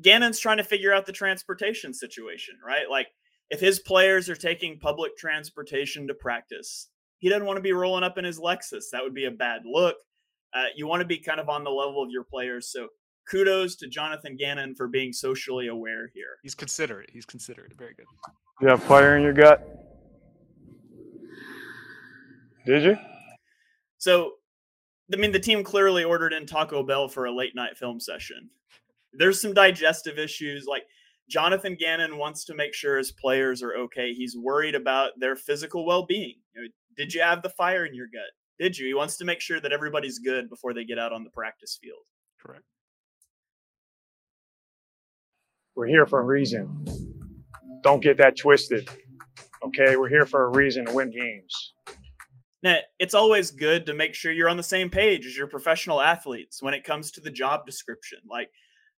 Gannon's 0.00 0.38
trying 0.38 0.56
to 0.58 0.64
figure 0.64 0.92
out 0.92 1.06
the 1.06 1.12
transportation 1.12 1.92
situation, 1.92 2.54
right? 2.66 2.88
Like 2.90 3.08
if 3.50 3.60
his 3.60 3.80
players 3.80 4.28
are 4.28 4.36
taking 4.36 4.78
public 4.78 5.16
transportation 5.16 6.06
to 6.08 6.14
practice, 6.14 6.88
he 7.18 7.28
doesn't 7.28 7.46
want 7.46 7.58
to 7.58 7.62
be 7.62 7.72
rolling 7.72 8.04
up 8.04 8.18
in 8.18 8.24
his 8.24 8.40
Lexus. 8.40 8.84
That 8.92 9.02
would 9.02 9.14
be 9.14 9.26
a 9.26 9.30
bad 9.30 9.62
look 9.64 9.96
uh, 10.54 10.64
you 10.76 10.86
want 10.86 11.00
to 11.00 11.06
be 11.06 11.18
kind 11.18 11.40
of 11.40 11.48
on 11.48 11.64
the 11.64 11.70
level 11.70 12.02
of 12.02 12.10
your 12.10 12.24
players. 12.24 12.70
So 12.70 12.88
kudos 13.30 13.76
to 13.76 13.88
Jonathan 13.88 14.36
Gannon 14.36 14.74
for 14.74 14.88
being 14.88 15.12
socially 15.12 15.68
aware 15.68 16.10
here. 16.14 16.38
He's 16.42 16.54
considerate. 16.54 17.10
He's 17.12 17.24
considerate. 17.24 17.72
Very 17.76 17.94
good. 17.94 18.06
You 18.60 18.68
have 18.68 18.82
fire 18.82 19.16
in 19.16 19.22
your 19.22 19.32
gut? 19.32 19.66
Did 22.66 22.82
you? 22.84 22.96
So, 23.98 24.32
I 25.12 25.16
mean, 25.16 25.32
the 25.32 25.40
team 25.40 25.64
clearly 25.64 26.04
ordered 26.04 26.32
in 26.32 26.46
Taco 26.46 26.82
Bell 26.82 27.08
for 27.08 27.26
a 27.26 27.34
late 27.34 27.54
night 27.54 27.76
film 27.76 27.98
session. 27.98 28.50
There's 29.12 29.40
some 29.40 29.54
digestive 29.54 30.18
issues. 30.18 30.66
Like, 30.66 30.84
Jonathan 31.28 31.76
Gannon 31.78 32.18
wants 32.18 32.44
to 32.46 32.54
make 32.54 32.74
sure 32.74 32.98
his 32.98 33.12
players 33.12 33.62
are 33.62 33.74
okay. 33.74 34.12
He's 34.12 34.36
worried 34.36 34.74
about 34.74 35.12
their 35.18 35.36
physical 35.36 35.86
well 35.86 36.04
being. 36.04 36.36
You 36.54 36.62
know, 36.62 36.68
did 36.96 37.14
you 37.14 37.22
have 37.22 37.42
the 37.42 37.50
fire 37.50 37.86
in 37.86 37.94
your 37.94 38.06
gut? 38.06 38.30
did 38.62 38.78
you? 38.78 38.86
He 38.86 38.94
wants 38.94 39.16
to 39.16 39.24
make 39.24 39.40
sure 39.40 39.60
that 39.60 39.72
everybody's 39.72 40.20
good 40.20 40.48
before 40.48 40.72
they 40.72 40.84
get 40.84 40.98
out 40.98 41.12
on 41.12 41.24
the 41.24 41.30
practice 41.30 41.78
field. 41.82 42.04
Correct. 42.40 42.62
We're 45.74 45.88
here 45.88 46.06
for 46.06 46.20
a 46.20 46.24
reason. 46.24 46.86
Don't 47.82 48.02
get 48.02 48.18
that 48.18 48.36
twisted. 48.36 48.88
Okay, 49.64 49.96
we're 49.96 50.08
here 50.08 50.26
for 50.26 50.44
a 50.44 50.48
reason 50.50 50.86
to 50.86 50.92
win 50.92 51.10
games. 51.10 51.74
Now, 52.62 52.76
it's 53.00 53.14
always 53.14 53.50
good 53.50 53.86
to 53.86 53.94
make 53.94 54.14
sure 54.14 54.30
you're 54.30 54.48
on 54.48 54.56
the 54.56 54.62
same 54.62 54.88
page 54.88 55.26
as 55.26 55.36
your 55.36 55.48
professional 55.48 56.00
athletes 56.00 56.62
when 56.62 56.74
it 56.74 56.84
comes 56.84 57.10
to 57.12 57.20
the 57.20 57.30
job 57.30 57.66
description. 57.66 58.18
Like, 58.30 58.50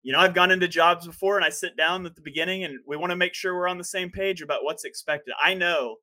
you 0.03 0.12
know, 0.12 0.18
I've 0.18 0.34
gone 0.34 0.50
into 0.50 0.68
jobs 0.68 1.07
before 1.07 1.36
and 1.36 1.44
I 1.44 1.48
sit 1.48 1.76
down 1.76 2.05
at 2.07 2.16
the 2.16 2.22
beginning 2.22 2.64
and 2.64 2.80
we 2.86 2.96
want 2.96 3.11
to 3.11 3.16
make 3.16 3.34
sure 3.34 3.55
we're 3.55 3.68
on 3.68 3.78
the 3.78 3.84
same 3.84 4.11
page 4.11 4.42
about 4.42 4.64
what's 4.64 4.84
expected. 4.84 5.34
I 5.42 5.55
know 5.55 5.96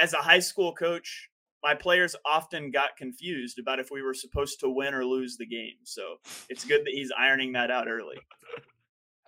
as 0.00 0.12
a 0.12 0.18
high 0.18 0.40
school 0.40 0.74
coach, 0.74 1.30
my 1.62 1.74
players 1.74 2.14
often 2.24 2.70
got 2.70 2.96
confused 2.96 3.58
about 3.58 3.80
if 3.80 3.90
we 3.90 4.02
were 4.02 4.14
supposed 4.14 4.60
to 4.60 4.68
win 4.68 4.94
or 4.94 5.04
lose 5.04 5.36
the 5.36 5.46
game. 5.46 5.76
So 5.84 6.16
it's 6.48 6.64
good 6.64 6.82
that 6.82 6.92
he's 6.92 7.10
ironing 7.16 7.52
that 7.52 7.70
out 7.70 7.88
early. 7.88 8.18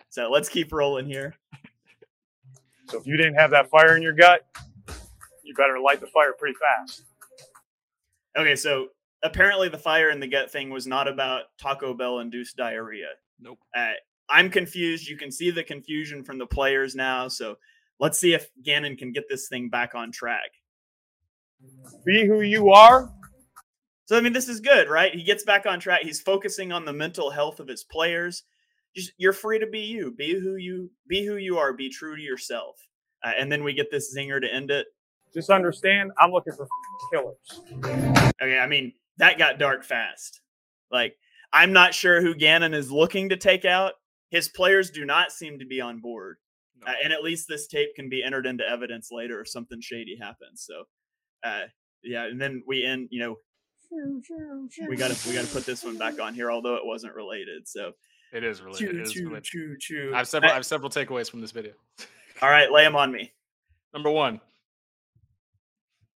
So 0.09 0.29
let's 0.29 0.49
keep 0.49 0.71
rolling 0.71 1.05
here. 1.05 1.35
So 2.89 2.99
if 2.99 3.07
you 3.07 3.17
didn't 3.17 3.35
have 3.35 3.51
that 3.51 3.69
fire 3.69 3.95
in 3.97 4.03
your 4.03 4.13
gut, 4.13 4.41
you 5.43 5.53
better 5.55 5.79
light 5.79 5.99
the 5.99 6.07
fire 6.07 6.33
pretty 6.37 6.55
fast. 6.59 7.03
Okay, 8.37 8.55
so 8.55 8.87
apparently 9.23 9.67
the 9.67 9.77
fire 9.77 10.11
in 10.11 10.19
the 10.19 10.27
gut 10.27 10.51
thing 10.51 10.69
was 10.69 10.87
not 10.87 11.07
about 11.07 11.45
Taco 11.59 11.93
Bell 11.93 12.19
induced 12.19 12.55
diarrhea. 12.55 13.09
Nope. 13.41 13.59
Uh, 13.75 13.93
I'm 14.29 14.49
confused. 14.49 15.07
You 15.07 15.17
can 15.17 15.31
see 15.31 15.51
the 15.51 15.63
confusion 15.63 16.23
from 16.23 16.37
the 16.37 16.45
players 16.45 16.95
now. 16.95 17.27
So 17.27 17.57
let's 17.99 18.19
see 18.19 18.33
if 18.33 18.49
Gannon 18.63 18.95
can 18.95 19.11
get 19.11 19.25
this 19.29 19.47
thing 19.47 19.69
back 19.69 19.95
on 19.95 20.11
track. 20.11 20.51
Be 22.05 22.25
who 22.25 22.41
you 22.41 22.71
are. 22.71 23.11
So 24.05 24.17
I 24.17 24.21
mean, 24.21 24.33
this 24.33 24.49
is 24.49 24.59
good, 24.59 24.89
right? 24.89 25.13
He 25.13 25.23
gets 25.23 25.43
back 25.43 25.65
on 25.65 25.79
track. 25.79 26.01
He's 26.03 26.21
focusing 26.21 26.71
on 26.71 26.85
the 26.85 26.93
mental 26.93 27.29
health 27.29 27.59
of 27.59 27.67
his 27.67 27.83
players. 27.83 28.43
Just 28.95 29.11
you're 29.17 29.33
free 29.33 29.59
to 29.59 29.67
be 29.67 29.81
you. 29.81 30.11
Be 30.17 30.39
who 30.39 30.55
you 30.55 30.89
be 31.07 31.25
who 31.25 31.35
you 31.35 31.57
are. 31.57 31.73
Be 31.73 31.89
true 31.89 32.15
to 32.15 32.21
yourself. 32.21 32.87
Uh, 33.23 33.33
and 33.37 33.51
then 33.51 33.63
we 33.63 33.73
get 33.73 33.91
this 33.91 34.15
zinger 34.15 34.41
to 34.41 34.51
end 34.51 34.71
it. 34.71 34.87
Just 35.33 35.49
understand, 35.51 36.11
I'm 36.17 36.31
looking 36.31 36.53
for 36.53 36.67
killers. 37.11 37.35
Okay, 38.41 38.57
I 38.57 38.65
mean 38.65 38.93
that 39.17 39.37
got 39.37 39.59
dark 39.59 39.83
fast. 39.83 40.41
Like 40.91 41.15
I'm 41.51 41.73
not 41.73 41.93
sure 41.93 42.21
who 42.21 42.35
Gannon 42.35 42.73
is 42.73 42.91
looking 42.91 43.29
to 43.29 43.37
take 43.37 43.65
out. 43.65 43.93
His 44.29 44.47
players 44.47 44.91
do 44.91 45.05
not 45.05 45.31
seem 45.31 45.59
to 45.59 45.65
be 45.65 45.81
on 45.81 45.99
board. 45.99 46.37
No. 46.79 46.91
Uh, 46.91 46.95
and 47.03 47.11
at 47.11 47.23
least 47.23 47.47
this 47.47 47.67
tape 47.67 47.95
can 47.95 48.09
be 48.09 48.23
entered 48.23 48.45
into 48.45 48.67
evidence 48.67 49.09
later 49.11 49.41
if 49.41 49.49
something 49.49 49.81
shady 49.81 50.17
happens. 50.19 50.65
So 50.67 50.83
uh, 51.43 51.63
yeah, 52.03 52.25
and 52.25 52.39
then 52.39 52.63
we 52.67 52.85
end. 52.85 53.09
You 53.11 53.19
know, 53.21 53.35
we 54.87 54.95
got 54.95 55.11
to 55.11 55.29
we 55.29 55.35
got 55.35 55.45
to 55.45 55.51
put 55.51 55.65
this 55.65 55.83
one 55.83 55.97
back 55.97 56.19
on 56.19 56.33
here, 56.33 56.51
although 56.51 56.75
it 56.75 56.85
wasn't 56.85 57.15
related. 57.15 57.67
So 57.67 57.91
it 58.31 58.43
is 58.43 58.61
related. 58.61 58.91
Choo, 58.91 58.99
it 58.99 59.01
is 59.01 59.11
choo, 59.11 59.27
related. 59.27 59.43
Choo, 59.43 59.75
choo. 59.79 60.11
I 60.13 60.19
have 60.19 60.27
several. 60.27 60.51
I, 60.51 60.53
I 60.53 60.55
have 60.55 60.65
several 60.65 60.89
takeaways 60.89 61.29
from 61.29 61.41
this 61.41 61.51
video. 61.51 61.73
All 62.41 62.49
right, 62.49 62.71
lay 62.71 62.83
them 62.83 62.95
on 62.95 63.11
me. 63.11 63.33
Number 63.93 64.11
one, 64.11 64.39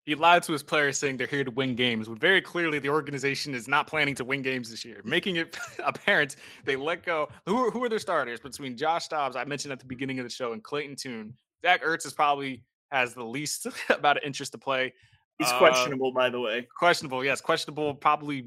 he 0.05 0.15
lied 0.15 0.43
to 0.45 0.53
his 0.53 0.63
players 0.63 0.99
saying 0.99 1.17
they're 1.19 1.27
here 1.27 1.45
to 1.45 1.51
win 1.51 1.75
games. 1.75 2.09
When 2.09 2.19
very 2.19 2.41
clearly 2.41 2.79
the 2.79 2.89
organization 2.89 3.55
is 3.55 3.69
not 3.69 3.87
planning 3.87 4.15
to 4.17 4.25
win 4.25 4.43
games 4.43 4.71
this 4.71 4.85
year, 4.85 5.01
making 5.05 5.37
it 5.37 5.57
apparent 5.85 6.37
they 6.65 6.77
let 6.77 7.05
go. 7.05 7.29
Who 7.47 7.67
are, 7.67 7.71
who 7.71 7.85
are 7.85 7.89
their 7.89 7.99
starters 7.99 8.41
between 8.41 8.77
Josh 8.77 9.09
Dobbs, 9.09 9.37
I 9.37 9.45
mentioned 9.45 9.73
at 9.73 9.79
the 9.79 9.87
beginning 9.87 10.19
of 10.19 10.25
the 10.25 10.31
show, 10.31 10.53
and 10.53 10.63
Clayton 10.63 10.97
Tune? 10.97 11.35
Zach 11.63 11.85
Ertz 11.85 12.07
is 12.07 12.13
probably 12.13 12.63
has 12.91 13.15
the 13.15 13.25
least 13.25 13.67
amount 13.89 14.19
of 14.19 14.25
interest 14.25 14.53
to 14.53 14.59
play. 14.59 14.93
He's 15.39 15.49
uh, 15.49 15.59
questionable, 15.59 16.13
by 16.13 16.31
the 16.31 16.41
way. 16.41 16.67
Questionable, 16.79 17.25
yes, 17.25 17.41
questionable. 17.41 17.95
Probably 17.95 18.47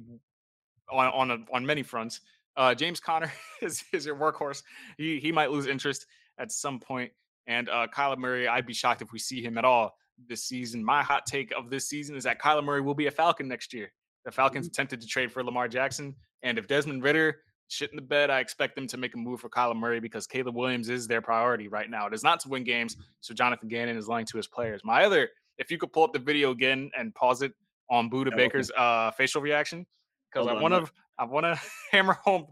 on 0.92 1.08
on 1.08 1.32
a, 1.32 1.38
on 1.56 1.66
many 1.66 1.84
fronts. 1.84 2.22
Uh, 2.56 2.74
James 2.76 3.00
Conner 3.00 3.32
is, 3.62 3.84
is 3.94 4.06
your 4.06 4.16
workhorse. 4.16 4.64
He 4.98 5.20
he 5.20 5.32
might 5.32 5.52
lose 5.52 5.68
interest 5.68 6.08
at 6.40 6.52
some 6.52 6.80
point. 6.80 7.12
And 7.46 7.68
uh, 7.68 7.88
Kyler 7.94 8.18
Murray, 8.18 8.48
I'd 8.48 8.66
be 8.66 8.74
shocked 8.74 9.02
if 9.02 9.12
we 9.12 9.20
see 9.20 9.44
him 9.44 9.58
at 9.58 9.66
all 9.66 9.98
this 10.28 10.44
season. 10.44 10.84
My 10.84 11.04
hot 11.04 11.26
take 11.26 11.52
of 11.58 11.70
this 11.70 11.88
season 11.88 12.16
is 12.16 12.24
that 12.24 12.42
Kyler 12.42 12.64
Murray 12.64 12.82
will 12.82 12.96
be 12.96 13.08
a 13.08 13.12
Falcon 13.12 13.48
next 13.48 13.74
year. 13.74 13.92
The 14.26 14.32
Falcons 14.32 14.68
mm-hmm. 14.68 14.72
attempted 14.72 15.02
to 15.02 15.08
trade 15.08 15.32
for 15.32 15.44
Lamar 15.44 15.68
Jackson, 15.68 16.16
and 16.44 16.58
if 16.58 16.68
Desmond 16.68 17.04
Ridder 17.04 17.38
shit 17.68 17.90
in 17.90 17.96
the 17.96 18.02
bed, 18.02 18.30
I 18.30 18.40
expect 18.40 18.76
them 18.76 18.88
to 18.88 18.98
make 18.98 19.16
a 19.16 19.18
move 19.18 19.42
for 19.42 19.50
Kyler 19.50 19.76
Murray 19.76 20.00
because 20.00 20.28
Caleb 20.28 20.56
Williams 20.56 20.90
is 20.90 21.08
their 21.08 21.22
priority 21.22 21.68
right 21.68 21.90
now. 21.90 22.08
It 22.08 22.14
is 22.14 22.24
not 22.24 22.40
to 22.42 22.50
win 22.50 22.64
games, 22.64 22.98
so 23.22 23.34
Jonathan 23.34 23.68
Gannon 23.68 23.98
is 23.98 24.08
lying 24.08 24.26
to 24.28 24.38
his 24.38 24.48
players. 24.48 24.82
My 24.84 25.06
other 25.06 25.30
if 25.58 25.70
you 25.72 25.78
could 25.78 25.94
pull 25.94 26.04
up 26.04 26.14
the 26.14 26.20
video 26.20 26.52
again 26.52 26.90
and 26.98 27.14
pause 27.14 27.42
it 27.42 27.54
on 27.90 28.10
Budda 28.10 28.32
yeah, 28.32 28.38
Baker's 28.38 28.72
uh, 28.72 29.12
facial 29.12 29.42
reaction, 29.42 29.86
because 30.32 30.48
I 30.48 30.54
want 30.54 30.74
to 30.74 30.92
I 31.20 31.26
want 31.26 31.46
to 31.46 31.60
hammer 31.92 32.18
home 32.24 32.48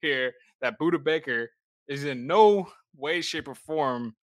here 0.00 0.32
that 0.62 0.78
Budda 0.78 1.02
Baker 1.02 1.50
is 1.88 2.04
in 2.04 2.26
no 2.26 2.68
way, 2.96 3.20
shape, 3.20 3.48
or 3.48 3.54
form 3.54 4.14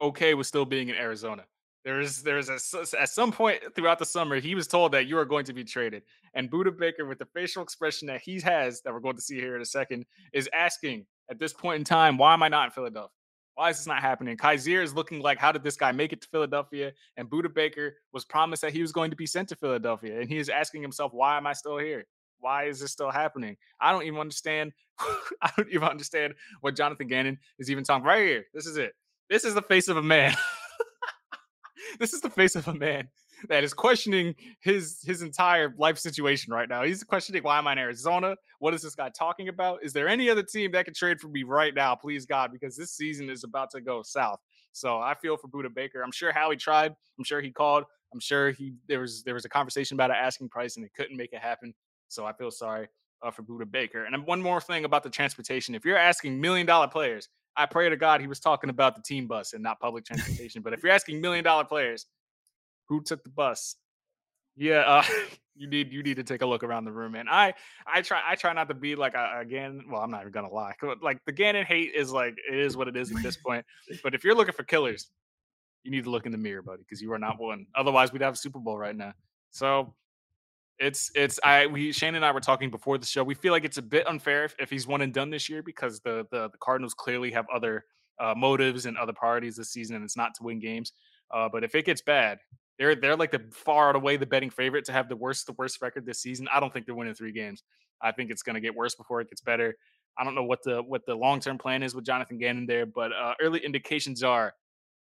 okay 0.00 0.34
with 0.34 0.46
still 0.46 0.64
being 0.64 0.88
in 0.88 0.94
Arizona. 0.94 1.44
There 1.84 2.00
is 2.00 2.22
there 2.22 2.38
is 2.38 2.48
a, 2.48 3.00
at 3.00 3.08
some 3.08 3.32
point 3.32 3.60
throughout 3.74 3.98
the 3.98 4.04
summer 4.04 4.38
he 4.38 4.54
was 4.54 4.68
told 4.68 4.92
that 4.92 5.06
you 5.06 5.18
are 5.18 5.24
going 5.24 5.44
to 5.46 5.52
be 5.52 5.64
traded, 5.64 6.02
and 6.34 6.50
Budda 6.50 6.78
Baker, 6.78 7.04
with 7.04 7.18
the 7.18 7.26
facial 7.26 7.62
expression 7.62 8.06
that 8.08 8.20
he 8.22 8.40
has 8.40 8.82
that 8.82 8.92
we're 8.92 9.00
going 9.00 9.16
to 9.16 9.22
see 9.22 9.36
here 9.36 9.56
in 9.56 9.62
a 9.62 9.66
second, 9.66 10.06
is 10.32 10.48
asking 10.52 11.06
at 11.30 11.38
this 11.38 11.52
point 11.52 11.78
in 11.78 11.84
time, 11.84 12.16
why 12.18 12.34
am 12.34 12.42
I 12.42 12.48
not 12.48 12.66
in 12.66 12.70
Philadelphia? 12.70 13.10
Why 13.54 13.70
is 13.70 13.78
this 13.78 13.86
not 13.86 14.00
happening? 14.00 14.36
Kyzir 14.36 14.82
is 14.82 14.94
looking 14.94 15.20
like, 15.20 15.38
how 15.38 15.52
did 15.52 15.62
this 15.62 15.76
guy 15.76 15.92
make 15.92 16.12
it 16.12 16.22
to 16.22 16.28
Philadelphia? 16.28 16.92
And 17.16 17.28
Budda 17.28 17.52
Baker 17.52 17.96
was 18.12 18.24
promised 18.24 18.62
that 18.62 18.72
he 18.72 18.80
was 18.80 18.92
going 18.92 19.10
to 19.10 19.16
be 19.16 19.26
sent 19.26 19.48
to 19.50 19.56
Philadelphia. 19.56 20.20
And 20.20 20.28
he 20.28 20.38
is 20.38 20.48
asking 20.48 20.80
himself, 20.80 21.12
why 21.12 21.36
am 21.36 21.46
I 21.46 21.52
still 21.52 21.76
here? 21.76 22.06
why 22.42 22.64
is 22.64 22.80
this 22.80 22.92
still 22.92 23.10
happening? 23.10 23.56
I 23.80 23.92
don't 23.92 24.02
even 24.02 24.18
understand. 24.18 24.72
I 25.42 25.50
don't 25.56 25.70
even 25.70 25.88
understand 25.88 26.34
what 26.60 26.76
Jonathan 26.76 27.06
Gannon 27.06 27.38
is 27.58 27.70
even 27.70 27.84
talking 27.84 28.04
right 28.04 28.26
here. 28.26 28.44
This 28.52 28.66
is 28.66 28.76
it. 28.76 28.92
This 29.30 29.44
is 29.44 29.54
the 29.54 29.62
face 29.62 29.88
of 29.88 29.96
a 29.96 30.02
man. 30.02 30.34
this 31.98 32.12
is 32.12 32.20
the 32.20 32.30
face 32.30 32.56
of 32.56 32.68
a 32.68 32.74
man 32.74 33.08
that 33.48 33.64
is 33.64 33.74
questioning 33.74 34.34
his 34.60 35.00
his 35.02 35.22
entire 35.22 35.74
life 35.78 35.98
situation 35.98 36.52
right 36.52 36.68
now. 36.68 36.82
He's 36.82 37.02
questioning 37.02 37.42
why 37.42 37.58
am 37.58 37.66
I 37.66 37.72
in 37.72 37.78
Arizona? 37.78 38.36
What 38.58 38.74
is 38.74 38.82
this 38.82 38.94
guy 38.94 39.10
talking 39.10 39.48
about? 39.48 39.80
Is 39.82 39.92
there 39.92 40.08
any 40.08 40.30
other 40.30 40.42
team 40.42 40.72
that 40.72 40.84
can 40.84 40.94
trade 40.94 41.20
for 41.20 41.28
me 41.28 41.42
right 41.42 41.74
now, 41.74 41.94
please 41.94 42.26
God? 42.26 42.52
Because 42.52 42.76
this 42.76 42.92
season 42.92 43.28
is 43.28 43.44
about 43.44 43.70
to 43.70 43.80
go 43.80 44.02
south. 44.02 44.38
So 44.72 44.98
I 44.98 45.14
feel 45.14 45.36
for 45.36 45.48
Budda 45.48 45.74
Baker. 45.74 46.02
I'm 46.02 46.12
sure 46.12 46.32
Howie 46.32 46.56
tried. 46.56 46.94
I'm 47.18 47.24
sure 47.24 47.40
he 47.40 47.50
called. 47.50 47.84
I'm 48.12 48.20
sure 48.20 48.50
he 48.50 48.74
there 48.88 49.00
was 49.00 49.22
there 49.22 49.34
was 49.34 49.44
a 49.44 49.48
conversation 49.48 49.96
about 49.96 50.10
an 50.10 50.16
asking 50.16 50.48
price 50.48 50.76
and 50.76 50.84
they 50.84 50.90
couldn't 50.96 51.16
make 51.16 51.32
it 51.32 51.40
happen. 51.40 51.74
So 52.08 52.24
I 52.24 52.32
feel 52.32 52.50
sorry 52.50 52.88
uh, 53.22 53.30
for 53.30 53.42
Budda 53.42 53.70
Baker. 53.70 54.04
And 54.04 54.26
one 54.26 54.42
more 54.42 54.60
thing 54.60 54.84
about 54.84 55.02
the 55.02 55.10
transportation: 55.10 55.74
if 55.74 55.84
you're 55.84 55.96
asking 55.96 56.40
million 56.40 56.66
dollar 56.66 56.88
players, 56.88 57.28
I 57.56 57.66
pray 57.66 57.88
to 57.88 57.96
God 57.96 58.20
he 58.20 58.26
was 58.26 58.40
talking 58.40 58.70
about 58.70 58.96
the 58.96 59.02
team 59.02 59.26
bus 59.26 59.52
and 59.52 59.62
not 59.62 59.80
public 59.80 60.04
transportation. 60.04 60.62
but 60.62 60.72
if 60.72 60.82
you're 60.82 60.92
asking 60.92 61.20
million 61.20 61.44
dollar 61.44 61.64
players, 61.64 62.06
who 62.88 63.02
took 63.02 63.22
the 63.24 63.30
bus? 63.30 63.76
Yeah, 64.56 64.80
uh, 64.80 65.04
you 65.56 65.68
need 65.68 65.92
you 65.92 66.02
need 66.02 66.16
to 66.16 66.24
take 66.24 66.42
a 66.42 66.46
look 66.46 66.62
around 66.62 66.84
the 66.84 66.92
room, 66.92 67.12
man. 67.12 67.26
I 67.28 67.54
I 67.86 68.02
try 68.02 68.20
I 68.26 68.36
try 68.36 68.52
not 68.52 68.68
to 68.68 68.74
be 68.74 68.94
like 68.94 69.14
a, 69.14 69.38
again. 69.40 69.84
Well, 69.90 70.00
I'm 70.00 70.10
not 70.10 70.22
even 70.22 70.32
gonna 70.32 70.52
lie. 70.52 70.74
Like 71.00 71.18
the 71.26 71.32
Gannon 71.32 71.66
hate 71.66 71.92
is 71.94 72.12
like 72.12 72.36
it 72.50 72.58
is 72.58 72.76
what 72.76 72.88
it 72.88 72.96
is 72.96 73.10
at 73.10 73.22
this 73.22 73.36
point. 73.36 73.64
But 74.02 74.14
if 74.14 74.24
you're 74.24 74.34
looking 74.34 74.54
for 74.54 74.64
killers, 74.64 75.10
you 75.84 75.90
need 75.90 76.04
to 76.04 76.10
look 76.10 76.26
in 76.26 76.32
the 76.32 76.38
mirror, 76.38 76.62
buddy, 76.62 76.82
because 76.82 77.00
you 77.02 77.12
are 77.12 77.18
not 77.18 77.38
one. 77.38 77.66
Otherwise, 77.74 78.12
we'd 78.12 78.22
have 78.22 78.34
a 78.34 78.36
Super 78.36 78.58
Bowl 78.58 78.76
right 78.76 78.96
now. 78.96 79.12
So 79.50 79.94
it's 80.78 81.10
it's 81.14 81.38
I 81.44 81.66
we 81.66 81.92
Shane 81.92 82.14
and 82.14 82.24
I 82.24 82.32
were 82.32 82.40
talking 82.40 82.70
before 82.70 82.98
the 82.98 83.06
show. 83.06 83.22
We 83.22 83.34
feel 83.34 83.52
like 83.52 83.64
it's 83.64 83.78
a 83.78 83.82
bit 83.82 84.06
unfair 84.06 84.44
if, 84.44 84.54
if 84.58 84.70
he's 84.70 84.86
one 84.86 85.02
and 85.02 85.12
done 85.12 85.30
this 85.30 85.48
year 85.48 85.62
because 85.62 86.00
the 86.00 86.26
the, 86.30 86.48
the 86.48 86.58
Cardinals 86.60 86.94
clearly 86.94 87.30
have 87.30 87.46
other 87.54 87.84
uh, 88.20 88.34
motives 88.36 88.86
and 88.86 88.96
other 88.96 89.12
priorities 89.12 89.56
this 89.56 89.70
season, 89.70 89.96
and 89.96 90.04
it's 90.04 90.16
not 90.16 90.34
to 90.36 90.42
win 90.42 90.58
games. 90.58 90.92
Uh, 91.32 91.48
but 91.50 91.64
if 91.64 91.74
it 91.74 91.84
gets 91.84 92.02
bad, 92.02 92.38
they're 92.78 92.94
they're 92.94 93.16
like 93.16 93.30
the 93.30 93.42
far 93.52 93.88
and 93.88 93.96
away 93.96 94.16
the 94.16 94.26
betting 94.26 94.50
favorite 94.50 94.84
to 94.86 94.92
have 94.92 95.08
the 95.08 95.16
worst 95.16 95.46
the 95.46 95.54
worst 95.54 95.80
record 95.80 96.06
this 96.06 96.20
season. 96.20 96.48
I 96.52 96.60
don't 96.60 96.72
think 96.72 96.86
they're 96.86 96.94
winning 96.94 97.14
three 97.14 97.32
games. 97.32 97.62
I 98.00 98.12
think 98.12 98.30
it's 98.30 98.42
going 98.42 98.54
to 98.54 98.60
get 98.60 98.74
worse 98.74 98.94
before 98.94 99.20
it 99.20 99.28
gets 99.28 99.40
better. 99.40 99.76
I 100.18 100.24
don't 100.24 100.34
know 100.34 100.44
what 100.44 100.62
the 100.62 100.82
what 100.82 101.06
the 101.06 101.14
long 101.14 101.40
term 101.40 101.58
plan 101.58 101.82
is 101.82 101.94
with 101.94 102.04
Jonathan 102.04 102.38
Gannon 102.38 102.66
there, 102.66 102.86
but 102.86 103.12
uh, 103.12 103.34
early 103.40 103.64
indications 103.64 104.22
are 104.22 104.54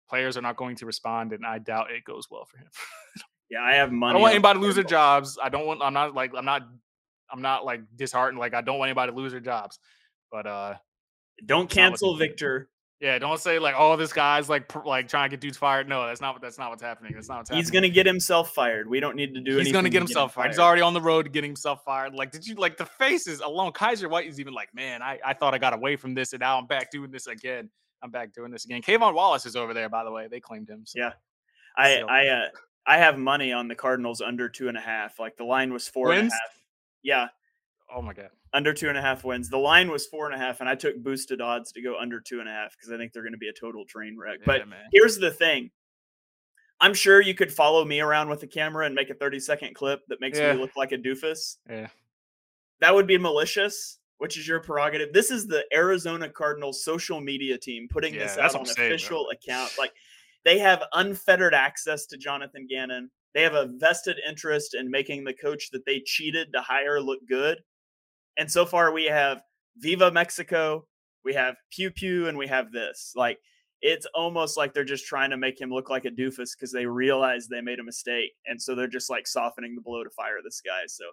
players 0.08 0.36
are 0.36 0.42
not 0.42 0.56
going 0.56 0.76
to 0.76 0.86
respond, 0.86 1.32
and 1.32 1.44
I 1.44 1.58
doubt 1.58 1.90
it 1.90 2.04
goes 2.04 2.28
well 2.30 2.44
for 2.44 2.58
him. 2.58 2.68
yeah, 3.50 3.62
I 3.62 3.74
have 3.74 3.92
money. 3.92 4.10
I 4.10 4.12
don't 4.14 4.22
want 4.22 4.34
anybody 4.34 4.58
to 4.58 4.64
lose 4.64 4.74
their 4.74 4.84
jobs. 4.84 5.38
I 5.42 5.48
don't 5.48 5.66
want. 5.66 5.82
I'm 5.82 5.94
not 5.94 6.14
like 6.14 6.32
I'm 6.36 6.44
not. 6.44 6.62
I'm 7.30 7.42
not 7.42 7.64
like 7.64 7.80
disheartened. 7.96 8.38
Like 8.38 8.54
I 8.54 8.60
don't 8.60 8.78
want 8.78 8.88
anybody 8.88 9.12
to 9.12 9.16
lose 9.16 9.32
their 9.32 9.40
jobs. 9.40 9.78
But 10.30 10.46
uh 10.46 10.74
don't 11.44 11.68
cancel 11.68 12.16
Victor. 12.16 12.68
Yeah, 12.98 13.18
don't 13.18 13.38
say 13.38 13.58
like, 13.58 13.74
"Oh, 13.76 13.96
this 13.96 14.12
guy's 14.12 14.48
like 14.48 14.68
pr- 14.68 14.86
like 14.86 15.06
trying 15.06 15.28
to 15.28 15.36
get 15.36 15.40
dudes 15.42 15.58
fired." 15.58 15.86
No, 15.86 16.06
that's 16.06 16.22
not 16.22 16.40
that's 16.40 16.58
not 16.58 16.70
what's 16.70 16.82
happening. 16.82 17.12
That's 17.14 17.28
not 17.28 17.38
what's 17.38 17.50
happening. 17.50 17.62
He's 17.62 17.70
gonna 17.70 17.90
get 17.90 18.06
himself 18.06 18.54
fired. 18.54 18.88
We 18.88 19.00
don't 19.00 19.16
need 19.16 19.34
to 19.34 19.40
do. 19.42 19.58
He's 19.58 19.70
gonna 19.70 19.90
get 19.90 19.98
himself 19.98 20.32
fired. 20.32 20.44
fired. 20.44 20.52
He's 20.52 20.58
already 20.58 20.80
on 20.80 20.94
the 20.94 21.00
road 21.02 21.24
to 21.24 21.28
getting 21.28 21.50
himself 21.50 21.84
fired. 21.84 22.14
Like, 22.14 22.30
did 22.30 22.46
you 22.46 22.54
like 22.54 22.78
the 22.78 22.86
faces 22.86 23.40
alone? 23.40 23.72
Kyzir 23.72 24.08
White 24.08 24.26
is 24.26 24.40
even 24.40 24.54
like, 24.54 24.74
"Man, 24.74 25.02
I 25.02 25.18
I 25.22 25.34
thought 25.34 25.52
I 25.52 25.58
got 25.58 25.74
away 25.74 25.96
from 25.96 26.14
this, 26.14 26.32
and 26.32 26.40
now 26.40 26.58
I'm 26.58 26.66
back 26.66 26.90
doing 26.90 27.10
this 27.10 27.26
again. 27.26 27.68
I'm 28.02 28.10
back 28.10 28.32
doing 28.32 28.50
this 28.50 28.64
again." 28.64 28.80
K'Von 28.80 29.12
Wallace 29.12 29.44
is 29.44 29.56
over 29.56 29.74
there, 29.74 29.90
by 29.90 30.02
the 30.02 30.10
way. 30.10 30.28
They 30.30 30.40
claimed 30.40 30.70
him. 30.70 30.84
So. 30.86 30.98
Yeah, 30.98 31.12
I 31.76 32.00
I 32.00 32.28
uh, 32.28 32.48
I 32.86 32.98
have 32.98 33.18
money 33.18 33.52
on 33.52 33.68
the 33.68 33.74
Cardinals 33.74 34.20
under 34.20 34.48
two 34.48 34.68
and 34.68 34.76
a 34.76 34.80
half. 34.80 35.18
Like 35.18 35.36
the 35.36 35.44
line 35.44 35.72
was 35.72 35.88
four 35.88 36.08
Wins? 36.08 36.20
and 36.20 36.30
a 36.30 36.34
half. 36.34 36.62
Yeah. 37.02 37.28
Oh 37.94 38.02
my 38.02 38.12
god 38.12 38.30
under 38.56 38.72
two 38.72 38.88
and 38.88 38.96
a 38.96 39.02
half 39.02 39.22
wins. 39.22 39.50
The 39.50 39.58
line 39.58 39.90
was 39.90 40.06
four 40.06 40.24
and 40.24 40.34
a 40.34 40.38
half, 40.38 40.60
and 40.60 40.68
I 40.68 40.74
took 40.74 40.96
boosted 40.96 41.42
odds 41.42 41.72
to 41.72 41.82
go 41.82 41.98
under 41.98 42.20
two 42.20 42.40
and 42.40 42.48
a 42.48 42.52
half 42.52 42.74
because 42.76 42.90
I 42.90 42.96
think 42.96 43.12
they're 43.12 43.22
going 43.22 43.34
to 43.34 43.38
be 43.38 43.48
a 43.48 43.52
total 43.52 43.84
train 43.84 44.16
wreck. 44.18 44.38
Yeah, 44.40 44.46
but 44.46 44.68
man. 44.68 44.78
here's 44.92 45.18
the 45.18 45.30
thing. 45.30 45.70
I'm 46.80 46.94
sure 46.94 47.20
you 47.20 47.34
could 47.34 47.52
follow 47.52 47.84
me 47.84 48.00
around 48.00 48.30
with 48.30 48.42
a 48.42 48.46
camera 48.46 48.86
and 48.86 48.94
make 48.94 49.10
a 49.10 49.14
30 49.14 49.40
second 49.40 49.74
clip 49.74 50.00
that 50.08 50.20
makes 50.22 50.38
yeah. 50.38 50.54
me 50.54 50.60
look 50.60 50.70
like 50.74 50.92
a 50.92 50.98
doofus. 50.98 51.56
Yeah. 51.68 51.88
That 52.80 52.94
would 52.94 53.06
be 53.06 53.18
malicious, 53.18 53.98
which 54.18 54.38
is 54.38 54.48
your 54.48 54.60
prerogative. 54.60 55.12
This 55.12 55.30
is 55.30 55.46
the 55.46 55.64
Arizona 55.74 56.28
Cardinals 56.28 56.82
social 56.82 57.20
media 57.20 57.58
team 57.58 57.88
putting 57.88 58.14
yeah, 58.14 58.24
this 58.24 58.38
out 58.38 58.54
on 58.54 58.62
an 58.62 58.70
official 58.70 59.28
account. 59.30 59.72
Like 59.78 59.92
they 60.46 60.60
have 60.60 60.84
unfettered 60.94 61.54
access 61.54 62.06
to 62.06 62.16
Jonathan 62.16 62.68
Gannon. 62.70 63.10
They 63.34 63.42
have 63.42 63.54
a 63.54 63.68
vested 63.78 64.16
interest 64.26 64.74
in 64.74 64.88
making 64.88 65.24
the 65.24 65.34
coach 65.34 65.70
that 65.72 65.84
they 65.84 66.00
cheated 66.06 66.52
to 66.52 66.62
hire 66.62 67.00
look 67.00 67.18
good. 67.28 67.58
And 68.38 68.50
so 68.50 68.64
far 68.64 68.92
we 68.92 69.06
have 69.06 69.42
Viva 69.78 70.12
Mexico, 70.12 70.86
we 71.24 71.34
have 71.34 71.56
Pew 71.72 71.90
Pew, 71.90 72.28
and 72.28 72.38
we 72.38 72.46
have 72.46 72.70
this. 72.70 73.12
Like 73.16 73.40
it's 73.82 74.06
almost 74.14 74.56
like 74.56 74.72
they're 74.72 74.84
just 74.84 75.06
trying 75.06 75.30
to 75.30 75.36
make 75.36 75.60
him 75.60 75.70
look 75.70 75.90
like 75.90 76.04
a 76.04 76.10
doofus 76.10 76.50
because 76.56 76.72
they 76.72 76.86
realize 76.86 77.48
they 77.48 77.60
made 77.60 77.80
a 77.80 77.84
mistake, 77.84 78.30
and 78.46 78.62
so 78.62 78.76
they're 78.76 78.86
just 78.86 79.10
like 79.10 79.26
softening 79.26 79.74
the 79.74 79.82
blow 79.82 80.04
to 80.04 80.10
fire 80.10 80.38
this 80.44 80.62
guy. 80.64 80.82
So, 80.86 81.04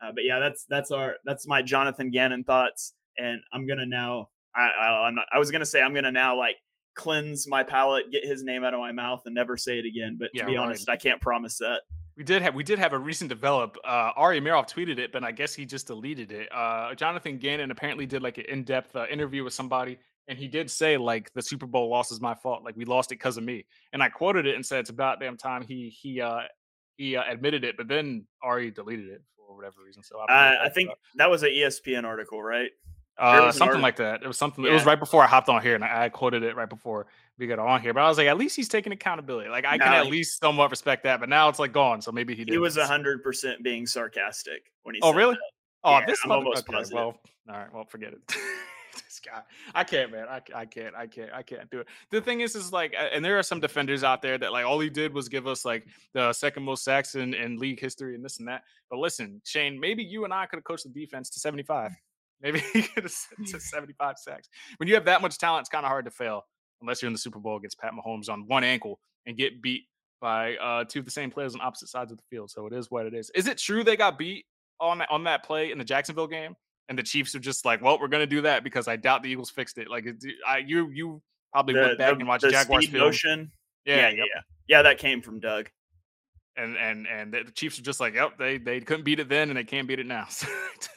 uh, 0.00 0.12
but 0.14 0.24
yeah, 0.24 0.38
that's 0.38 0.64
that's 0.68 0.92
our 0.92 1.16
that's 1.24 1.48
my 1.48 1.62
Jonathan 1.62 2.12
Gannon 2.12 2.44
thoughts, 2.44 2.94
and 3.18 3.40
I'm 3.52 3.66
gonna 3.66 3.86
now. 3.86 4.28
I, 4.54 4.68
I 4.68 5.06
I'm 5.08 5.16
not. 5.16 5.26
I 5.32 5.38
was 5.38 5.50
gonna 5.50 5.66
say 5.66 5.82
I'm 5.82 5.94
gonna 5.94 6.12
now 6.12 6.38
like 6.38 6.56
cleanse 6.98 7.48
my 7.48 7.62
palate, 7.62 8.10
get 8.10 8.24
his 8.24 8.42
name 8.42 8.64
out 8.64 8.74
of 8.74 8.80
my 8.80 8.92
mouth, 8.92 9.22
and 9.24 9.34
never 9.34 9.56
say 9.56 9.78
it 9.78 9.86
again. 9.86 10.16
But 10.18 10.30
to 10.36 10.44
be 10.44 10.56
right. 10.56 10.64
honest, 10.64 10.90
I 10.90 10.96
can't 10.96 11.20
promise 11.20 11.56
that. 11.58 11.80
We 12.16 12.24
did 12.24 12.42
have 12.42 12.54
we 12.54 12.64
did 12.64 12.80
have 12.80 12.92
a 12.92 12.98
recent 12.98 13.28
develop. 13.28 13.76
Uh, 13.84 14.10
Ari 14.16 14.40
Meirov 14.40 14.68
tweeted 14.68 14.98
it, 14.98 15.12
but 15.12 15.22
I 15.22 15.30
guess 15.30 15.54
he 15.54 15.64
just 15.64 15.86
deleted 15.86 16.32
it. 16.32 16.48
Uh, 16.52 16.94
Jonathan 16.96 17.38
Gannon 17.38 17.70
apparently 17.70 18.06
did 18.06 18.22
like 18.22 18.38
an 18.38 18.44
in 18.48 18.64
depth 18.64 18.96
uh, 18.96 19.06
interview 19.08 19.44
with 19.44 19.54
somebody, 19.54 19.98
and 20.26 20.36
he 20.36 20.48
did 20.48 20.68
say 20.68 20.96
like 20.96 21.32
the 21.34 21.42
Super 21.42 21.66
Bowl 21.66 21.88
loss 21.88 22.10
is 22.10 22.20
my 22.20 22.34
fault. 22.34 22.64
Like 22.64 22.76
we 22.76 22.84
lost 22.84 23.12
it 23.12 23.16
because 23.16 23.36
of 23.36 23.44
me, 23.44 23.66
and 23.92 24.02
I 24.02 24.08
quoted 24.08 24.46
it 24.46 24.56
and 24.56 24.66
said 24.66 24.80
it's 24.80 24.90
about 24.90 25.20
damn 25.20 25.36
time 25.36 25.62
he 25.62 25.90
he 25.90 26.20
uh 26.20 26.40
he 26.96 27.16
uh, 27.16 27.22
admitted 27.30 27.62
it, 27.62 27.76
but 27.76 27.86
then 27.86 28.26
Ari 28.42 28.72
deleted 28.72 29.08
it 29.10 29.22
for 29.36 29.54
whatever 29.54 29.76
reason. 29.86 30.02
So 30.02 30.18
I, 30.28 30.66
I 30.66 30.68
think 30.70 30.88
about. 30.88 30.98
that 31.14 31.30
was 31.30 31.44
an 31.44 31.50
ESPN 31.50 32.02
article, 32.02 32.42
right? 32.42 32.70
Uh, 33.18 33.50
something 33.50 33.80
like 33.80 33.96
that. 33.96 34.22
It 34.22 34.28
was 34.28 34.38
something. 34.38 34.64
Yeah. 34.64 34.70
It 34.70 34.74
was 34.74 34.86
right 34.86 34.98
before 34.98 35.22
I 35.22 35.26
hopped 35.26 35.48
on 35.48 35.60
here, 35.60 35.74
and 35.74 35.84
I, 35.84 36.04
I, 36.04 36.08
quoted 36.08 36.44
it 36.44 36.54
right 36.54 36.68
before 36.68 37.06
we 37.36 37.48
got 37.48 37.58
on 37.58 37.80
here. 37.80 37.92
But 37.92 38.02
I 38.04 38.08
was 38.08 38.16
like, 38.16 38.28
at 38.28 38.38
least 38.38 38.54
he's 38.54 38.68
taking 38.68 38.92
accountability. 38.92 39.50
Like 39.50 39.64
I 39.64 39.76
no, 39.76 39.84
can 39.84 39.94
at 39.94 40.04
he, 40.04 40.10
least 40.10 40.38
somewhat 40.38 40.70
respect 40.70 41.02
that. 41.02 41.18
But 41.18 41.28
now 41.28 41.48
it's 41.48 41.58
like 41.58 41.72
gone. 41.72 42.00
So 42.00 42.12
maybe 42.12 42.36
he 42.36 42.44
did. 42.44 42.52
He 42.52 42.58
was 42.58 42.76
hundred 42.78 43.22
percent 43.24 43.62
being 43.62 43.86
sarcastic 43.86 44.70
when 44.84 44.94
he. 44.94 45.00
Oh 45.02 45.12
really? 45.12 45.34
That. 45.34 45.40
Oh, 45.84 45.98
yeah, 45.98 46.06
this 46.06 46.20
I'm 46.24 46.32
almost 46.32 46.68
okay, 46.68 46.76
positive. 46.76 46.96
Well, 46.96 47.20
all 47.48 47.56
right. 47.56 47.72
Well, 47.72 47.84
forget 47.84 48.12
it. 48.12 48.20
this 48.28 49.20
guy, 49.24 49.40
I 49.74 49.84
can't, 49.84 50.10
man. 50.10 50.26
I, 50.28 50.40
I 50.54 50.64
can't. 50.64 50.94
I 50.94 51.06
can't. 51.06 51.32
I 51.32 51.42
can't 51.42 51.70
do 51.70 51.80
it. 51.80 51.86
The 52.10 52.20
thing 52.20 52.40
is, 52.40 52.54
is 52.54 52.72
like, 52.72 52.94
and 53.12 53.24
there 53.24 53.38
are 53.38 53.42
some 53.42 53.60
defenders 53.60 54.04
out 54.04 54.22
there 54.22 54.38
that 54.38 54.52
like 54.52 54.64
all 54.64 54.78
he 54.78 54.90
did 54.90 55.12
was 55.12 55.28
give 55.28 55.46
us 55.46 55.64
like 55.64 55.86
the 56.14 56.32
second 56.32 56.62
most 56.62 56.84
sacks 56.84 57.14
in, 57.14 57.34
in 57.34 57.58
league 57.58 57.80
history 57.80 58.14
and 58.14 58.24
this 58.24 58.38
and 58.38 58.48
that. 58.48 58.62
But 58.90 58.98
listen, 58.98 59.40
Shane, 59.44 59.78
maybe 59.78 60.02
you 60.02 60.24
and 60.24 60.32
I 60.32 60.46
could 60.46 60.58
have 60.58 60.64
coached 60.64 60.84
the 60.84 61.00
defense 61.00 61.30
to 61.30 61.40
seventy 61.40 61.62
five. 61.62 61.92
Maybe 62.40 62.60
he 62.72 62.82
could 62.82 63.04
have 63.04 63.14
to 63.46 63.60
75 63.60 64.16
sacks. 64.18 64.48
When 64.78 64.88
you 64.88 64.94
have 64.94 65.04
that 65.06 65.22
much 65.22 65.38
talent, 65.38 65.62
it's 65.62 65.68
kind 65.68 65.84
of 65.84 65.90
hard 65.90 66.04
to 66.04 66.10
fail 66.10 66.44
unless 66.80 67.02
you're 67.02 67.08
in 67.08 67.12
the 67.12 67.18
Super 67.18 67.38
Bowl 67.38 67.56
against 67.56 67.78
Pat 67.78 67.92
Mahomes 67.92 68.28
on 68.28 68.46
one 68.46 68.64
ankle 68.64 69.00
and 69.26 69.36
get 69.36 69.60
beat 69.60 69.82
by 70.20 70.56
uh, 70.56 70.84
two 70.84 71.00
of 71.00 71.04
the 71.04 71.10
same 71.10 71.30
players 71.30 71.54
on 71.54 71.60
opposite 71.60 71.88
sides 71.88 72.12
of 72.12 72.18
the 72.18 72.24
field. 72.30 72.50
So 72.50 72.66
it 72.66 72.72
is 72.72 72.90
what 72.90 73.06
it 73.06 73.14
is. 73.14 73.30
Is 73.34 73.46
it 73.46 73.58
true 73.58 73.84
they 73.84 73.96
got 73.96 74.18
beat 74.18 74.44
on 74.80 74.98
that, 74.98 75.10
on 75.10 75.24
that 75.24 75.44
play 75.44 75.72
in 75.72 75.78
the 75.78 75.84
Jacksonville 75.84 76.26
game? 76.26 76.54
And 76.88 76.98
the 76.98 77.02
Chiefs 77.02 77.34
are 77.34 77.40
just 77.40 77.66
like, 77.66 77.82
well, 77.82 78.00
we're 78.00 78.08
going 78.08 78.22
to 78.22 78.26
do 78.26 78.40
that 78.42 78.64
because 78.64 78.88
I 78.88 78.96
doubt 78.96 79.22
the 79.22 79.28
Eagles 79.28 79.50
fixed 79.50 79.76
it. 79.76 79.90
Like, 79.90 80.06
I, 80.46 80.58
you 80.58 80.88
you 80.90 81.20
probably 81.52 81.74
the, 81.74 81.80
went 81.80 81.98
back 81.98 82.14
the, 82.14 82.20
and 82.20 82.28
watched 82.28 82.48
Jaguars 82.48 82.86
speed 82.86 82.98
motion. 82.98 83.52
Yeah, 83.84 83.96
yeah, 83.96 84.08
yep. 84.08 84.16
yeah, 84.16 84.40
yeah. 84.68 84.82
That 84.82 84.96
came 84.96 85.20
from 85.20 85.38
Doug. 85.38 85.68
And 86.56 86.78
and 86.78 87.06
and 87.06 87.34
the 87.34 87.52
Chiefs 87.52 87.78
are 87.78 87.82
just 87.82 88.00
like, 88.00 88.14
yep, 88.14 88.38
they 88.38 88.56
they 88.56 88.80
couldn't 88.80 89.04
beat 89.04 89.20
it 89.20 89.28
then, 89.28 89.50
and 89.50 89.58
they 89.58 89.64
can't 89.64 89.86
beat 89.86 89.98
it 89.98 90.06
now. 90.06 90.28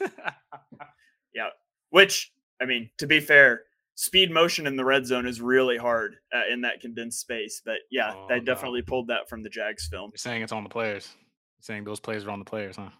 Yeah. 1.34 1.48
Which, 1.90 2.32
I 2.60 2.66
mean, 2.66 2.90
to 2.98 3.06
be 3.06 3.20
fair, 3.20 3.62
speed 3.94 4.30
motion 4.30 4.66
in 4.66 4.76
the 4.76 4.84
red 4.84 5.06
zone 5.06 5.26
is 5.26 5.40
really 5.40 5.76
hard 5.76 6.16
uh, 6.34 6.52
in 6.52 6.62
that 6.62 6.80
condensed 6.80 7.20
space. 7.20 7.62
But 7.64 7.78
yeah, 7.90 8.12
oh, 8.14 8.26
they 8.28 8.40
definitely 8.40 8.82
pulled 8.82 9.08
that 9.08 9.28
from 9.28 9.42
the 9.42 9.50
Jags 9.50 9.86
film. 9.86 10.10
You're 10.12 10.18
saying 10.18 10.42
it's 10.42 10.52
on 10.52 10.62
the 10.62 10.70
players. 10.70 11.08
You're 11.58 11.64
saying 11.64 11.84
those 11.84 12.00
players 12.00 12.24
are 12.24 12.30
on 12.30 12.38
the 12.38 12.44
players, 12.44 12.76
huh? 12.76 12.90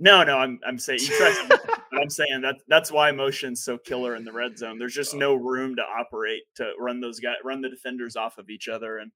No, 0.00 0.24
no, 0.24 0.38
I'm 0.38 0.58
I'm 0.66 0.78
saying 0.78 1.00
you 1.02 1.16
trust 1.16 1.48
me, 1.48 1.56
I'm 2.02 2.10
saying 2.10 2.40
that 2.42 2.56
that's 2.66 2.90
why 2.90 3.12
motion's 3.12 3.62
so 3.62 3.78
killer 3.78 4.16
in 4.16 4.24
the 4.24 4.32
red 4.32 4.58
zone. 4.58 4.78
There's 4.78 4.94
just 4.94 5.14
oh. 5.14 5.18
no 5.18 5.34
room 5.34 5.76
to 5.76 5.82
operate 5.82 6.42
to 6.56 6.72
run 6.80 7.00
those 7.00 7.20
guys, 7.20 7.36
run 7.44 7.60
the 7.60 7.68
defenders 7.68 8.16
off 8.16 8.38
of 8.38 8.50
each 8.50 8.68
other, 8.68 8.98
and 8.98 9.12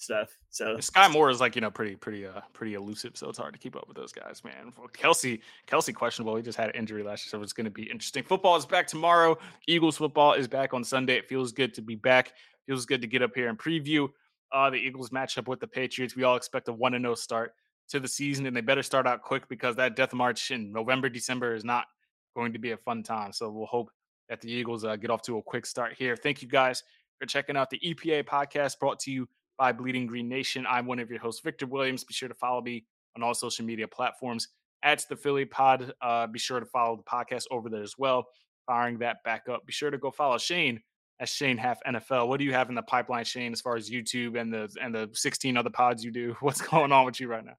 stuff. 0.00 0.36
So 0.48 0.76
Skyy 0.76 1.12
Moore 1.12 1.30
is 1.30 1.40
like 1.40 1.54
you 1.54 1.60
know 1.60 1.70
pretty 1.70 1.96
pretty 1.96 2.26
uh 2.26 2.40
pretty 2.52 2.74
elusive, 2.74 3.12
so 3.16 3.28
it's 3.28 3.38
hard 3.38 3.52
to 3.52 3.58
keep 3.58 3.76
up 3.76 3.86
with 3.86 3.96
those 3.96 4.12
guys, 4.12 4.42
man. 4.44 4.72
Kelsey 4.92 5.40
Kelce 5.66 5.94
questionable. 5.94 6.36
He 6.36 6.42
just 6.42 6.58
had 6.58 6.70
an 6.70 6.74
injury 6.76 7.02
last 7.02 7.26
year, 7.26 7.30
so 7.30 7.42
it's 7.42 7.52
going 7.52 7.66
to 7.66 7.70
be 7.70 7.84
interesting. 7.84 8.24
Football 8.24 8.56
is 8.56 8.66
back 8.66 8.86
tomorrow. 8.86 9.38
Eagles 9.66 9.96
football 9.96 10.32
is 10.32 10.48
back 10.48 10.74
on 10.74 10.82
Sunday. 10.82 11.16
It 11.16 11.28
feels 11.28 11.52
good 11.52 11.74
to 11.74 11.82
be 11.82 11.94
back. 11.94 12.32
Feels 12.66 12.86
good 12.86 13.00
to 13.02 13.06
get 13.06 13.22
up 13.22 13.32
here 13.34 13.48
and 13.48 13.58
preview 13.58 14.08
uh 14.52 14.70
the 14.70 14.76
Eagles 14.76 15.10
matchup 15.10 15.46
with 15.48 15.60
the 15.60 15.66
Patriots. 15.66 16.16
We 16.16 16.24
all 16.24 16.36
expect 16.36 16.68
a 16.68 16.72
one 16.72 16.94
and 16.94 17.04
zero 17.04 17.12
oh 17.12 17.16
start 17.16 17.54
to 17.90 18.00
the 18.00 18.08
season, 18.08 18.46
and 18.46 18.56
they 18.56 18.60
better 18.60 18.82
start 18.82 19.06
out 19.06 19.22
quick 19.22 19.48
because 19.48 19.76
that 19.76 19.96
death 19.96 20.14
march 20.14 20.50
in 20.50 20.72
November, 20.72 21.08
December 21.08 21.54
is 21.54 21.64
not 21.64 21.86
going 22.34 22.52
to 22.52 22.58
be 22.58 22.70
a 22.70 22.76
fun 22.76 23.02
time. 23.02 23.32
So 23.32 23.50
we'll 23.50 23.66
hope 23.66 23.90
that 24.28 24.40
the 24.40 24.50
Eagles 24.50 24.84
uh, 24.84 24.96
get 24.96 25.10
off 25.10 25.22
to 25.22 25.38
a 25.38 25.42
quick 25.42 25.66
start 25.66 25.94
here. 25.98 26.16
Thank 26.16 26.40
you 26.40 26.48
guys 26.48 26.84
for 27.18 27.26
checking 27.26 27.56
out 27.56 27.68
the 27.68 27.80
EPA 27.80 28.24
podcast 28.24 28.78
brought 28.78 29.00
to 29.00 29.10
you 29.10 29.28
by 29.60 29.72
Bleeding 29.72 30.06
Green 30.06 30.26
Nation. 30.26 30.66
I'm 30.66 30.86
one 30.86 30.98
of 30.98 31.10
your 31.10 31.20
hosts, 31.20 31.42
Victor 31.42 31.66
Williams. 31.66 32.02
Be 32.02 32.14
sure 32.14 32.30
to 32.30 32.34
follow 32.34 32.62
me 32.62 32.86
on 33.14 33.22
all 33.22 33.34
social 33.34 33.62
media 33.66 33.86
platforms 33.86 34.48
at 34.82 35.04
the 35.10 35.14
Philly 35.14 35.44
Pod. 35.44 35.92
Uh, 36.00 36.26
be 36.26 36.38
sure 36.38 36.60
to 36.60 36.64
follow 36.64 36.96
the 36.96 37.02
podcast 37.02 37.44
over 37.50 37.68
there 37.68 37.82
as 37.82 37.96
well. 37.98 38.26
Firing 38.66 38.98
that 39.00 39.18
back 39.22 39.50
up. 39.50 39.66
Be 39.66 39.72
sure 39.72 39.90
to 39.90 39.98
go 39.98 40.10
follow 40.10 40.38
Shane 40.38 40.80
at 41.20 41.28
Shane 41.28 41.58
Haff 41.58 41.78
NFL. 41.86 42.26
What 42.26 42.38
do 42.38 42.44
you 42.46 42.54
have 42.54 42.70
in 42.70 42.74
the 42.74 42.82
pipeline, 42.82 43.24
Shane, 43.24 43.52
as 43.52 43.60
far 43.60 43.76
as 43.76 43.90
YouTube 43.90 44.40
and 44.40 44.50
the 44.50 44.74
and 44.80 44.94
the 44.94 45.10
16 45.12 45.58
other 45.58 45.68
pods 45.68 46.02
you 46.02 46.10
do? 46.10 46.34
What's 46.40 46.62
going 46.62 46.90
on 46.90 47.04
with 47.04 47.20
you 47.20 47.28
right 47.28 47.44
now? 47.44 47.58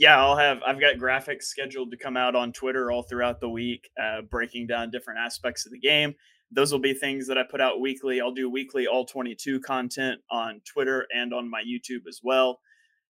yeah, 0.00 0.18
I'll 0.18 0.36
have 0.36 0.62
I've 0.66 0.80
got 0.80 0.96
graphics 0.96 1.44
scheduled 1.44 1.90
to 1.90 1.96
come 1.96 2.16
out 2.16 2.34
on 2.34 2.52
Twitter 2.52 2.90
all 2.90 3.02
throughout 3.02 3.38
the 3.38 3.50
week, 3.50 3.90
uh, 4.02 4.22
breaking 4.22 4.66
down 4.66 4.90
different 4.90 5.20
aspects 5.20 5.66
of 5.66 5.72
the 5.72 5.78
game. 5.78 6.14
Those 6.50 6.72
will 6.72 6.80
be 6.80 6.94
things 6.94 7.26
that 7.28 7.38
I 7.38 7.42
put 7.48 7.60
out 7.60 7.80
weekly. 7.80 8.20
I'll 8.20 8.32
do 8.32 8.50
weekly 8.50 8.86
all 8.86 9.04
22 9.04 9.60
content 9.60 10.20
on 10.30 10.60
Twitter 10.64 11.06
and 11.14 11.32
on 11.32 11.48
my 11.48 11.62
YouTube 11.62 12.08
as 12.08 12.20
well. 12.22 12.60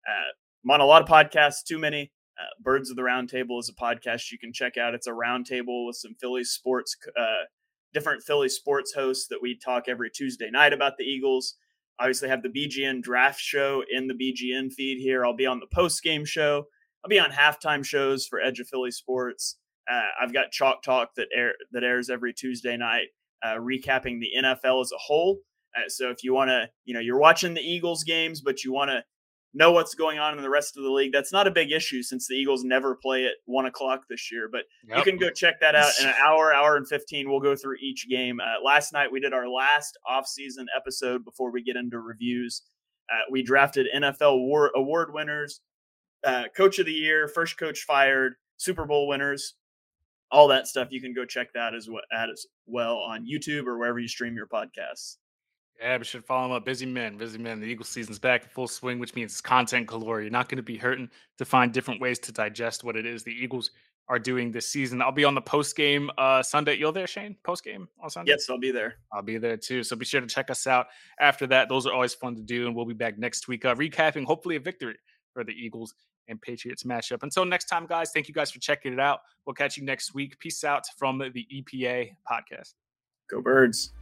Uh, 0.08 0.32
I'm 0.64 0.70
on 0.70 0.80
a 0.80 0.86
lot 0.86 1.02
of 1.02 1.08
podcasts, 1.08 1.62
too 1.66 1.78
many. 1.78 2.12
Uh, 2.38 2.62
Birds 2.62 2.90
of 2.90 2.96
the 2.96 3.02
Roundtable 3.02 3.60
is 3.60 3.68
a 3.70 3.74
podcast 3.74 4.30
you 4.30 4.38
can 4.38 4.52
check 4.52 4.76
out. 4.76 4.94
It's 4.94 5.06
a 5.06 5.10
roundtable 5.10 5.86
with 5.86 5.96
some 5.96 6.14
Philly 6.20 6.44
sports, 6.44 6.96
uh, 7.18 7.44
different 7.92 8.22
Philly 8.22 8.48
sports 8.48 8.92
hosts 8.94 9.26
that 9.28 9.38
we 9.40 9.58
talk 9.58 9.84
every 9.88 10.10
Tuesday 10.10 10.50
night 10.50 10.72
about 10.72 10.96
the 10.98 11.04
Eagles 11.04 11.56
obviously 11.98 12.28
have 12.28 12.42
the 12.42 12.48
BGN 12.48 13.02
draft 13.02 13.40
show 13.40 13.82
in 13.90 14.06
the 14.06 14.14
BGN 14.14 14.72
feed 14.72 15.00
here. 15.00 15.24
I'll 15.24 15.36
be 15.36 15.46
on 15.46 15.60
the 15.60 15.66
post 15.66 16.02
game 16.02 16.24
show. 16.24 16.66
I'll 17.04 17.08
be 17.08 17.18
on 17.18 17.30
halftime 17.30 17.84
shows 17.84 18.26
for 18.26 18.40
Edge 18.40 18.60
of 18.60 18.68
Philly 18.68 18.90
Sports. 18.90 19.56
Uh, 19.90 20.08
I've 20.20 20.32
got 20.32 20.50
Chalk 20.50 20.82
Talk 20.82 21.14
that 21.16 21.28
air 21.34 21.52
that 21.72 21.84
airs 21.84 22.10
every 22.10 22.32
Tuesday 22.32 22.76
night, 22.76 23.08
uh, 23.42 23.56
recapping 23.56 24.20
the 24.20 24.30
NFL 24.42 24.82
as 24.82 24.92
a 24.92 24.98
whole. 24.98 25.38
Uh, 25.76 25.88
so 25.88 26.10
if 26.10 26.24
you 26.24 26.32
want 26.34 26.48
to, 26.48 26.68
you 26.84 26.94
know, 26.94 27.00
you're 27.00 27.18
watching 27.18 27.54
the 27.54 27.60
Eagles 27.60 28.04
games, 28.04 28.40
but 28.40 28.64
you 28.64 28.72
want 28.72 28.90
to 28.90 29.02
know 29.54 29.72
what's 29.72 29.94
going 29.94 30.18
on 30.18 30.36
in 30.36 30.42
the 30.42 30.50
rest 30.50 30.76
of 30.76 30.82
the 30.82 30.90
league, 30.90 31.12
that's 31.12 31.32
not 31.32 31.46
a 31.46 31.50
big 31.50 31.72
issue 31.72 32.02
since 32.02 32.26
the 32.26 32.34
Eagles 32.34 32.64
never 32.64 32.94
play 32.94 33.26
at 33.26 33.32
one 33.44 33.66
o'clock 33.66 34.02
this 34.08 34.30
year. 34.30 34.48
But 34.50 34.62
yep. 34.86 34.98
you 34.98 35.04
can 35.04 35.18
go 35.18 35.30
check 35.30 35.60
that 35.60 35.74
out 35.74 35.92
in 36.00 36.06
an 36.06 36.14
hour, 36.26 36.52
hour 36.52 36.76
and 36.76 36.88
fifteen. 36.88 37.30
We'll 37.30 37.40
go 37.40 37.56
through 37.56 37.76
each 37.80 38.08
game. 38.08 38.40
Uh, 38.40 38.64
last 38.64 38.92
night 38.92 39.12
we 39.12 39.20
did 39.20 39.32
our 39.32 39.48
last 39.48 39.98
off-season 40.08 40.66
episode 40.76 41.24
before 41.24 41.50
we 41.50 41.62
get 41.62 41.76
into 41.76 41.98
reviews. 41.98 42.62
Uh, 43.10 43.22
we 43.30 43.42
drafted 43.42 43.86
NFL 43.94 44.32
award, 44.32 44.72
award 44.74 45.14
winners 45.14 45.60
uh, 46.26 46.44
coach 46.56 46.78
of 46.78 46.86
the 46.86 46.92
year, 46.92 47.28
first 47.28 47.56
coach 47.56 47.80
fired, 47.80 48.34
Super 48.56 48.84
Bowl 48.84 49.08
winners, 49.08 49.54
all 50.30 50.48
that 50.48 50.66
stuff. 50.66 50.88
You 50.90 51.00
can 51.00 51.14
go 51.14 51.24
check 51.24 51.52
that 51.54 51.74
as 51.74 51.88
well, 51.88 52.02
as 52.12 52.46
well 52.66 52.96
on 52.96 53.26
YouTube 53.26 53.66
or 53.66 53.78
wherever 53.78 53.98
you 53.98 54.08
stream 54.08 54.34
your 54.34 54.46
podcasts. 54.46 55.16
Yeah, 55.80 55.98
we 55.98 56.04
should 56.04 56.24
follow 56.24 56.48
them 56.48 56.56
up. 56.56 56.64
Busy 56.64 56.86
men, 56.86 57.18
busy 57.18 57.38
men. 57.38 57.60
The 57.60 57.66
Eagles 57.66 57.90
season's 57.90 58.18
back 58.18 58.44
in 58.44 58.48
full 58.48 58.68
swing, 58.68 58.98
which 58.98 59.14
means 59.14 59.32
it's 59.32 59.40
content 59.42 59.86
galore. 59.86 60.22
You're 60.22 60.30
not 60.30 60.48
going 60.48 60.56
to 60.56 60.62
be 60.62 60.78
hurting 60.78 61.10
to 61.36 61.44
find 61.44 61.72
different 61.72 62.00
ways 62.00 62.18
to 62.20 62.32
digest 62.32 62.82
what 62.82 62.96
it 62.96 63.04
is 63.04 63.22
the 63.22 63.32
Eagles 63.32 63.70
are 64.08 64.18
doing 64.18 64.52
this 64.52 64.68
season. 64.68 65.02
I'll 65.02 65.12
be 65.12 65.24
on 65.24 65.34
the 65.34 65.40
post 65.40 65.76
game 65.76 66.10
uh, 66.16 66.42
Sunday. 66.42 66.76
You're 66.76 66.92
there, 66.92 67.06
Shane? 67.06 67.36
Post 67.42 67.64
game 67.64 67.88
on 68.00 68.08
Sunday? 68.08 68.32
Yes, 68.32 68.48
I'll 68.48 68.58
be 68.58 68.70
there. 68.70 68.94
I'll 69.12 69.22
be 69.22 69.36
there 69.36 69.56
too. 69.56 69.82
So 69.82 69.96
be 69.96 70.04
sure 70.04 70.20
to 70.20 70.26
check 70.26 70.48
us 70.48 70.66
out 70.66 70.86
after 71.20 71.46
that. 71.48 71.68
Those 71.68 71.86
are 71.86 71.92
always 71.92 72.14
fun 72.14 72.36
to 72.36 72.42
do, 72.42 72.66
and 72.66 72.76
we'll 72.76 72.86
be 72.86 72.94
back 72.94 73.18
next 73.18 73.48
week 73.48 73.64
uh, 73.64 73.74
recapping 73.74 74.24
hopefully 74.24 74.56
a 74.56 74.60
victory 74.60 74.96
for 75.34 75.44
the 75.44 75.52
Eagles 75.52 75.94
and 76.28 76.40
Patriots 76.40 76.84
matchup. 76.84 77.22
Until 77.22 77.44
next 77.44 77.66
time, 77.66 77.86
guys, 77.86 78.10
thank 78.12 78.28
you 78.28 78.34
guys 78.34 78.50
for 78.50 78.58
checking 78.58 78.92
it 78.92 79.00
out. 79.00 79.20
We'll 79.46 79.54
catch 79.54 79.76
you 79.76 79.84
next 79.84 80.14
week. 80.14 80.38
Peace 80.38 80.64
out 80.64 80.84
from 80.98 81.18
the 81.18 81.46
EPA 81.52 82.16
podcast. 82.30 82.74
Go 83.28 83.40
Birds. 83.40 83.92